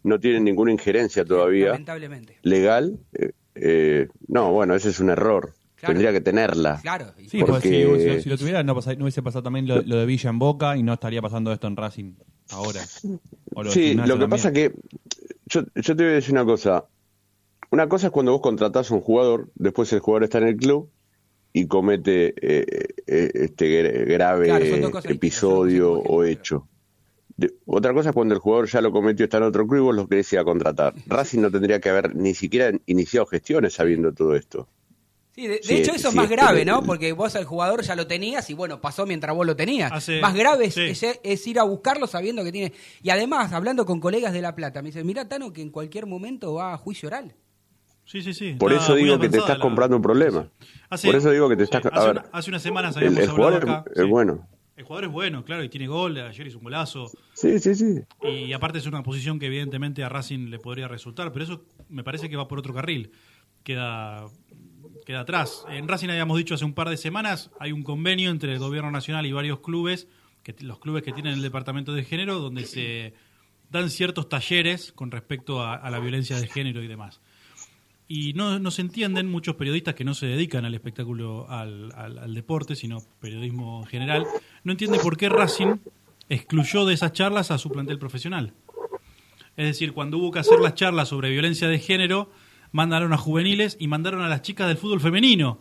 [0.03, 2.37] no tienen ninguna injerencia todavía Lamentablemente.
[2.43, 2.97] legal.
[3.13, 5.53] Eh, eh, no, bueno, ese es un error.
[5.79, 6.79] Tendría que tenerla.
[6.81, 7.13] Claro.
[7.17, 9.81] Sí, pues si, Porque- si- si lo tuviera no, pasa- no hubiese pasado también lo,
[9.83, 12.13] lo de Villa en Boca y no estaría pasando esto en Racing
[12.49, 12.81] ahora.
[12.85, 14.29] Sí, lo que también.
[14.29, 14.73] pasa que
[15.45, 16.85] yo, yo te voy a decir una cosa.
[17.69, 20.55] Una cosa es cuando vos contratás a un jugador, después el jugador está en el
[20.57, 20.89] club
[21.53, 22.65] y comete eh,
[23.07, 26.67] eh, este gra- grave Claro, episodio o hecho.
[27.35, 29.83] De- otra cosa es cuando el jugador ya lo cometió, está en otro club y
[29.85, 30.93] vos lo querés ir a contratar.
[31.07, 34.67] Racing no tendría que haber ni siquiera iniciado gestiones sabiendo todo esto.
[35.35, 36.81] Sí, de, de Sí, hecho eso es más es grave, ¿no?
[36.81, 39.91] Porque vos al jugador ya lo tenías y bueno, pasó mientras vos lo tenías.
[39.91, 40.81] Hace- más grave es, sí.
[40.85, 42.73] es- es ir a buscarlo sabiendo que tiene...
[43.03, 46.07] Y además, hablando con colegas de La Plata, me dicen, mira Tano que en cualquier
[46.07, 47.35] momento va a juicio oral.
[48.07, 48.53] Sí, sí, sí.
[48.57, 50.47] Por eso digo que te estás la- comprando un problema.
[50.89, 51.81] Hace- Por eso digo que te estás...
[51.83, 53.91] sí, a hace, ver, una- hace unas semanas el, habíamos el hablado jugador acá.
[54.01, 54.47] es, bueno.
[54.77, 56.17] El jugador es bueno, claro, y tiene gol.
[56.17, 57.11] Ayer hizo un golazo.
[57.33, 57.99] Sí, sí, sí.
[58.23, 62.03] Y aparte es una posición que evidentemente a Racing le podría resultar, pero eso me
[62.03, 63.11] parece que va por otro carril.
[63.63, 64.25] Queda
[65.05, 65.65] queda atrás.
[65.69, 68.91] En Racing habíamos dicho hace un par de semanas, hay un convenio entre el gobierno
[68.91, 70.07] nacional y varios clubes,
[70.43, 73.13] que los clubes que tienen el departamento de género, donde se
[73.69, 77.21] dan ciertos talleres con respecto a, a la violencia de género y demás.
[78.09, 82.19] Y no, no se entienden muchos periodistas que no se dedican al espectáculo, al, al-
[82.19, 84.25] al deporte, sino periodismo en general,
[84.63, 85.75] no entiende por qué Racing
[86.29, 88.53] excluyó de esas charlas a su plantel profesional.
[89.57, 92.31] Es decir, cuando hubo que hacer las charlas sobre violencia de género,
[92.71, 95.59] mandaron a juveniles y mandaron a las chicas del fútbol femenino,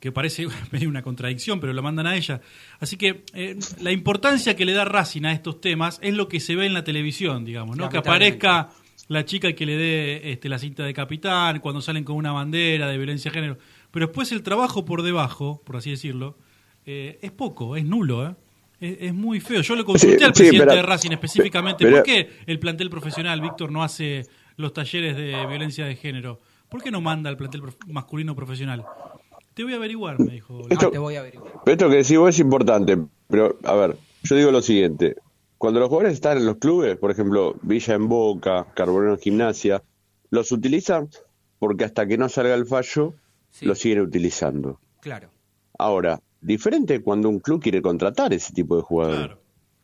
[0.00, 2.40] que parece medio una contradicción, pero lo mandan a ellas.
[2.80, 6.40] Así que eh, la importancia que le da Racing a estos temas es lo que
[6.40, 7.84] se ve en la televisión, digamos, ¿no?
[7.88, 8.70] Que aparezca
[9.10, 12.86] la chica que le dé este, la cinta de capitán, cuando salen con una bandera
[12.88, 13.58] de violencia de género.
[13.90, 16.38] Pero después el trabajo por debajo, por así decirlo,
[16.86, 18.34] eh, es poco, es nulo, ¿eh?
[18.80, 19.62] Es, es muy feo.
[19.62, 22.58] Yo le consulté Sí, al sí, presidente pero- de Racing específicamente, pero- ¿por qué el
[22.60, 24.22] plantel profesional, Víctor, no hace
[24.56, 26.38] los talleres de violencia de género?
[26.68, 28.84] ¿Por qué no manda al plantel prof- masculino profesional?
[29.54, 30.62] Te voy a averiguar, me dijo.
[30.70, 31.52] Esto- te voy a averiguar.
[31.64, 32.96] Pero esto que decís vos es importante,
[33.28, 35.16] pero a ver, yo digo lo siguiente.
[35.60, 39.82] Cuando los jugadores están en los clubes, por ejemplo, Villa en Boca, Carbonero en Gimnasia,
[40.30, 41.10] los utilizan
[41.58, 43.12] porque hasta que no salga el fallo,
[43.60, 44.80] los siguen utilizando.
[45.02, 45.28] Claro.
[45.78, 49.36] Ahora, diferente cuando un club quiere contratar ese tipo de jugadores.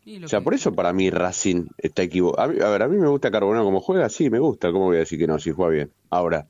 [0.06, 2.48] Lo O sea, que- por eso para mí Racing está equivocado.
[2.48, 4.72] A, a ver, a mí me gusta Carbonero como juega, sí, me gusta.
[4.72, 5.92] ¿Cómo voy a decir que no si juega bien?
[6.08, 6.46] Ahora,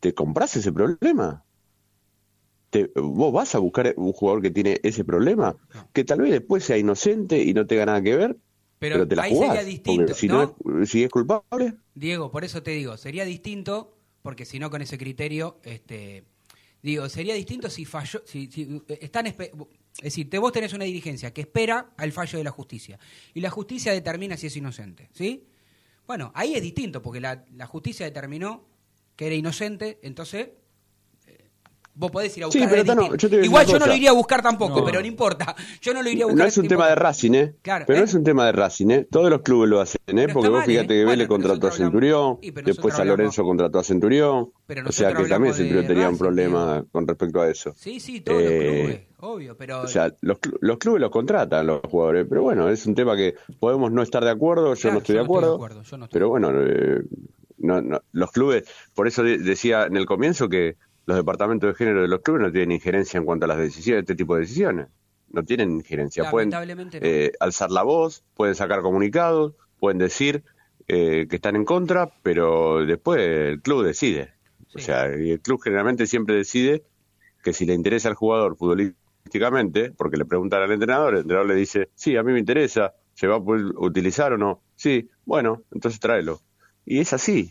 [0.00, 1.44] ¿te compras ese problema?
[2.70, 5.56] ¿Te- ¿Vos vas a buscar un jugador que tiene ese problema?
[5.92, 8.36] Que tal vez después sea inocente y no tenga nada que ver,
[8.78, 9.48] Pero pero, te la ahí jugás.
[9.56, 10.56] sería distinto, si, ¿no?
[10.66, 14.70] no es, si es culpable, Diego, por eso te digo, sería distinto, porque si no
[14.70, 16.24] con ese criterio, este,
[16.82, 19.36] digo, sería distinto si falló, si, si eh, están, es
[20.02, 22.98] decir, te, vos tenés una dirigencia que espera al fallo de la justicia
[23.34, 25.48] y la justicia determina si es inocente, ¿sí?
[26.06, 28.66] Bueno, ahí es distinto, porque la, la justicia determinó
[29.16, 30.50] que era inocente, entonces
[31.98, 32.70] vos podés ir a Sí, buscar.
[32.84, 34.84] pero yo te voy a decir Igual yo no lo iría a buscar tampoco, No.
[34.84, 35.54] pero no importa.
[35.82, 36.44] Yo no lo iría a buscar.
[36.44, 37.54] no es un tema de Racing, ¿eh?
[37.62, 38.00] Claro, pero ¿eh?
[38.00, 39.06] no es un tema de Racing, ¿eh?
[39.10, 40.12] Todos los clubes lo hacen, ¿eh?
[40.14, 40.86] Pero Porque vos mal, fíjate ¿eh?
[40.88, 44.50] que Bueno, Vélez pero contrató a Centurión, y pero después a Lorenzo contrató a Centurión,
[44.66, 47.72] Pero o sea que también Centurión tenía un problema con respecto a eso.
[47.76, 49.80] Sí, sí, todos los Eh, clubes, obvio, pero...
[49.82, 53.16] O sea, los, clu- los clubes los contratan los jugadores, pero bueno, es un tema
[53.16, 55.46] que podemos no estar de acuerdo, yo Claro, no estoy yo de no estoy de
[55.48, 57.02] acuerdo, acuerdo, yo no estoy pero bueno, eh,
[57.58, 58.64] no, no, los clubes,
[58.94, 60.76] por eso de- decía en el comienzo que
[61.08, 64.02] los departamentos de género de los clubes no tienen injerencia en cuanto a las decisiones,
[64.02, 64.88] este tipo de decisiones,
[65.30, 66.58] no tienen injerencia, pueden no.
[67.00, 70.44] eh, alzar la voz, pueden sacar comunicados, pueden decir
[70.86, 74.34] eh, que están en contra, pero después el club decide.
[74.74, 76.84] O sea, y el club generalmente siempre decide
[77.42, 81.54] que si le interesa al jugador futbolísticamente, porque le preguntan al entrenador, el entrenador le
[81.54, 84.60] dice, sí, a mí me interesa, ¿se va a poder utilizar o no?
[84.76, 86.42] Sí, bueno, entonces tráelo.
[86.84, 87.50] Y es así,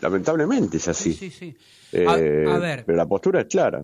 [0.00, 1.12] lamentablemente es así.
[1.12, 1.56] Sí, sí.
[1.92, 2.04] Eh,
[2.48, 2.84] A- ver.
[2.84, 3.82] Pero la postura es clara.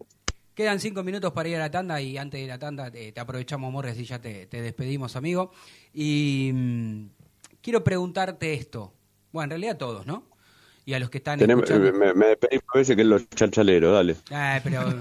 [0.54, 3.20] Quedan cinco minutos para ir a la tanda y antes de la tanda eh, te
[3.20, 5.50] aprovechamos, Morris, y ya te, te despedimos, amigo.
[5.94, 7.06] Y mm,
[7.62, 8.92] quiero preguntarte esto.
[9.32, 10.24] Bueno, en realidad a todos, ¿no?
[10.84, 11.98] Y a los que están Tenemos- escuchando.
[11.98, 14.16] me, me despedí a veces que es los chalchaleros, dale.
[14.30, 14.82] Ay, pero.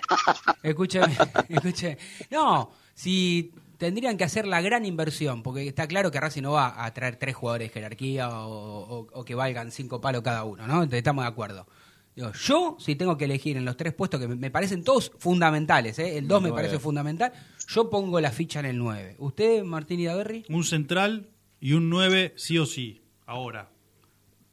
[0.62, 1.16] escúcheme,
[1.48, 1.98] escúcheme.
[2.30, 6.84] No, si tendrían que hacer la gran inversión, porque está claro que Racing no va
[6.84, 10.66] a traer tres jugadores de jerarquía o, o- o que valgan cinco palos cada uno,
[10.66, 10.82] ¿no?
[10.84, 11.66] Estamos de acuerdo.
[12.14, 15.10] Digo, yo, si tengo que elegir en los tres puestos que me, me parecen todos
[15.18, 16.18] fundamentales, ¿eh?
[16.18, 17.32] el 2 me parece fundamental,
[17.68, 19.16] yo pongo la ficha en el 9.
[19.18, 20.44] ¿Usted, Martín Idaverri?
[20.50, 23.70] Un central y un 9 sí o sí, ahora.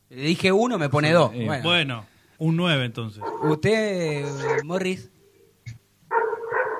[0.10, 1.32] Le dije uno, me pone dos.
[1.34, 1.64] Eh, Bueno.
[1.64, 2.06] bueno,
[2.38, 3.22] un 9 entonces.
[3.44, 4.24] ¿Usted,
[4.64, 5.10] Morris?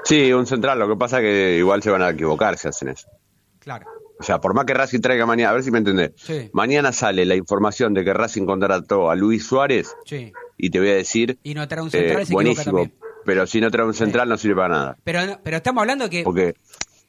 [0.08, 2.90] Sí, un central, lo que pasa es que igual se van a equivocar si hacen
[2.90, 3.08] eso.
[3.60, 3.86] Claro.
[4.20, 6.12] O sea, por más que Racing traiga mañana, a ver si me entendés.
[6.16, 6.50] Sí.
[6.54, 10.32] Mañana sale la información de que Racing contrató a Luis Suárez Sí.
[10.58, 12.94] y te voy a decir, Y no trae un central, eh, se buenísimo, también.
[13.26, 14.98] pero si no trae un central no sirve para nada.
[15.04, 16.56] Pero, pero estamos hablando de que, Porque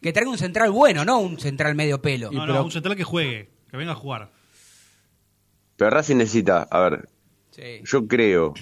[0.03, 2.31] que traiga un central bueno, no un central medio pelo.
[2.31, 4.31] No, no, un central que juegue, que venga a jugar.
[5.77, 7.09] pero Racing necesita, a ver,
[7.53, 7.81] Sí.
[7.85, 8.53] yo creo,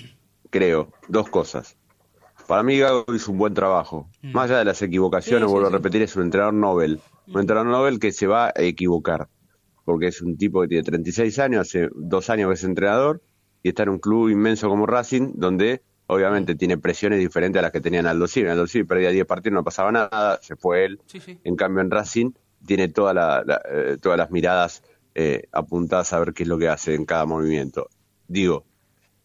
[0.51, 1.77] creo, dos cosas.
[2.47, 4.09] Para mí Gago hizo un buen trabajo.
[4.23, 5.49] Más allá de las equivocaciones, Mm.
[5.49, 5.75] Sí, vuelvo sí.
[5.75, 7.01] a repetir, es un entrenador Nobel.
[7.27, 9.29] Un entrenador Nobel que se va a equivocar.
[9.85, 13.23] Porque es un tipo que tiene 36 años, hace dos años que es entrenador,
[13.63, 17.73] y está en un club inmenso como Racing, donde obviamente tiene presiones diferentes a las
[17.73, 18.49] que tenían Aldo Civi.
[18.49, 21.01] Aldo Civi perdía 10 partidos, no pasaba nada, se fue él.
[21.07, 21.39] Sí, sí.
[21.43, 22.31] En cambio, en Racing
[22.65, 24.83] tiene toda la- la, eh, todas las miradas
[25.19, 27.89] eh, apuntadas a ver qué es lo que hace en cada movimiento.
[28.29, 28.67] Digo,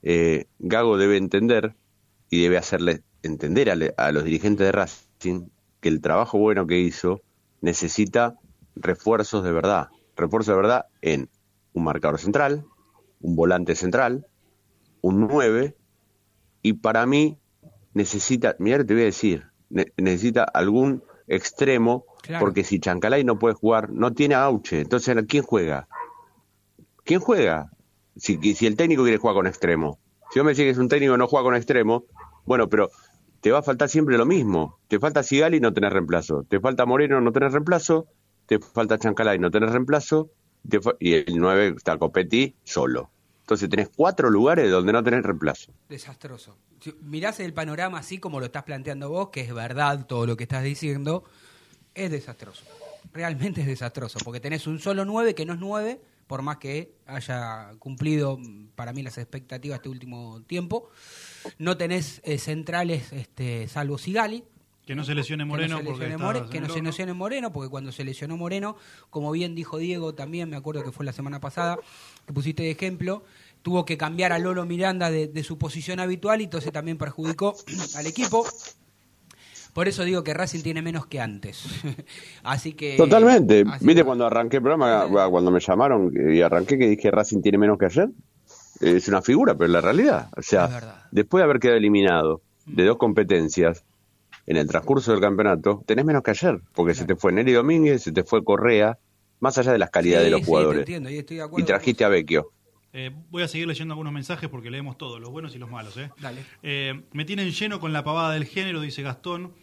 [0.01, 1.75] eh, Gago debe entender
[2.29, 5.47] y debe hacerle entender a, le- a los dirigentes de Racing
[5.79, 7.21] que el trabajo bueno que hizo
[7.61, 8.35] necesita
[8.75, 9.89] refuerzos de verdad.
[10.15, 11.29] Refuerzos de verdad en
[11.73, 12.65] un marcador central,
[13.21, 14.25] un volante central,
[15.01, 15.75] un 9
[16.61, 17.37] y para mí
[17.93, 22.45] necesita, mira, te voy a decir, ne- necesita algún extremo, Claro.
[22.45, 24.81] porque si Chancalay no puede jugar, no tiene Auche.
[24.81, 25.87] Entonces, ¿quién juega?
[27.03, 27.71] ¿Quién juega?
[28.15, 29.97] Si, si el técnico quiere jugar con extremo.
[30.31, 32.03] Si vos me decís que es un técnico que no juega con extremo,
[32.45, 32.89] bueno, pero
[33.41, 34.79] te va a faltar siempre lo mismo.
[34.87, 36.43] Te falta Sigali, no tenés reemplazo.
[36.47, 38.07] Te falta Moreno, no tenés reemplazo.
[38.45, 40.29] Te falta Chancalay, no tenés reemplazo.
[40.69, 43.09] Te y el 9 está Copetti solo.
[43.41, 45.73] Entonces tenés cuatro lugares donde no tenés reemplazo.
[45.89, 46.55] Desastroso.
[46.79, 50.37] Si mirás el panorama así como lo estás planteando vos, que es verdad todo lo
[50.37, 51.23] que estás diciendo,
[51.95, 52.63] es desastroso.
[53.11, 55.99] Realmente es desastroso, porque tenés un solo 9 que no es 9,
[56.31, 60.89] por más que haya cumplido mm, para mí las expectativas este último tiempo.
[61.57, 64.45] No tenés eh, centrales este, salvo Sigali,
[64.85, 66.67] Que no se lesione Moreno que no se porque lesione, está More- que en no
[66.67, 66.89] el se horno.
[66.89, 68.77] lesione Moreno, porque cuando se lesionó Moreno,
[69.09, 71.77] como bien dijo Diego también, me acuerdo que fue la semana pasada,
[72.25, 73.25] que pusiste de ejemplo,
[73.61, 77.57] tuvo que cambiar a Lolo Miranda de, de su posición habitual y entonces también perjudicó
[77.97, 78.45] al equipo.
[79.73, 81.63] Por eso digo que Racing tiene menos que antes.
[82.43, 82.97] así que...
[82.97, 83.63] Totalmente.
[83.67, 87.41] así ¿Viste que- cuando arranqué el programa, cuando me llamaron y arranqué que dije Racing
[87.41, 88.09] tiene menos que ayer?
[88.81, 90.29] Es una figura, pero es la realidad.
[90.35, 93.83] O sea, después de haber quedado eliminado de dos competencias
[94.47, 98.01] en el transcurso del campeonato, tenés menos que ayer, porque se te fue Neri Domínguez,
[98.01, 98.97] se te fue Correa,
[99.39, 100.79] más allá de las calidades Sí, de los sí, te jugadores.
[100.79, 102.51] entiendo, y estoy de y trajiste a Vecchio.
[102.93, 105.95] Eh, voy a seguir leyendo algunos mensajes porque leemos todos, los buenos y los malos.
[105.97, 106.09] ¿eh?
[106.19, 106.43] Dale.
[106.63, 109.53] Eh, me tienen lleno con la pavada del género, dice Gastón.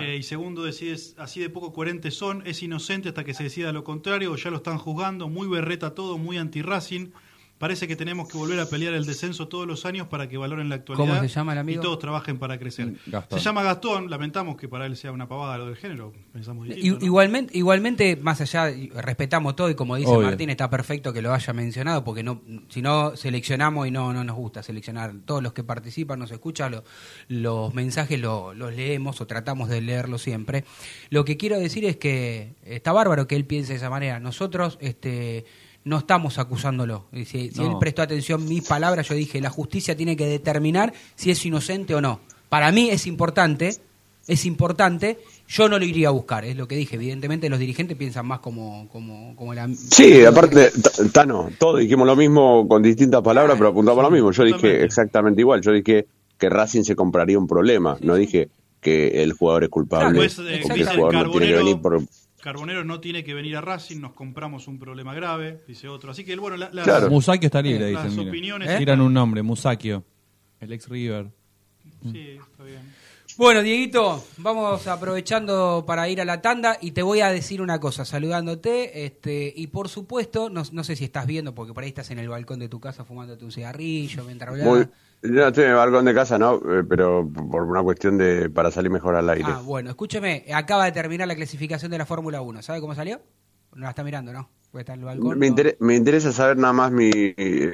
[0.00, 3.72] Eh, y segundo, decides, así de poco coherentes son, es inocente hasta que se decida
[3.72, 7.08] lo contrario, ya lo están juzgando, muy berreta todo, muy anti-Racing.
[7.62, 10.68] Parece que tenemos que volver a pelear el descenso todos los años para que valoren
[10.68, 11.80] la actualidad ¿Cómo se llama el amigo?
[11.80, 12.94] y todos trabajen para crecer.
[13.06, 13.38] Gastón.
[13.38, 16.70] Se llama Gastón, lamentamos que para él sea una pavada lo del género, pensamos I-
[16.70, 16.98] distinto.
[16.98, 17.06] ¿no?
[17.06, 20.26] Igualmente, igualmente, más allá, respetamos todo y como dice Obvio.
[20.26, 24.24] Martín, está perfecto que lo haya mencionado porque no, si no seleccionamos y no, no
[24.24, 26.84] nos gusta seleccionar, todos los que participan, nos escuchan, lo-
[27.28, 30.64] los mensajes lo- los leemos o tratamos de leerlos siempre.
[31.10, 34.18] Lo que quiero decir es que está bárbaro que él piense de esa manera.
[34.18, 35.44] Nosotros este,
[35.84, 37.06] no estamos acusándolo.
[37.12, 37.72] Y Si, si No.
[37.72, 41.44] él prestó atención a mis palabras, yo dije, la justicia tiene que determinar si es
[41.44, 42.20] inocente o no.
[42.48, 43.76] Para mí es importante
[44.26, 45.18] es importante,
[45.48, 46.94] yo no lo iría a buscar, es lo que dije.
[46.96, 49.68] Evidentemente los dirigentes piensan más como, como, como la...
[49.74, 50.70] Sí, aparte,
[51.12, 54.30] Tano, todos dijimos lo mismo con distintas palabras, pero apuntamos lo mismo.
[54.30, 55.60] Yo dije exactamente igual.
[55.60, 56.06] Yo dije
[56.38, 57.96] que Racing se compraría un problema.
[58.00, 58.48] No dije
[58.80, 62.00] que el jugador es culpable Pues, o que el jugador no tiene que venir por...
[62.42, 66.10] Carbonero no tiene que venir a Racing, nos compramos un problema grave, dice otro.
[66.10, 67.08] Así que, bueno, la- las, Claro.
[67.08, 68.28] Musakio está libre, las dicen.
[68.28, 70.02] opiniones Tiran un nombre, Musakio.
[70.60, 71.30] El ex River.
[72.10, 72.80] Sí, está bien.
[73.38, 77.78] Bueno, Dieguito, vamos aprovechando para ir a la tanda y te voy a decir una
[77.80, 81.88] cosa, saludándote, este, y por supuesto, no, no sé si estás viendo, porque por ahí
[81.90, 84.88] estás en el balcón de tu casa fumándote un cigarrillo mientras hablas.
[85.22, 88.70] Yo estoy en el balcón de casa, no, Eh, pero por una cuestión de para
[88.70, 89.44] salir mejor al aire.
[89.48, 93.20] Ah, bueno, escúcheme, acaba de terminar la clasificación de la Fórmula 1, ¿sabe cómo salió?
[93.74, 94.50] No la está mirando, ¿no?
[94.70, 95.38] Porque está en el balcón.
[95.38, 95.54] me, no.
[95.80, 97.70] me interesa saber nada más mi, eh,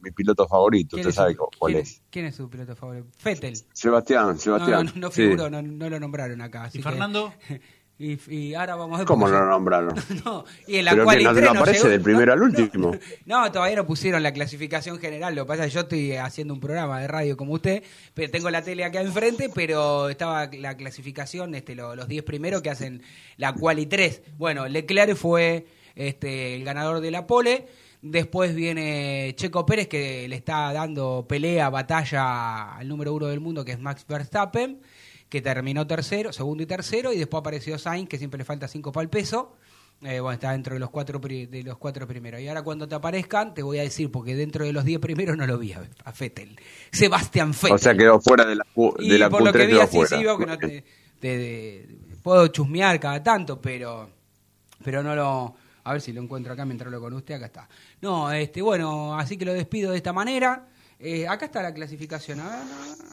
[0.00, 0.96] mi piloto favorito.
[0.96, 2.02] ¿Quién ¿Usted es sabe su- cuál quién es?
[2.10, 3.06] ¿Quién es su piloto favorito?
[3.18, 3.56] Fettel.
[3.72, 4.86] Sebastián, No, Sebastián.
[4.86, 5.22] no, no, no sí.
[5.22, 6.64] figuró, no, no lo nombraron acá.
[6.64, 7.32] así ¿Y que- Fernando?
[8.02, 9.94] y, y ahora vamos a ver ¿Cómo lo nombraron?
[10.24, 12.92] No, y en la Pero cual que no, no aparece del primero no, al último.
[13.26, 15.34] No, todavía no pusieron la clasificación general.
[15.34, 17.82] Lo que pasa es que yo estoy haciendo un programa de radio como usted,
[18.14, 22.62] pero tengo la tele acá enfrente, pero estaba la clasificación, este, lo- los 10 primeros
[22.62, 23.02] que hacen
[23.36, 24.22] la quali 3.
[24.38, 27.66] Bueno, Leclerc fue este, el ganador de la pole.
[28.02, 33.62] Después viene Checo Pérez, que le está dando pelea, batalla al número uno del mundo,
[33.62, 34.80] que es Max Verstappen,
[35.30, 38.92] que terminó tercero, segundo y tercero, y después apareció Sainz, que siempre le falta cinco
[38.92, 39.56] para el peso.
[40.02, 42.40] Eh, bueno, está dentro de los cuatro pri- de los cuatro primeros.
[42.40, 45.36] Y ahora cuando te aparezcan, te voy a decir, porque dentro de los diez primeros
[45.36, 46.58] no lo vi a, a Fettel.
[46.90, 47.74] Sebastián Fettel.
[47.74, 49.78] O sea, quedó fuera de la, Q- Y de la por lo Q3 que vi
[49.78, 50.16] así, fuera.
[50.18, 50.84] sí, veo que no te, te-
[51.20, 51.88] te-
[52.22, 54.10] puedo chusmear cada tanto, pero
[54.82, 55.54] pero no lo...
[55.84, 57.68] A ver si lo encuentro acá mientras lo con usted, acá está.
[58.00, 60.66] No, este bueno, así que lo despido de esta manera.
[61.02, 62.40] Eh, acá está la clasificación.
[62.40, 62.52] A ver,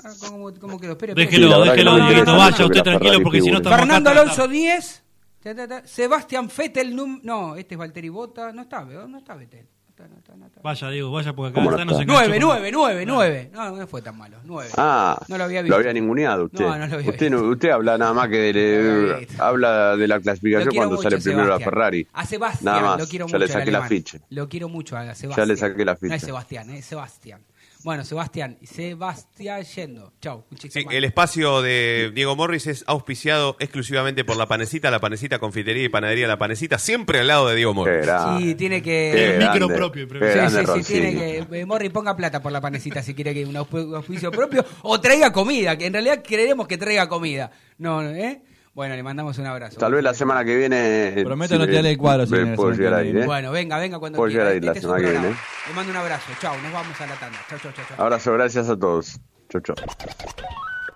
[0.03, 0.91] a ver, ¿cómo, cómo quedó?
[0.91, 1.25] Espere, espere.
[1.27, 3.57] Déjelo, Sí, la déjelo, que no Dieguito, interesa vaya usted la tranquilo porque si no
[3.57, 3.57] figure.
[3.57, 5.03] estamos Fernando acá Alonso 10.
[5.41, 5.87] Ta, ta, ta.
[5.87, 9.65] Sebastián Vettel, num- no, este es Valtteri Bota, no está, no está Vettel.
[9.87, 10.61] No está, no está, no está.
[10.61, 12.13] Vaya, Diego, vaya porque acá ¿Cómo no está, no se está?
[12.13, 13.49] enganchó 9, con- 9, 9, 9.
[13.53, 14.37] No, no fue tan malo.
[14.43, 14.69] 9.
[14.77, 15.93] Ah, No lo había visto.
[15.93, 16.59] ninguneado usted.
[16.65, 19.17] No, no lo había usted, no- usted habla nada más que de, No lo había
[19.27, 19.43] visto.
[19.43, 21.69] habla de la Lo clasificación cuando mucho, sale primero la Sebastián.
[21.71, 22.07] Ferrari.
[22.13, 23.37] A Sebastián, Nada más, lo quiero ya mucho.
[23.39, 24.19] le saqué la ficha.
[24.29, 25.31] Lo quiero mucho a Sebastián.
[25.35, 26.15] Ya le saqué la No ficha.
[26.15, 27.41] es Sebastián, es Sebastián.
[27.83, 30.13] Bueno, Sebastián, Sebastián yendo.
[30.21, 30.43] Chau.
[30.59, 30.93] Sí, más.
[30.93, 35.89] el espacio de Diego Morris es auspiciado exclusivamente por La Panecita, La Panecita Confitería y
[35.89, 38.05] Panadería La Panecita, siempre al lado de Diego Morris.
[38.39, 39.35] Sí, tiene que.
[39.37, 41.59] El micro propio, Sí, sí, sí, tiene que.
[41.59, 44.65] eh, Morri, ponga plata por la panecita si quiere que un ausp- auspicio propio.
[44.81, 47.51] O traiga comida, que en realidad queremos que traiga comida.
[47.77, 48.41] No, no, ¿eh?
[48.77, 49.79] Bueno, le mandamos un abrazo.
[49.79, 51.23] Tal vez la semana que viene.
[51.25, 53.09] Prometo si no tirarle el cuadro, me la Puedo llegar ahí.
[53.09, 53.25] ¿eh?
[53.25, 54.51] Bueno, venga, venga cuando Puedo quiera.
[54.51, 55.35] llegar ahí la Este es su semana que viene.
[55.67, 56.25] Le mando un abrazo.
[56.39, 57.39] Chau, nos vamos a la tanda.
[57.49, 57.85] Chau, chau, chau.
[57.87, 58.05] chau.
[58.05, 59.19] Abrazo, gracias a todos.
[59.49, 59.75] Chau, chau.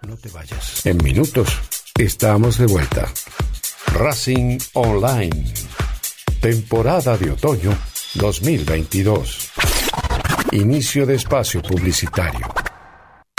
[0.08, 0.86] No te vayas.
[0.86, 1.58] En minutos
[1.98, 3.08] estamos de vuelta.
[3.96, 5.52] Racing Online.
[6.40, 7.76] Temporada de otoño
[8.14, 9.54] 2022.
[10.52, 12.61] Inicio de espacio publicitario.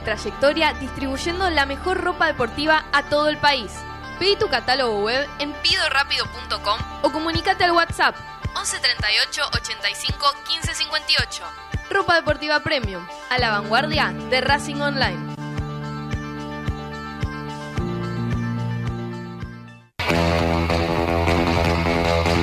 [0.00, 3.72] trayectoria distribuyendo la mejor ropa deportiva a todo el país.
[4.18, 8.14] Pedí tu catálogo web en pidorapido.com o comunícate al WhatsApp
[8.54, 11.44] 11 38 85 15 58.
[11.90, 15.36] Ropa deportiva premium, a la vanguardia de Racing Online.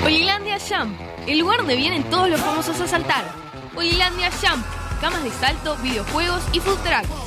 [0.04, 3.26] Olilandia Jump, el lugar donde vienen todos los famosos a saltar.
[3.76, 4.66] Olilandia Jump,
[5.02, 7.27] camas de salto, videojuegos y food track.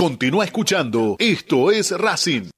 [0.00, 1.16] Continúa escuchando.
[1.18, 2.48] Esto es Racing.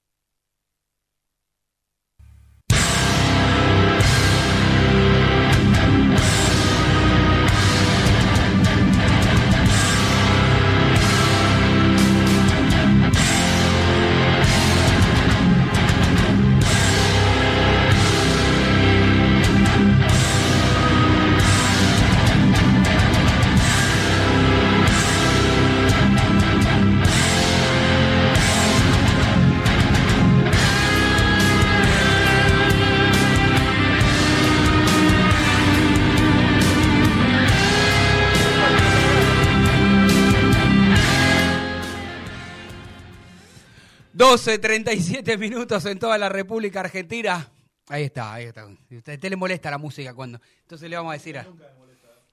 [44.32, 47.50] Doce, 37 minutos en toda la República Argentina.
[47.90, 48.62] Ahí está, ahí está.
[48.62, 50.40] A usted le molesta la música cuando.
[50.62, 51.46] Entonces le vamos a decir a.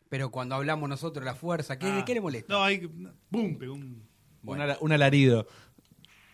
[0.08, 2.06] Pero cuando hablamos nosotros, la fuerza, ¿qué, Ah.
[2.06, 2.54] qué le molesta?
[2.54, 2.90] No, hay.
[3.30, 3.58] ¡Bum!
[3.58, 4.08] Pegó un.
[4.46, 5.46] Un ala- un alarido.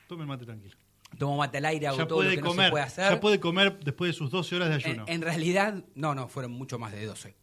[0.07, 0.77] Tome el mate tranquilo.
[1.17, 2.65] Tomo mate al aire, hago Ya todo lo puede que no comer.
[2.67, 3.11] se puede hacer.
[3.13, 5.05] Ya puede comer después de sus 12 horas de En, ayuno.
[5.07, 7.35] en realidad, no, no, fueron mucho más de 12.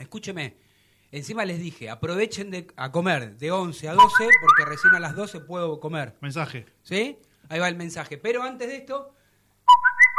[0.00, 0.56] Escúcheme,
[1.12, 5.14] encima les dije, aprovechen de, a comer de 11 a 12 porque recién a las
[5.14, 6.16] 12 puedo comer.
[6.20, 6.66] Mensaje.
[6.82, 7.16] ¿Sí?
[7.48, 8.18] Ahí va el mensaje.
[8.18, 9.14] Pero antes de esto,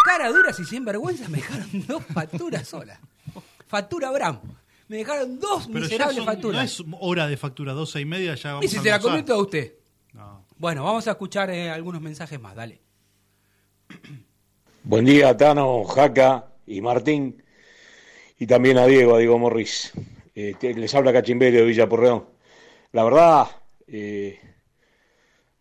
[0.05, 2.99] cara duras y sin vergüenza me dejaron dos facturas solas.
[3.67, 4.39] Factura Abraham.
[4.87, 6.57] Me dejaron dos Pero miserables son- facturas.
[6.57, 8.99] no es hora de factura, 12 y media ya vamos ¿Y si a se la
[8.99, 9.73] comió toda usted?
[10.13, 10.45] No.
[10.57, 12.79] Bueno, vamos a escuchar eh, algunos mensajes más, dale.
[14.83, 17.43] Buen día, Tano, Jaca y Martín.
[18.37, 19.91] Y también a Diego, a Diego Morris.
[20.35, 22.25] Eh, te- les habla Cachimberio de Villa Porreón.
[22.91, 23.47] La verdad,
[23.87, 24.39] eh,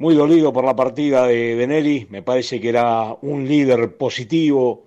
[0.04, 2.08] muy dolido por la partida de, de Nelly.
[2.10, 4.84] Me parece que era un líder positivo,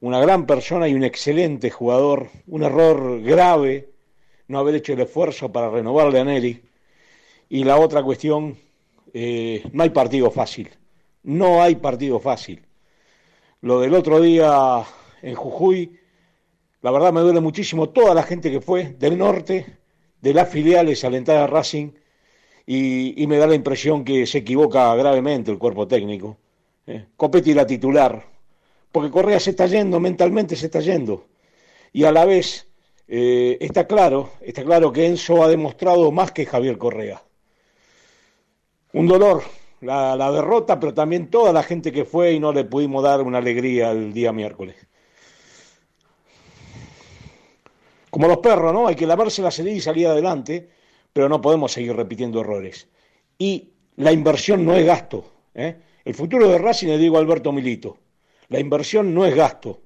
[0.00, 2.30] una gran persona y un excelente jugador.
[2.46, 3.90] Un error grave
[4.48, 6.62] no haber hecho el esfuerzo para renovarle a Nelly.
[7.50, 8.56] Y la otra cuestión,
[9.12, 10.70] eh, no hay partido fácil.
[11.22, 12.64] No hay partido fácil.
[13.60, 14.84] Lo del otro día
[15.20, 15.98] en Jujuy,
[16.80, 19.66] la verdad me duele muchísimo toda la gente que fue del norte,
[20.22, 21.90] de las filiales alentadas a Racing,
[22.66, 26.38] y, y me da la impresión que se equivoca gravemente el cuerpo técnico.
[26.86, 27.06] ¿eh?
[27.16, 28.24] Copetti la titular,
[28.92, 31.26] porque Correa se está yendo, mentalmente se está yendo.
[31.92, 32.66] Y a la vez
[33.08, 37.22] eh, está claro, está claro que Enzo ha demostrado más que Javier Correa.
[38.92, 39.42] Un dolor,
[39.80, 43.38] la, derrota, pero también toda la gente que fue y no le pudimos dar una
[43.38, 44.76] alegría el día miércoles.
[48.10, 48.86] Como los perros, ¿no?
[48.86, 50.70] Hay que lavarse la salida y salir adelante,
[51.14, 52.88] pero no podemos seguir repitiendo errores.
[53.38, 55.24] Y la inversión no es gasto.
[55.54, 55.76] ¿eh?
[56.04, 57.96] El futuro de Racing le digo a Alberto Milito.
[58.48, 59.80] La inversión no es gasto.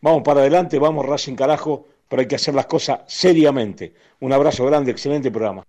[0.00, 3.94] Vamos para adelante, vamos Racing carajo, pero hay que hacer las cosas seriamente.
[4.20, 5.64] Un abrazo grande, excelente programa.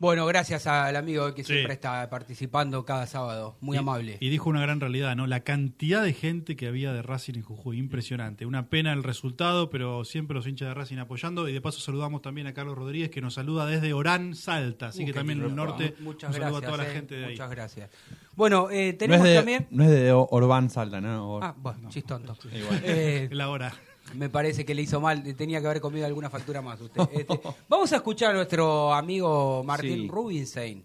[0.00, 3.56] Bueno, gracias al amigo que siempre está participando cada sábado.
[3.60, 4.16] Muy amable.
[4.20, 5.26] Y dijo una gran realidad, ¿no?
[5.26, 8.46] La cantidad de gente que había de Racing en Jujuy, impresionante.
[8.46, 11.48] Una pena el resultado, pero siempre los hinchas de Racing apoyando.
[11.48, 14.86] Y de paso saludamos también a Carlos Rodríguez, que nos saluda desde Orán, Salta.
[14.88, 15.66] Así Uh, que también en el lindo.
[15.66, 17.30] norte, Muchas un saludo gracias, a toda la eh, gente de ahí.
[17.32, 17.90] Muchas gracias.
[18.36, 19.66] Bueno, eh, No es, tenemos de, también...
[19.72, 21.28] no es de Orbán Salta, ¿no?
[21.28, 22.36] Or- Ah, bueno, chistonto.
[22.52, 22.82] Igual.
[22.84, 23.74] Eh, La hora.
[24.14, 27.02] Me parece que le hizo mal, tenía que haber comido alguna factura más usted.
[27.12, 30.08] Este, vamos a escuchar a nuestro amigo Martín Sí.
[30.08, 30.84] Rubinstein,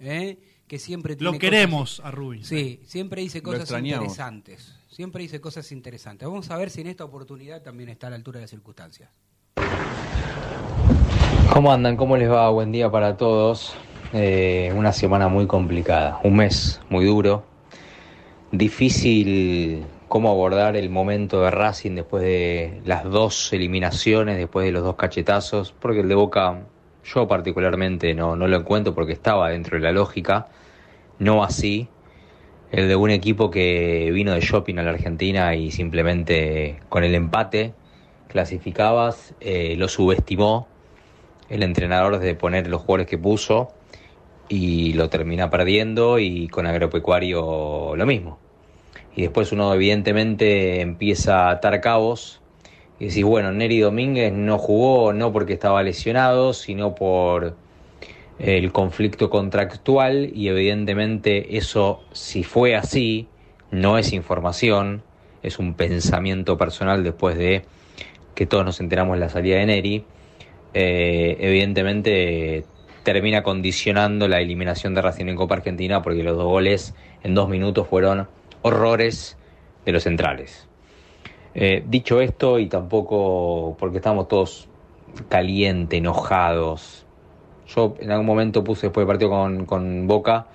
[0.00, 0.38] ¿eh?
[0.66, 2.64] que siempre Lo queremos cosas- a Rubinstein.
[2.64, 4.74] Sí, siempre dice cosas interesantes.
[4.90, 6.26] Siempre dice cosas interesantes.
[6.28, 9.10] Vamos a ver si en esta oportunidad también está a la altura de las circunstancias.
[11.52, 11.96] ¿Cómo andan?
[11.96, 12.48] ¿Cómo les va?
[12.50, 13.74] Buen día para todos.
[14.14, 17.44] Eh, una semana muy complicada, un mes muy duro.
[18.50, 24.82] Difícil cómo abordar el momento de Racing después de las dos eliminaciones, después de los
[24.82, 26.66] dos cachetazos, porque el de Boca
[27.02, 30.48] yo particularmente no, lo encuentro porque estaba dentro de la lógica,
[31.18, 31.88] no así
[32.72, 37.14] el de un equipo que vino de shopping a la Argentina y simplemente con el
[37.14, 37.72] empate
[38.28, 40.68] clasificabas, eh, lo subestimó
[41.48, 43.72] el entrenador de poner los jugadores que puso
[44.50, 48.51] y lo termina perdiendo y con agropecuario lo mismo.
[49.14, 52.40] Y después uno evidentemente empieza a atar cabos
[52.98, 57.56] y decís, bueno, Neri Domínguez no jugó no porque estaba lesionado, sino por
[58.38, 63.28] el conflicto contractual y evidentemente eso, si fue así,
[63.70, 65.02] no es información,
[65.42, 67.64] es un pensamiento personal después de
[68.34, 70.04] que todos nos enteramos de la salida de Neri,
[70.74, 72.64] eh, evidentemente
[73.02, 77.48] termina condicionando la eliminación de Racing en Copa Argentina porque los dos goles en dos
[77.48, 78.28] minutos fueron
[78.62, 79.36] horrores
[79.84, 80.68] de los centrales.
[81.54, 84.68] Eh, dicho esto, y tampoco porque estamos todos
[85.28, 87.04] calientes, enojados.
[87.68, 90.46] Yo en algún momento puse después del partido con, con Boca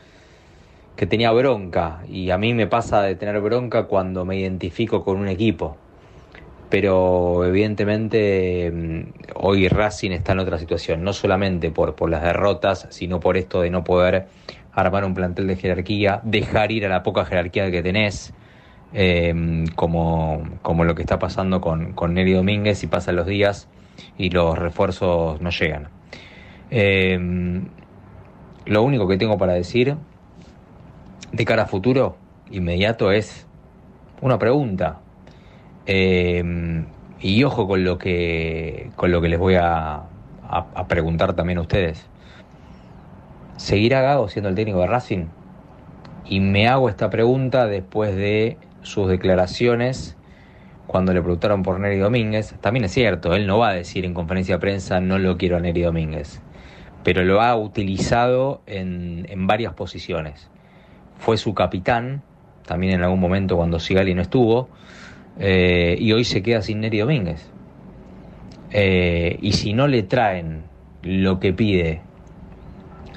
[0.96, 5.18] que tenía bronca, y a mí me pasa de tener bronca cuando me identifico con
[5.18, 5.78] un equipo.
[6.70, 9.02] Pero evidentemente mm,
[9.36, 13.62] hoy Racing está en otra situación, no solamente por, por las derrotas, sino por esto
[13.62, 14.26] de no poder
[14.82, 18.34] armar un plantel de jerarquía, dejar ir a la poca jerarquía que tenés,
[18.94, 23.68] eh, como, como lo que está pasando con, con Neri Domínguez y pasan los días
[24.18, 25.88] y los refuerzos no llegan.
[26.70, 27.20] Eh,
[28.66, 29.96] lo único que tengo para decir
[31.32, 32.18] de cara a futuro
[32.52, 33.48] inmediato es
[34.22, 35.00] una pregunta.
[35.88, 36.84] Eh,
[37.20, 41.58] y ojo con lo que con lo que les voy a, a, a preguntar también
[41.58, 42.06] a ustedes.
[43.58, 45.26] ¿Seguirá Gago siendo el técnico de Racing?
[46.26, 50.16] Y me hago esta pregunta después de sus declaraciones
[50.86, 52.56] cuando le preguntaron por Neri Domínguez.
[52.62, 55.58] También es cierto, él no va a decir en conferencia de prensa no lo quiero
[55.58, 56.42] a Neri Domínguez,
[57.04, 60.50] pero lo ha utilizado en, en varias posiciones.
[61.18, 62.22] Fue su capitán,
[62.66, 64.70] también en algún momento cuando Sigali no estuvo,
[65.40, 67.50] eh, y hoy se queda sin Neri Domínguez.
[68.72, 70.64] Eh, y si no le traen
[71.02, 72.02] lo que pide,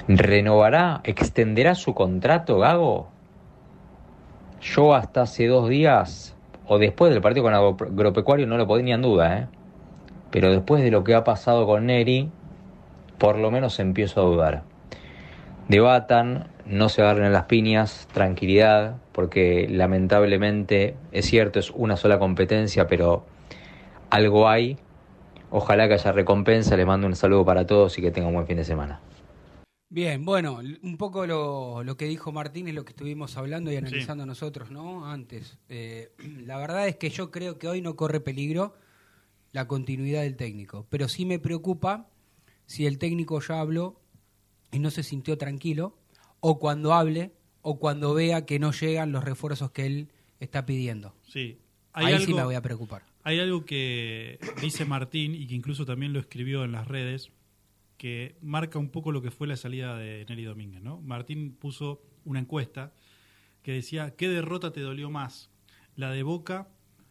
[0.07, 3.09] ¿renovará, extenderá su contrato Gago?
[4.61, 6.35] Yo hasta hace dos días,
[6.67, 9.47] o después del partido con Agropecuario, no lo ponía en duda, ¿eh?
[10.29, 12.29] pero después de lo que ha pasado con Neri,
[13.17, 14.63] por lo menos empiezo a dudar.
[15.67, 22.19] Debatan, no se agarren en las piñas, tranquilidad, porque lamentablemente es cierto, es una sola
[22.19, 23.25] competencia, pero
[24.09, 24.77] algo hay.
[25.49, 28.47] Ojalá que haya recompensa, les mando un saludo para todos y que tengan un buen
[28.47, 29.01] fin de semana.
[29.93, 33.75] Bien, bueno, un poco lo, lo, que dijo Martín es lo que estuvimos hablando y
[33.75, 34.27] analizando Sí.
[34.29, 35.05] nosotros, ¿no?
[35.05, 35.57] Antes.
[35.67, 36.13] Eh,
[36.45, 38.73] la verdad es que yo creo que hoy no corre peligro
[39.51, 42.07] la continuidad del técnico, pero sí me preocupa
[42.65, 43.99] si el técnico ya habló
[44.71, 45.97] y no se sintió tranquilo,
[46.39, 50.07] o cuando hable, o cuando vea que no llegan los refuerzos que él
[50.39, 51.13] está pidiendo.
[51.27, 51.57] Sí.
[51.91, 53.03] Ahí sí me voy a preocupar.
[53.23, 57.29] Hay algo que dice Martín y que incluso también lo escribió en las redes,
[58.01, 60.81] que marca un poco lo que fue la salida de Nelly Domínguez.
[60.81, 60.99] ¿no?
[61.01, 62.93] Martín puso una encuesta
[63.61, 65.51] que decía, ¿qué derrota te dolió más?
[65.95, 66.67] ¿La de Boca,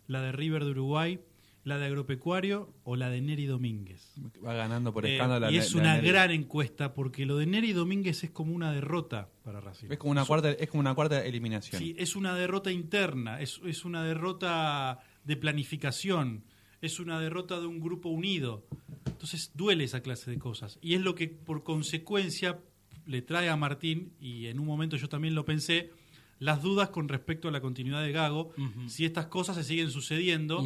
[0.09, 1.21] la de River de Uruguay,
[1.63, 4.15] la de Agropecuario o la de Neri Domínguez?
[4.45, 5.47] Va ganando por Eh, escándalo.
[5.47, 8.73] la- y es la- una gran encuesta porque lo de Neri Domínguez es como una
[8.73, 9.93] derrota para Racing.
[9.93, 11.81] Es como una cuarta, es como una cuarta eliminación.
[11.81, 16.43] Sí, es una derrota interna, es, es una derrota de planificación,
[16.81, 18.67] es una derrota de un grupo unido.
[19.07, 20.79] Entonces duele esa clase de cosas.
[20.81, 22.61] Y es lo que por consecuencia
[23.07, 25.91] le trae a Martín, y en un momento yo también lo pensé,
[26.39, 28.53] las dudas con respecto a la continuidad de Gago,
[28.87, 30.65] si estas cosas se siguen sucediendo,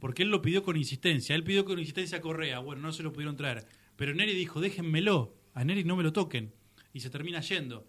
[0.00, 3.02] porque él lo pidió con insistencia, él pidió con insistencia a Correa, bueno, no se
[3.02, 3.66] lo pudieron traer,
[3.96, 6.52] pero Neri dijo, déjenmelo, a Neri no me lo toquen,
[6.92, 7.86] y se termina yendo.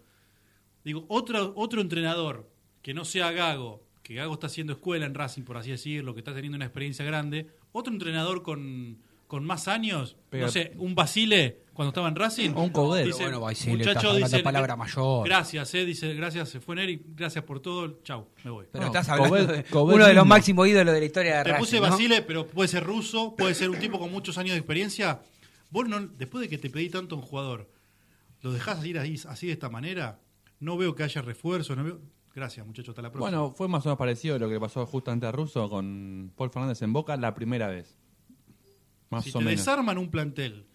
[0.84, 2.52] Digo, otro, otro entrenador
[2.82, 6.20] que no sea Gago, que Gago está haciendo escuela en Racing, por así decirlo, que
[6.20, 10.94] está teniendo una experiencia grande, otro entrenador con, con más años, Pero- no sé, un
[10.94, 12.50] Basile cuando estaba en Racing.
[12.54, 13.08] O un Codero.
[13.08, 15.26] dice, Bueno, Basile, muchacho, dice, palabra mayor.
[15.26, 18.66] Gracias, eh, dice, gracias, se fue Neri, gracias por todo, chau, me voy.
[18.70, 21.64] Pero estás hablando de uno de los máximos ídolos de la historia de Te Racing,
[21.64, 21.90] puse ¿no?
[21.90, 25.20] Basile, pero puede ser ruso, puede ser un tipo con muchos años de experiencia.
[25.70, 27.68] Vos no, después de que te pedí tanto a un jugador,
[28.42, 30.20] ¿lo dejás ir así, así de esta manera?
[30.60, 32.00] No veo que haya refuerzo, no veo...
[32.36, 33.30] Gracias, muchachos, hasta la próxima.
[33.38, 36.50] Bueno, fue más o menos parecido a lo que pasó justamente a Russo con Paul
[36.50, 37.96] Fernández en Boca la primera vez.
[39.08, 39.52] Más si o te menos.
[39.60, 40.66] desarman un plantel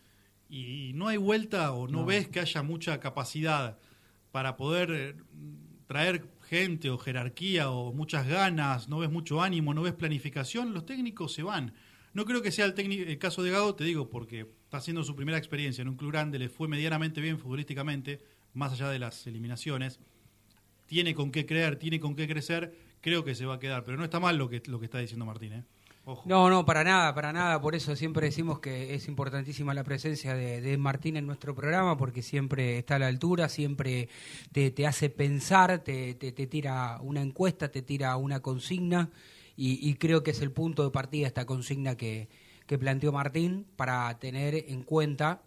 [0.49, 2.05] y no hay vuelta o no, No.
[2.05, 3.77] ves que haya mucha capacidad
[4.31, 5.15] para poder eh,
[5.85, 10.87] traer gente o jerarquía o muchas ganas, no ves mucho ánimo, no ves planificación, los
[10.87, 11.73] técnicos se van.
[12.13, 15.03] No creo que sea el, técnico, el caso de Gago, te digo, porque está haciendo
[15.03, 18.19] su primera experiencia en un club grande, le fue medianamente bien futbolísticamente,
[18.53, 19.99] más allá de las eliminaciones.
[20.91, 23.85] Tiene con qué creer, tiene con qué crecer, creo que se va a quedar.
[23.85, 25.53] Pero no está mal lo que, lo que está diciendo Martín.
[25.53, 25.63] ¿eh?
[26.25, 27.61] No, no, para nada, para nada.
[27.61, 31.95] Por eso siempre decimos que es importantísima la presencia de, de Martín en nuestro programa,
[31.95, 34.09] porque siempre está a la altura, siempre
[34.51, 39.11] te, hace pensar, te, te, te tira una encuesta, te tira una consigna,
[39.55, 42.27] y, y creo que es el punto de partida esta consigna que,
[42.65, 45.41] que planteó Martín para tener en cuenta,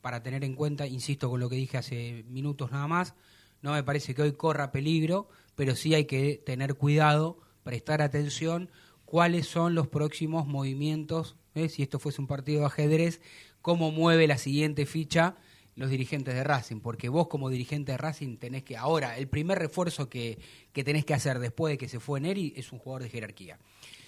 [0.00, 3.14] para tener en cuenta, insisto con lo que dije hace minutos nada más,
[3.62, 8.70] no me parece que hoy corra peligro, pero sí hay que tener cuidado, prestar atención
[9.04, 11.68] cuáles son los próximos movimientos, ¿eh?
[11.68, 13.20] si esto fuese un partido de ajedrez,
[13.62, 15.36] cómo mueve la siguiente ficha
[15.78, 19.58] los dirigentes de Racing, porque vos como dirigente de Racing tenés que, ahora, el primer
[19.60, 20.38] refuerzo que,
[20.72, 23.58] que tenés que hacer después de que se fue Neri es un jugador de jerarquía.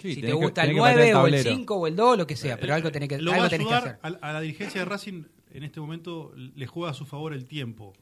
[0.01, 1.57] Sí, si te gusta el tenés que meter 9 el o el tablero.
[1.57, 3.49] 5 o el 2, lo que sea, pero algo tenés que, Lo algo va a
[3.49, 4.19] tenés que ayudar hacer.
[4.21, 5.23] a, a la dirigencia de Racing
[5.53, 7.93] en este momento le juega a su favor el tiempo.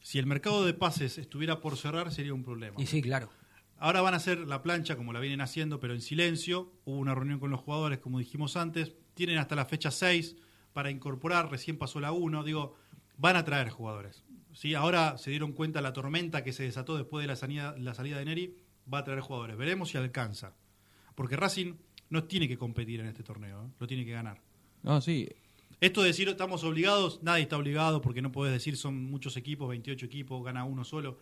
[0.00, 2.80] Si el mercado de pases estuviera por cerrar sería un problema.
[2.80, 3.30] Y sí, claro.
[3.78, 6.72] Ahora van a hacer la plancha como la vienen haciendo, pero en silencio.
[6.84, 8.92] Hubo una reunión con los jugadores, como dijimos antes.
[9.14, 10.36] Tienen hasta la fecha 6
[10.72, 12.44] para incorporar, recién pasó la 1.
[12.44, 12.76] Digo,
[13.16, 14.24] van a traer jugadores.
[14.52, 14.74] ¿sí?
[14.74, 18.18] Ahora se dieron cuenta la tormenta que se desató después de la salida, la salida
[18.18, 18.56] de Neri,
[18.92, 19.56] va a traer jugadores.
[19.56, 20.54] Veremos si alcanza.
[21.14, 21.74] Porque Racing
[22.08, 23.70] no tiene que competir en este torneo, ¿eh?
[23.78, 24.40] lo tiene que ganar.
[24.82, 25.28] No, sí.
[25.80, 29.68] Esto de decir estamos obligados, nadie está obligado porque no podés decir son muchos equipos,
[29.68, 31.18] 28 equipos, gana uno solo.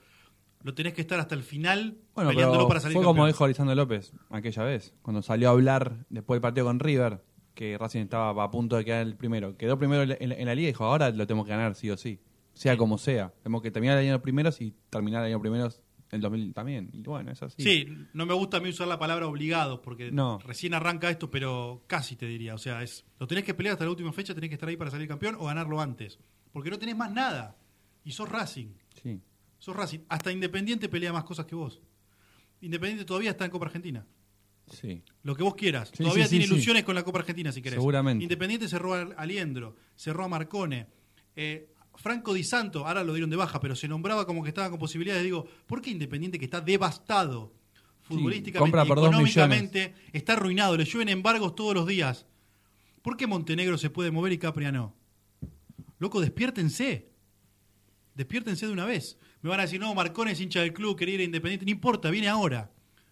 [0.63, 3.47] Lo tenés que estar hasta el final Bueno, peleándolo pero para salir fue como dijo
[3.47, 7.23] Lisandro López aquella vez, cuando salió a hablar después del partido con River,
[7.55, 9.57] que Racing estaba a punto de quedar el primero.
[9.57, 11.97] Quedó primero en la, en liga y dijo, ahora lo tenemos que ganar sí o
[11.97, 12.21] sí,
[12.55, 13.33] sea como sea.
[13.43, 15.81] Tenemos que terminar el año primeros y terminar el año primeros
[16.11, 16.91] en 2000 también.
[16.93, 17.63] Y bueno, es así.
[17.63, 20.39] Sí, no me gusta a mí usar la palabra obligados porque No.
[20.39, 22.55] recién arranca esto, pero casi te diría.
[22.55, 24.77] O sea, es lo tenés que pelear hasta la última fecha, tenés que estar ahí
[24.77, 26.19] para salir campeón o ganarlo antes.
[26.53, 27.57] Porque no tenés más nada.
[28.05, 28.69] Y sos Racing.
[29.03, 29.21] Sí.
[29.59, 30.01] Sos Racing.
[30.09, 31.81] Hasta Independiente pelea más cosas que vos.
[32.61, 34.07] Independiente todavía está en Copa Argentina.
[34.71, 35.03] Sí.
[35.23, 35.91] Lo que vos quieras.
[35.95, 37.79] Sí, Todavía sí, tiene sí, ilusiones con la Copa Argentina, si querés.
[37.79, 38.23] Seguramente.
[38.23, 40.87] Independiente cerró a Aliendro, cerró a Marcone.
[41.37, 44.71] Eh, Franco Di Santo, ahora lo dieron de baja, pero se nombraba como que estaba
[44.71, 45.25] con posibilidades.
[45.25, 47.53] Digo, ¿por qué Independiente que está devastado
[48.03, 50.77] futbolísticamente dos económicamente está arruinado?
[50.77, 52.27] Le llueven embargos todos los días.
[53.03, 54.95] ¿Por qué Montenegro se puede mover y Capria no?
[55.99, 57.11] Loco, despiértense.
[58.15, 59.19] Despiértense de una vez.
[59.43, 61.65] Me van a decir, no, Marcone es hincha del club, quería ir a Independiente.
[61.65, 62.71] No importa, viene ahora.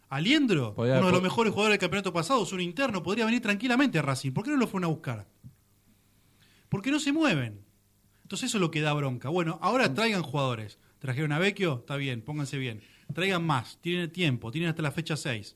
[0.08, 3.98] Aliendro, uno de los mejores jugadores del campeonato pasado, es un interno, podría venir tranquilamente
[3.98, 4.30] a Racing.
[4.30, 5.26] ¿Por qué no lo fueron a buscar?
[6.68, 7.65] Porque no se mueven.
[8.26, 9.28] Entonces eso es lo que da bronca.
[9.28, 10.80] Bueno, ahora traigan jugadores.
[10.98, 12.82] Trajeron a Vecchio, está bien, pónganse bien.
[13.14, 15.54] Traigan más, tienen tiempo, tienen hasta la fecha 6.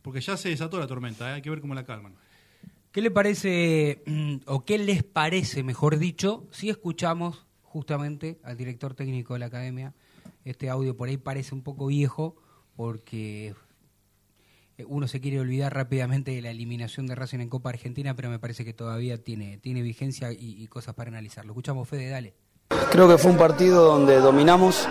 [0.00, 1.34] Porque ya se desató la tormenta, ¿eh?
[1.34, 2.14] hay que ver cómo la calman.
[2.92, 8.94] ¿Qué le parece, mm, o qué les parece, mejor dicho, si escuchamos justamente al director
[8.94, 9.92] técnico de la academia?
[10.46, 12.36] Este audio por ahí parece un poco viejo,
[12.74, 13.54] porque
[14.86, 18.38] uno se quiere olvidar rápidamente de la eliminación de Racing en Copa Argentina, pero me
[18.38, 21.44] parece que todavía tiene, tiene vigencia y, y cosas para analizar.
[21.44, 22.34] Lo escuchamos, Fede, dale.
[22.90, 24.86] Creo que fue un partido donde dominamos,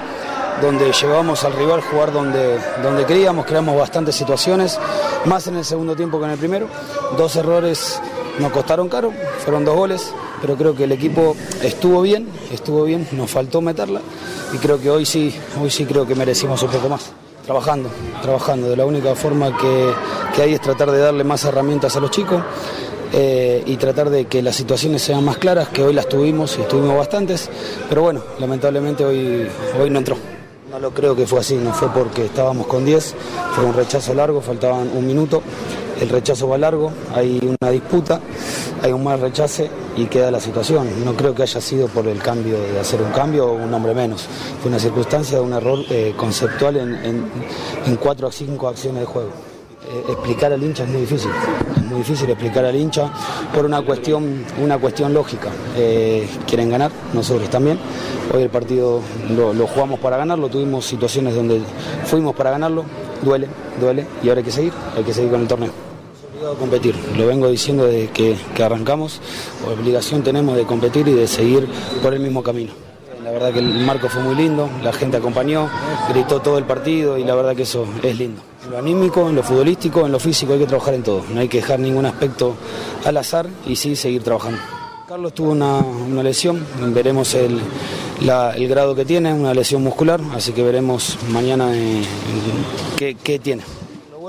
[0.61, 4.80] donde llevamos al rival a jugar donde, donde queríamos, creamos bastantes situaciones,
[5.26, 6.68] más en el segundo tiempo que en el primero.
[7.18, 8.01] Dos errores
[8.39, 13.07] nos costaron caro, fueron dos goles, pero creo que el equipo estuvo bien, estuvo bien,
[13.11, 14.01] nos faltó meterla
[14.53, 17.11] y creo que hoy sí, hoy sí creo que merecimos un poco más.
[17.47, 17.89] Trabajando,
[18.21, 18.69] trabajando.
[18.69, 19.93] De la única forma que,
[20.35, 22.43] que hay es tratar de darle más herramientas a los chicos
[23.13, 26.61] eh, y tratar de que las situaciones sean más claras, que hoy las tuvimos y
[26.63, 27.49] estuvimos bastantes,
[27.87, 29.47] pero bueno, lamentablemente hoy,
[29.79, 30.17] hoy no entró.
[30.69, 33.15] No lo creo que fue así, no fue porque estábamos con 10,
[33.55, 35.41] fue un rechazo largo, faltaban un minuto,
[36.01, 38.19] el rechazo va largo, hay una disputa,
[38.81, 40.87] hay un mal rechace y queda la situación.
[41.03, 43.93] No creo que haya sido por el cambio de hacer un cambio o un hombre
[43.93, 44.27] menos,
[44.61, 46.95] fue una circunstancia un error eh, conceptual en,
[47.85, 49.29] en, cuatro o cinco acciones de juego.
[49.89, 51.31] Eh, explicar al hincha es muy difícil,
[51.75, 53.09] es muy difícil explicar al hincha
[53.53, 55.49] por una cuestión, una cuestión lógica.
[55.77, 57.79] Eh, quieren ganar, nosotros también.
[58.33, 58.99] Hoy el partido
[59.29, 61.61] lo, lo jugamos para ganarlo, tuvimos situaciones donde
[62.05, 62.83] fuimos para ganarlo,
[63.23, 63.47] duele,
[63.79, 65.86] duele, y ahora hay que seguir, hay que seguir con el torneo.
[66.55, 69.19] Competir, lo vengo diciendo desde que, arrancamos,
[69.67, 71.67] obligación tenemos de competir y de seguir
[72.01, 72.71] por el mismo camino.
[73.23, 75.69] La verdad que el marco fue muy lindo, la gente acompañó,
[76.09, 78.41] gritó todo el partido y la verdad que eso es lindo.
[78.63, 81.41] En lo anímico, en lo futbolístico, en lo físico hay que trabajar en todo, no
[81.41, 82.55] hay que dejar ningún aspecto
[83.03, 84.59] al azar y sí seguir trabajando.
[85.07, 87.59] Carlos tuvo una, una lesión, veremos el,
[88.21, 92.01] el grado que tiene, una lesión muscular, así que veremos mañana eh,
[92.95, 93.63] qué, qué tiene.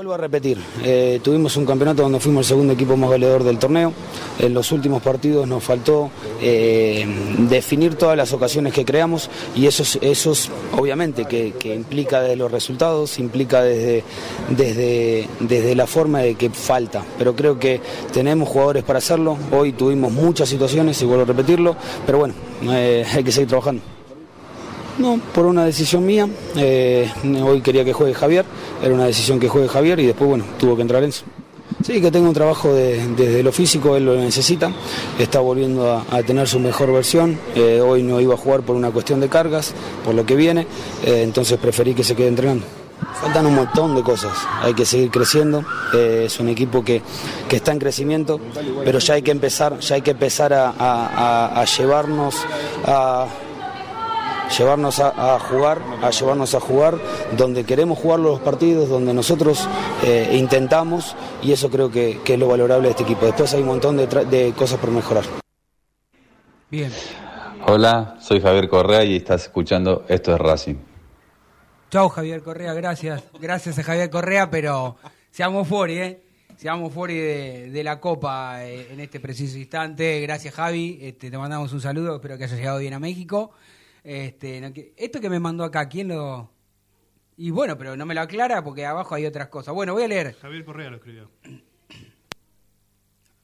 [0.09, 3.59] Vuelvo a repetir, eh, tuvimos un campeonato donde fuimos el segundo equipo más goleador del
[3.59, 3.93] torneo.
[4.39, 6.09] En los últimos partidos nos faltó
[6.41, 7.05] eh,
[7.47, 12.21] definir todas las ocasiones que creamos y eso, es- eso es, obviamente que, que implica
[12.21, 14.03] desde los resultados, implica desde,
[14.49, 17.05] desde, desde la forma de que falta.
[17.19, 17.79] Pero creo que
[18.11, 19.37] tenemos jugadores para hacerlo.
[19.51, 21.75] Hoy tuvimos muchas situaciones y vuelvo a repetirlo,
[22.07, 22.33] pero bueno,
[22.63, 23.83] eh, hay que seguir trabajando.
[24.99, 26.27] No, por una decisión mía.
[26.55, 27.09] eh,
[27.43, 28.45] hoy quería que juegue Javier,
[28.83, 31.23] era una decisión que juegue Javier y después, bueno, tuvo que entrar Enzo.
[31.81, 34.69] Sí, que tenga un trabajo de- desde lo físico, él lo necesita,
[35.17, 37.39] está volviendo a, tener su mejor versión.
[37.55, 39.73] eh, hoy no iba a jugar por una cuestión de cargas,
[40.03, 40.67] por lo que viene,
[41.05, 42.65] eh, entonces preferí que se quede entrenando.
[43.21, 45.63] Faltan un montón de cosas, hay que seguir creciendo,
[45.93, 47.01] es un equipo que,
[47.47, 48.39] que está en crecimiento,
[48.83, 52.35] pero ya hay que empezar, ya hay que empezar a llevarnos
[52.85, 53.25] a
[54.57, 56.97] llevarnos a, a jugar, a llevarnos a jugar
[57.37, 59.67] donde queremos jugar los partidos, donde nosotros
[60.03, 63.25] eh, intentamos y eso creo que, que es lo valorable de este equipo.
[63.25, 65.23] Después hay un montón de, tra- de cosas por mejorar.
[66.69, 66.91] Bien.
[67.67, 70.75] Hola, soy Javier Correa y estás escuchando Esto es Racing.
[71.91, 73.23] Chau, Javier Correa, gracias.
[73.39, 74.97] Gracias a Javier Correa, pero
[75.31, 76.23] seamos fuori, ¿eh?
[76.55, 80.19] Seamos fuori de, de la Copa eh, en este preciso instante.
[80.21, 80.99] Gracias, Javi.
[81.01, 82.15] Este, te mandamos un saludo.
[82.15, 83.51] Espero que hayas llegado bien a México.
[84.03, 86.51] Este, no que- esto que me mandó acá, ¿quién lo...?
[87.37, 89.73] Y bueno, pero no me lo aclara porque abajo hay otras cosas.
[89.73, 90.35] Bueno, voy a leer.
[90.41, 91.31] Javier Correa lo escribió.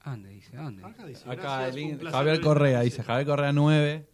[0.02, 0.56] ¿A ¿Dónde dice?
[0.58, 0.84] ¿A ¿Dónde?
[0.86, 3.04] Acá dice, Acá el Javier Correa, dice.
[3.04, 4.08] Javier Correa 9.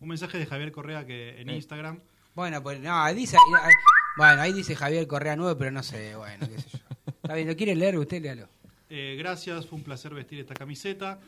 [0.00, 1.56] Un mensaje de Javier Correa que en Eh.
[1.56, 2.00] Instagram.
[2.34, 3.36] Bueno, pues no, ahí dice...
[3.36, 3.72] ahí-
[4.16, 6.78] Bueno, ahí dice Javier Correa 9, pero no sé, bueno, qué sé yo.
[7.22, 8.20] Está bien, ¿lo quiere leer usted?
[8.20, 8.48] Léalo.
[8.90, 11.18] Eh, gracias, fue un placer vestir esta camiseta.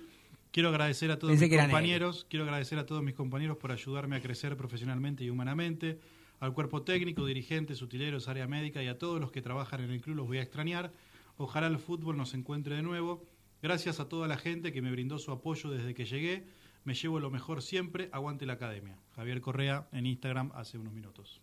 [0.55, 4.15] Quiero agradecer a todos Pensé mis compañeros, quiero agradecer a todos mis compañeros por ayudarme
[4.15, 5.99] a crecer profesionalmente y humanamente,
[6.39, 10.01] al cuerpo técnico, dirigentes, utileros, área médica y a todos los que trabajan en el
[10.01, 10.93] club los voy a extrañar.
[11.39, 13.27] Ojalá el fútbol nos encuentre de nuevo.
[13.63, 16.47] Gracias a toda la gente que me brindó su apoyo desde que llegué.
[16.85, 18.09] Me llevo lo mejor siempre.
[18.13, 18.97] Aguante la academia.
[19.17, 21.43] Javier Correa en Instagram hace unos minutos.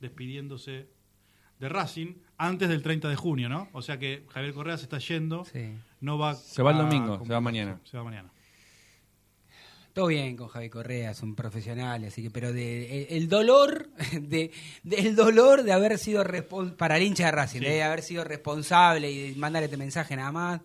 [0.00, 0.88] Despidiéndose
[1.58, 3.68] de Racing antes del 30 de junio, ¿no?
[3.74, 5.44] O sea que Javier Correa se está yendo.
[6.02, 7.80] No va Se va el domingo, se va mañana.
[7.84, 8.28] Se va mañana.
[9.94, 14.50] Todo bien con Javi Correa, son profesionales, así que, pero de, el, el dolor, de,
[14.82, 16.24] del dolor de haber sido
[16.78, 17.64] para el hincha de Racing, Sí.
[17.66, 20.60] de haber sido responsable y de mandar este mensaje nada más,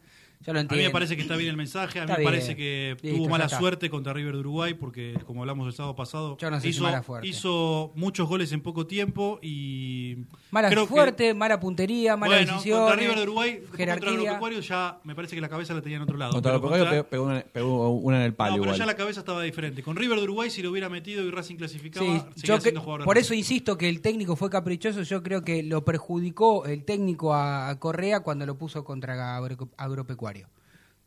[0.46, 2.24] yo lo A mí me parece que está bien el mensaje, a mí Está me
[2.24, 2.58] parece bien.
[2.58, 6.38] que Listo, tuvo mala suerte contra River de Uruguay porque, como hablamos el sábado pasado,
[6.38, 7.28] Yo no sé si hizo, mala suerte.
[7.28, 10.18] hizo muchos goles en poco tiempo y...
[10.52, 12.80] Mala creo que- suerte, mala puntería, mala bueno, decisión.
[12.80, 14.10] contra River de Uruguay, después contra jerarquía.
[14.12, 16.32] Agropecuario ya me parece que la cabeza la tenía en otro lado.
[16.34, 18.80] Contra contra- pegó, pegó una, pegó una en el palo no, pero igual.
[18.80, 19.84] ya la cabeza estaba diferente.
[19.84, 22.06] Con River de Uruguay, si lo hubiera metido y Racing clasificaba,
[22.36, 25.02] Sí, yo que- siendo jugador de por eso insisto que el técnico fue caprichoso.
[25.04, 29.70] Yo creo que lo perjudicó el técnico a, Correa cuando lo puso contra Agro-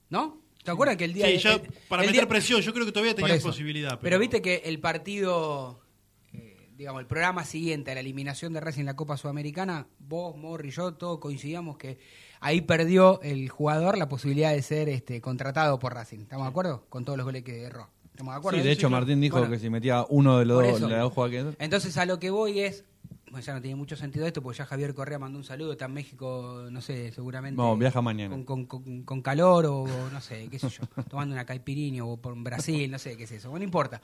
[0.09, 0.40] ¿No?
[0.64, 2.72] ¿Te acuerdas que el día Sí, de- ya el- para el meter día- presión, yo
[2.72, 3.98] creo que todavía tenía posibilidad.
[4.01, 4.18] Pero...
[4.18, 5.80] viste que el partido,
[6.32, 10.36] eh, digamos, el programa siguiente a la eliminación de Racing en la Copa Sudamericana, vos,
[10.36, 11.98] Morri, yo, todos coincidíamos que
[12.40, 16.20] ahí perdió el jugador la posibilidad de ser este contratado por Racing.
[16.20, 16.84] ¿Estamos de acuerdo?
[16.90, 17.88] Con todos los goles que erró.
[18.10, 18.59] ¿Estamos de acuerdo?
[18.59, 21.55] Sí, de hecho Martín dijo Bueno, que si metía uno de los dos, que...
[21.59, 22.84] Entonces a lo que voy es,
[23.31, 25.86] bueno, ya no tiene mucho sentido esto, porque ya Javier Correa mandó un saludo, está
[25.86, 27.57] en México, no sé, seguramente.
[27.57, 28.31] No, viaja mañana.
[28.35, 32.05] Con, con- con- con calor o, o no sé, qué sé yo, tomando una caipirinha
[32.05, 34.01] o por Brasil, no sé qué es eso, bueno, no importa.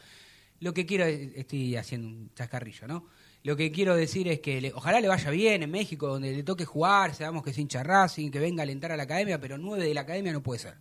[0.61, 3.07] Lo que quiero, es- estoy haciendo un chascarrillo, ¿no?
[3.43, 6.43] Lo que quiero decir es que le- ojalá le vaya bien en México, donde le
[6.43, 9.57] toque jugar, sabemos que es hincha Racing, que venga a alentar a la academia, pero
[9.59, 10.75] nueve de la academia no puede ser.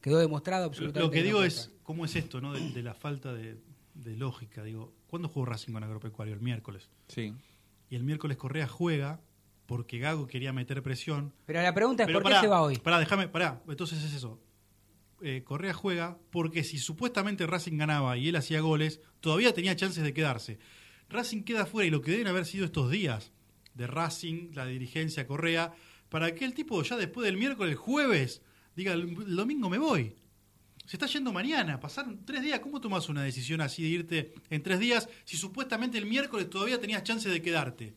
[0.00, 1.00] Quedó demostrado absolutamente.
[1.06, 1.70] Lo que digo es.
[1.82, 2.52] ¿cómo es esto, no?
[2.52, 3.56] De, de la falta de,
[3.94, 4.62] de lógica.
[4.62, 6.34] Digo, ¿cuándo jugó Racing con Agropecuario?
[6.34, 6.88] El miércoles.
[7.08, 7.34] Sí.
[7.90, 9.20] Y el miércoles Correa juega
[9.66, 11.34] porque Gago quería meter presión.
[11.44, 12.78] Pero la pregunta es, Pero ¿por pará, qué se va hoy?
[12.78, 13.62] Pará, déjame, pará.
[13.68, 14.40] Entonces es eso.
[15.20, 20.04] Eh, Correa juega porque si supuestamente Racing ganaba y él hacía goles, todavía tenía chances
[20.04, 20.58] de quedarse.
[21.08, 23.32] Racing queda fuera y lo que deben haber sido estos días
[23.74, 25.72] de Racing, la dirigencia Correa,
[26.08, 28.42] para que el tipo ya después del miércoles, jueves,
[28.74, 30.16] diga, el, el domingo me voy.
[30.88, 32.60] Se está yendo mañana, pasaron tres días.
[32.60, 36.80] ¿Cómo tomas una decisión así de irte en tres días si supuestamente el miércoles todavía
[36.80, 37.92] tenías chance de quedarte?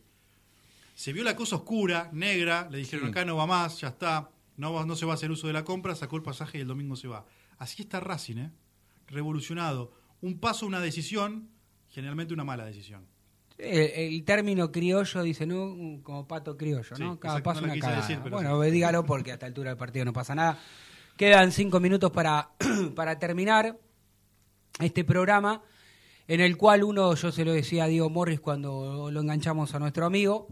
[0.93, 3.11] Se vio la cosa oscura, negra, le dijeron Sí.
[3.11, 5.53] acá no va más, ya está, no, va- no se va a hacer uso de
[5.53, 7.25] la compra, sacó el pasaje y el domingo se va.
[7.59, 8.51] Así está Racing, ¿eh?
[9.07, 9.93] Revolucionado.
[10.19, 11.49] Un paso, una decisión,
[11.89, 13.05] generalmente una mala decisión.
[13.57, 13.79] El,
[14.15, 16.01] el término criollo dice, ¿no?
[16.03, 17.19] Como pato criollo, Sí, ¿no?
[17.19, 18.71] Cada exacto, paso no una decir, bueno, sí.
[18.71, 20.59] dígalo porque a esta altura del partido no pasa nada.
[21.21, 22.49] Quedan cinco minutos para,
[22.95, 23.77] para terminar
[24.79, 25.61] este programa,
[26.27, 29.77] en el cual uno, yo se lo decía a Diego Morris cuando lo enganchamos a
[29.77, 30.47] nuestro amigo,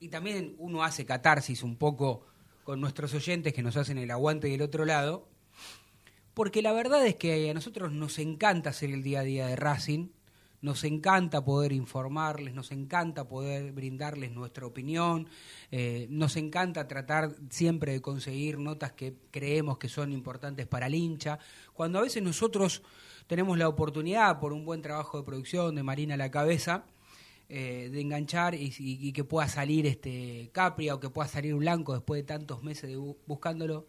[0.00, 2.26] y también uno hace catarsis un poco
[2.64, 5.26] con nuestros oyentes que nos hacen el aguante del otro lado,
[6.34, 9.56] porque la verdad es que a nosotros nos encanta hacer el día a día de
[9.56, 10.08] Racing,
[10.64, 15.28] nos encanta poder informarles, nos encanta poder brindarles nuestra opinión,
[15.70, 20.94] eh, nos encanta tratar siempre de conseguir notas que creemos que son importantes para el
[20.94, 21.38] hincha,
[21.74, 22.82] cuando a veces nosotros
[23.26, 26.86] tenemos la oportunidad, por un buen trabajo de producción de Marina a la cabeza,
[27.50, 32.22] eh, de enganchar y, que pueda salir este Capria o que pueda salir Blanco después
[32.22, 33.86] de tantos meses de bu- buscándolo.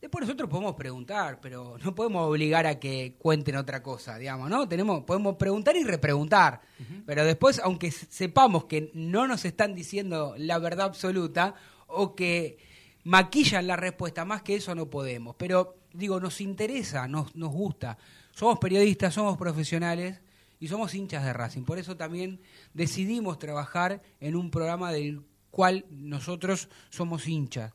[0.00, 4.68] Después nosotros podemos preguntar, pero no podemos obligar a que cuenten otra cosa, digamos, ¿no?
[4.68, 6.60] Tenemos, podemos preguntar y repreguntar,
[7.06, 11.54] pero después, aunque sepamos que no nos están diciendo la verdad absoluta
[11.86, 12.58] o que
[13.04, 15.34] maquillan la respuesta, más que eso no podemos.
[15.36, 17.96] Pero digo, nos interesa, nos, nos gusta.
[18.32, 20.20] Somos periodistas, somos profesionales
[20.60, 21.62] y somos hinchas de Racing.
[21.62, 22.40] Por eso también
[22.74, 27.72] decidimos trabajar en un programa del cual nosotros somos hinchas.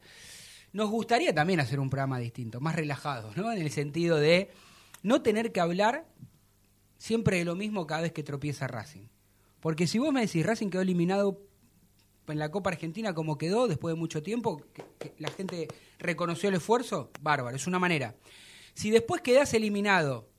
[0.73, 3.51] Nos gustaría también hacer un programa distinto, más relajado, ¿no?
[3.51, 4.51] En el sentido de
[5.03, 6.05] no tener que hablar
[6.97, 9.07] siempre de lo mismo cada vez que tropieza Racing.
[9.59, 11.41] Porque si vos me decís, Racing quedó eliminado
[12.27, 14.61] en la Copa Argentina como quedó después de mucho tiempo,
[14.99, 15.67] que, la gente
[15.99, 18.15] reconoció el esfuerzo, bárbaro, es una manera.
[18.73, 20.29] Si después quedás eliminado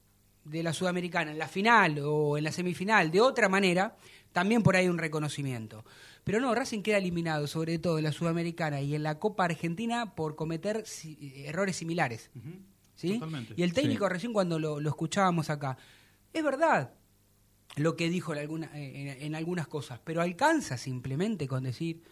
[0.44, 3.96] de la Sudamericana en la final o en la semifinal de otra manera,
[4.32, 5.84] también por ahí un reconocimiento.
[6.24, 10.14] Pero no, Racing queda eliminado, sobre todo en la Sudamericana y en la Copa Argentina,
[10.14, 12.30] por cometer si- errores similares.
[12.94, 13.14] ¿sí?
[13.14, 13.54] Totalmente.
[13.56, 14.12] Y el técnico Sí.
[14.12, 15.76] recién cuando lo, lo escuchábamos acá,
[16.32, 16.92] es verdad
[17.76, 22.02] lo que dijo en, alguna- eh, en- en algunas cosas, pero alcanza simplemente con decir,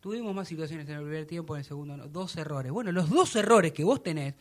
[0.00, 2.72] tuvimos más situaciones en el primer tiempo, en el segundo no, dos errores.
[2.72, 4.34] Bueno, los dos errores que vos tenés,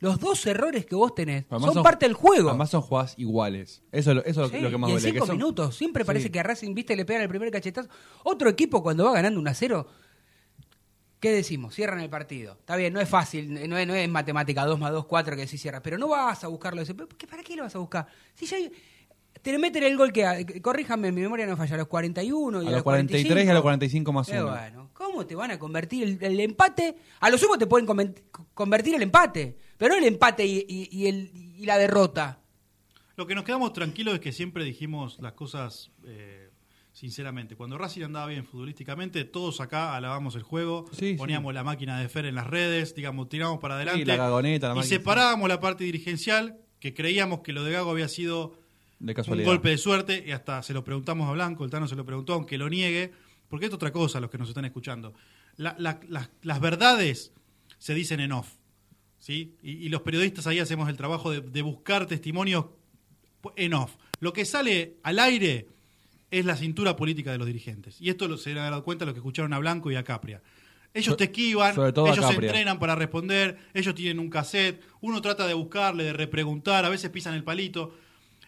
[0.00, 2.50] los dos errores que vos tenés, son, parte del juego.
[2.50, 3.82] Además son jugadas iguales.
[3.90, 5.08] Eso, es lo- eso es Sí, lo que más y en duele.
[5.08, 5.74] que cinco son- minutos.
[5.76, 6.30] Siempre parece Sí.
[6.30, 7.88] que a Racing, viste, le pegan el primer cachetazo.
[8.24, 9.88] Otro equipo cuando va ganando 1 a 0,
[11.20, 11.74] ¿qué decimos?
[11.74, 12.52] Cierran el partido.
[12.60, 15.46] Está bien, no es fácil, no es, no es matemática 2 más 2, 4 que
[15.46, 15.82] sí cierra.
[15.82, 16.80] Pero no vas a buscarlo.
[16.82, 16.94] ese.
[16.94, 18.06] ¿Pero qué- ¿Para qué lo vas a buscar?
[18.34, 18.70] Si ya hay-
[19.42, 22.68] te meten el gol que, corríjame, mi memoria no falla, a los 41 y A
[22.68, 24.50] a, los 43 y a los 45 más Eh, uno.
[24.50, 26.96] bueno, ¿cómo te van a convertir el, el empate?
[27.20, 27.86] A lo sumo te pueden
[28.54, 32.40] convertir el empate, pero no el empate y, y- y el, y la derrota.
[33.16, 36.50] Lo que nos quedamos tranquilos es que siempre dijimos las cosas eh,
[36.92, 37.56] sinceramente.
[37.56, 42.08] Cuando Racing andaba bien futbolísticamente, todos acá alabamos el juego, Sí, poníamos la máquina de
[42.08, 44.04] Fer en las redes, digamos, tiramos para adelante.
[44.04, 44.96] la gagoneta, la y máquina.
[44.98, 48.54] separábamos la parte dirigencial, que creíamos que lo de Gago había sido
[49.00, 51.96] De un golpe de suerte, y hasta se lo preguntamos a Blanco, el Tano se
[51.96, 53.12] lo preguntó, aunque lo niegue,
[53.48, 55.14] porque es otra cosa los que nos están escuchando.
[55.56, 57.32] La- la- las- las verdades
[57.78, 58.54] se dicen en off,
[59.18, 59.54] ¿sí?
[59.62, 62.66] Y, y los periodistas ahí hacemos el trabajo de, de buscar testimonios
[63.56, 63.96] en off.
[64.20, 65.68] Lo que sale al aire
[66.30, 68.00] es la cintura política de los dirigentes.
[68.00, 70.42] Y esto lo, se han dado cuenta los que escucharon a Blanco y a Capria.
[70.94, 75.54] Ellos te esquivan, ellos se entrenan para responder, ellos tienen un cassette, uno trata de
[75.54, 77.94] buscarle, de repreguntar, a veces pisan el palito.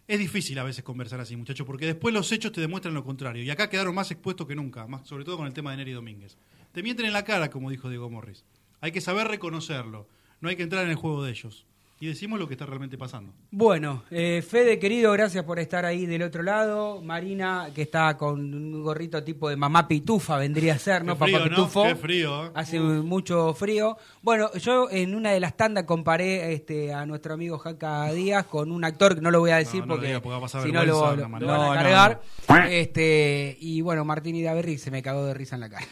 [0.09, 3.45] Es difícil a veces conversar así, muchachos, porque después los hechos te demuestran lo contrario.
[3.45, 5.93] Y acá quedaron más expuestos que nunca, más, sobre todo con el tema de Neri
[5.93, 6.37] Domínguez.
[6.73, 8.43] Te mienten en la cara, como dijo Diego Morris.
[8.81, 10.09] Hay que saber reconocerlo.
[10.41, 11.67] No hay que entrar en el juego de ellos.
[12.03, 13.31] Y decimos lo que está realmente pasando.
[13.51, 17.03] Bueno, eh, Fede, querido, gracias por estar ahí del otro lado.
[17.03, 21.19] Marina, que está con un gorrito tipo de mamá pitufa, vendría a ser, ¿no?
[21.19, 21.57] Qué frío, Papá ¿no?
[21.57, 21.83] pitufo.
[21.83, 22.51] Qué frío, ¿eh?
[22.55, 23.99] Hace mucho frío.
[24.23, 28.73] Bueno, yo en una de las tandas comparé este, a nuestro amigo Jaca Díaz con
[28.73, 30.39] un actor que no lo voy a decir No, no lo porque, diga, porque va
[30.39, 32.23] a pasar si no lo, lo- van a cargar.
[32.49, 32.65] no.
[32.65, 35.87] Este, y bueno, Martín Idaverri se me cagó de risa en la cara.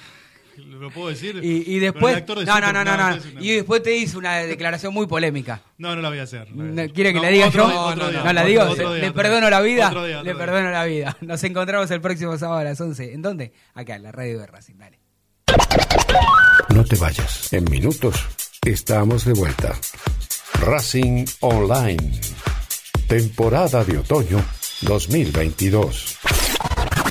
[0.66, 1.40] ¿Lo puedo decir?
[1.42, 2.16] Y, y Pero el después.
[2.16, 3.40] actor de No, no, Super- no, no, no.
[3.44, 5.62] Y después te hizo una declaración muy polémica.
[5.78, 6.50] No, no la voy a hacer.
[6.50, 6.92] no la voy a No, hacer.
[6.92, 7.68] ¿Quiere que No, la diga otro yo?
[7.70, 8.62] día, otro día, no la otro- digo.
[8.62, 9.50] otro Se- día, le perdono día.
[9.50, 9.88] la vida.
[9.88, 10.44] Otro día, otro le día.
[10.46, 11.16] perdono la vida.
[11.20, 13.12] Nos encontramos el próximo sábado a las 11.
[13.12, 13.52] ¿En dónde?
[13.74, 14.74] Acá, en la radio de Racing.
[14.76, 14.98] Dale.
[16.74, 17.52] No te vayas.
[17.52, 18.16] En minutos
[18.64, 19.74] estamos de vuelta.
[20.60, 22.20] Racing Online.
[23.06, 24.44] Temporada de otoño
[24.82, 26.18] 2022.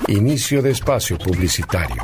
[0.09, 2.03] Inicio de espacio publicitario.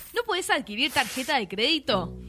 [0.13, 2.20] ¿No podés adquirir tarjeta de crédito?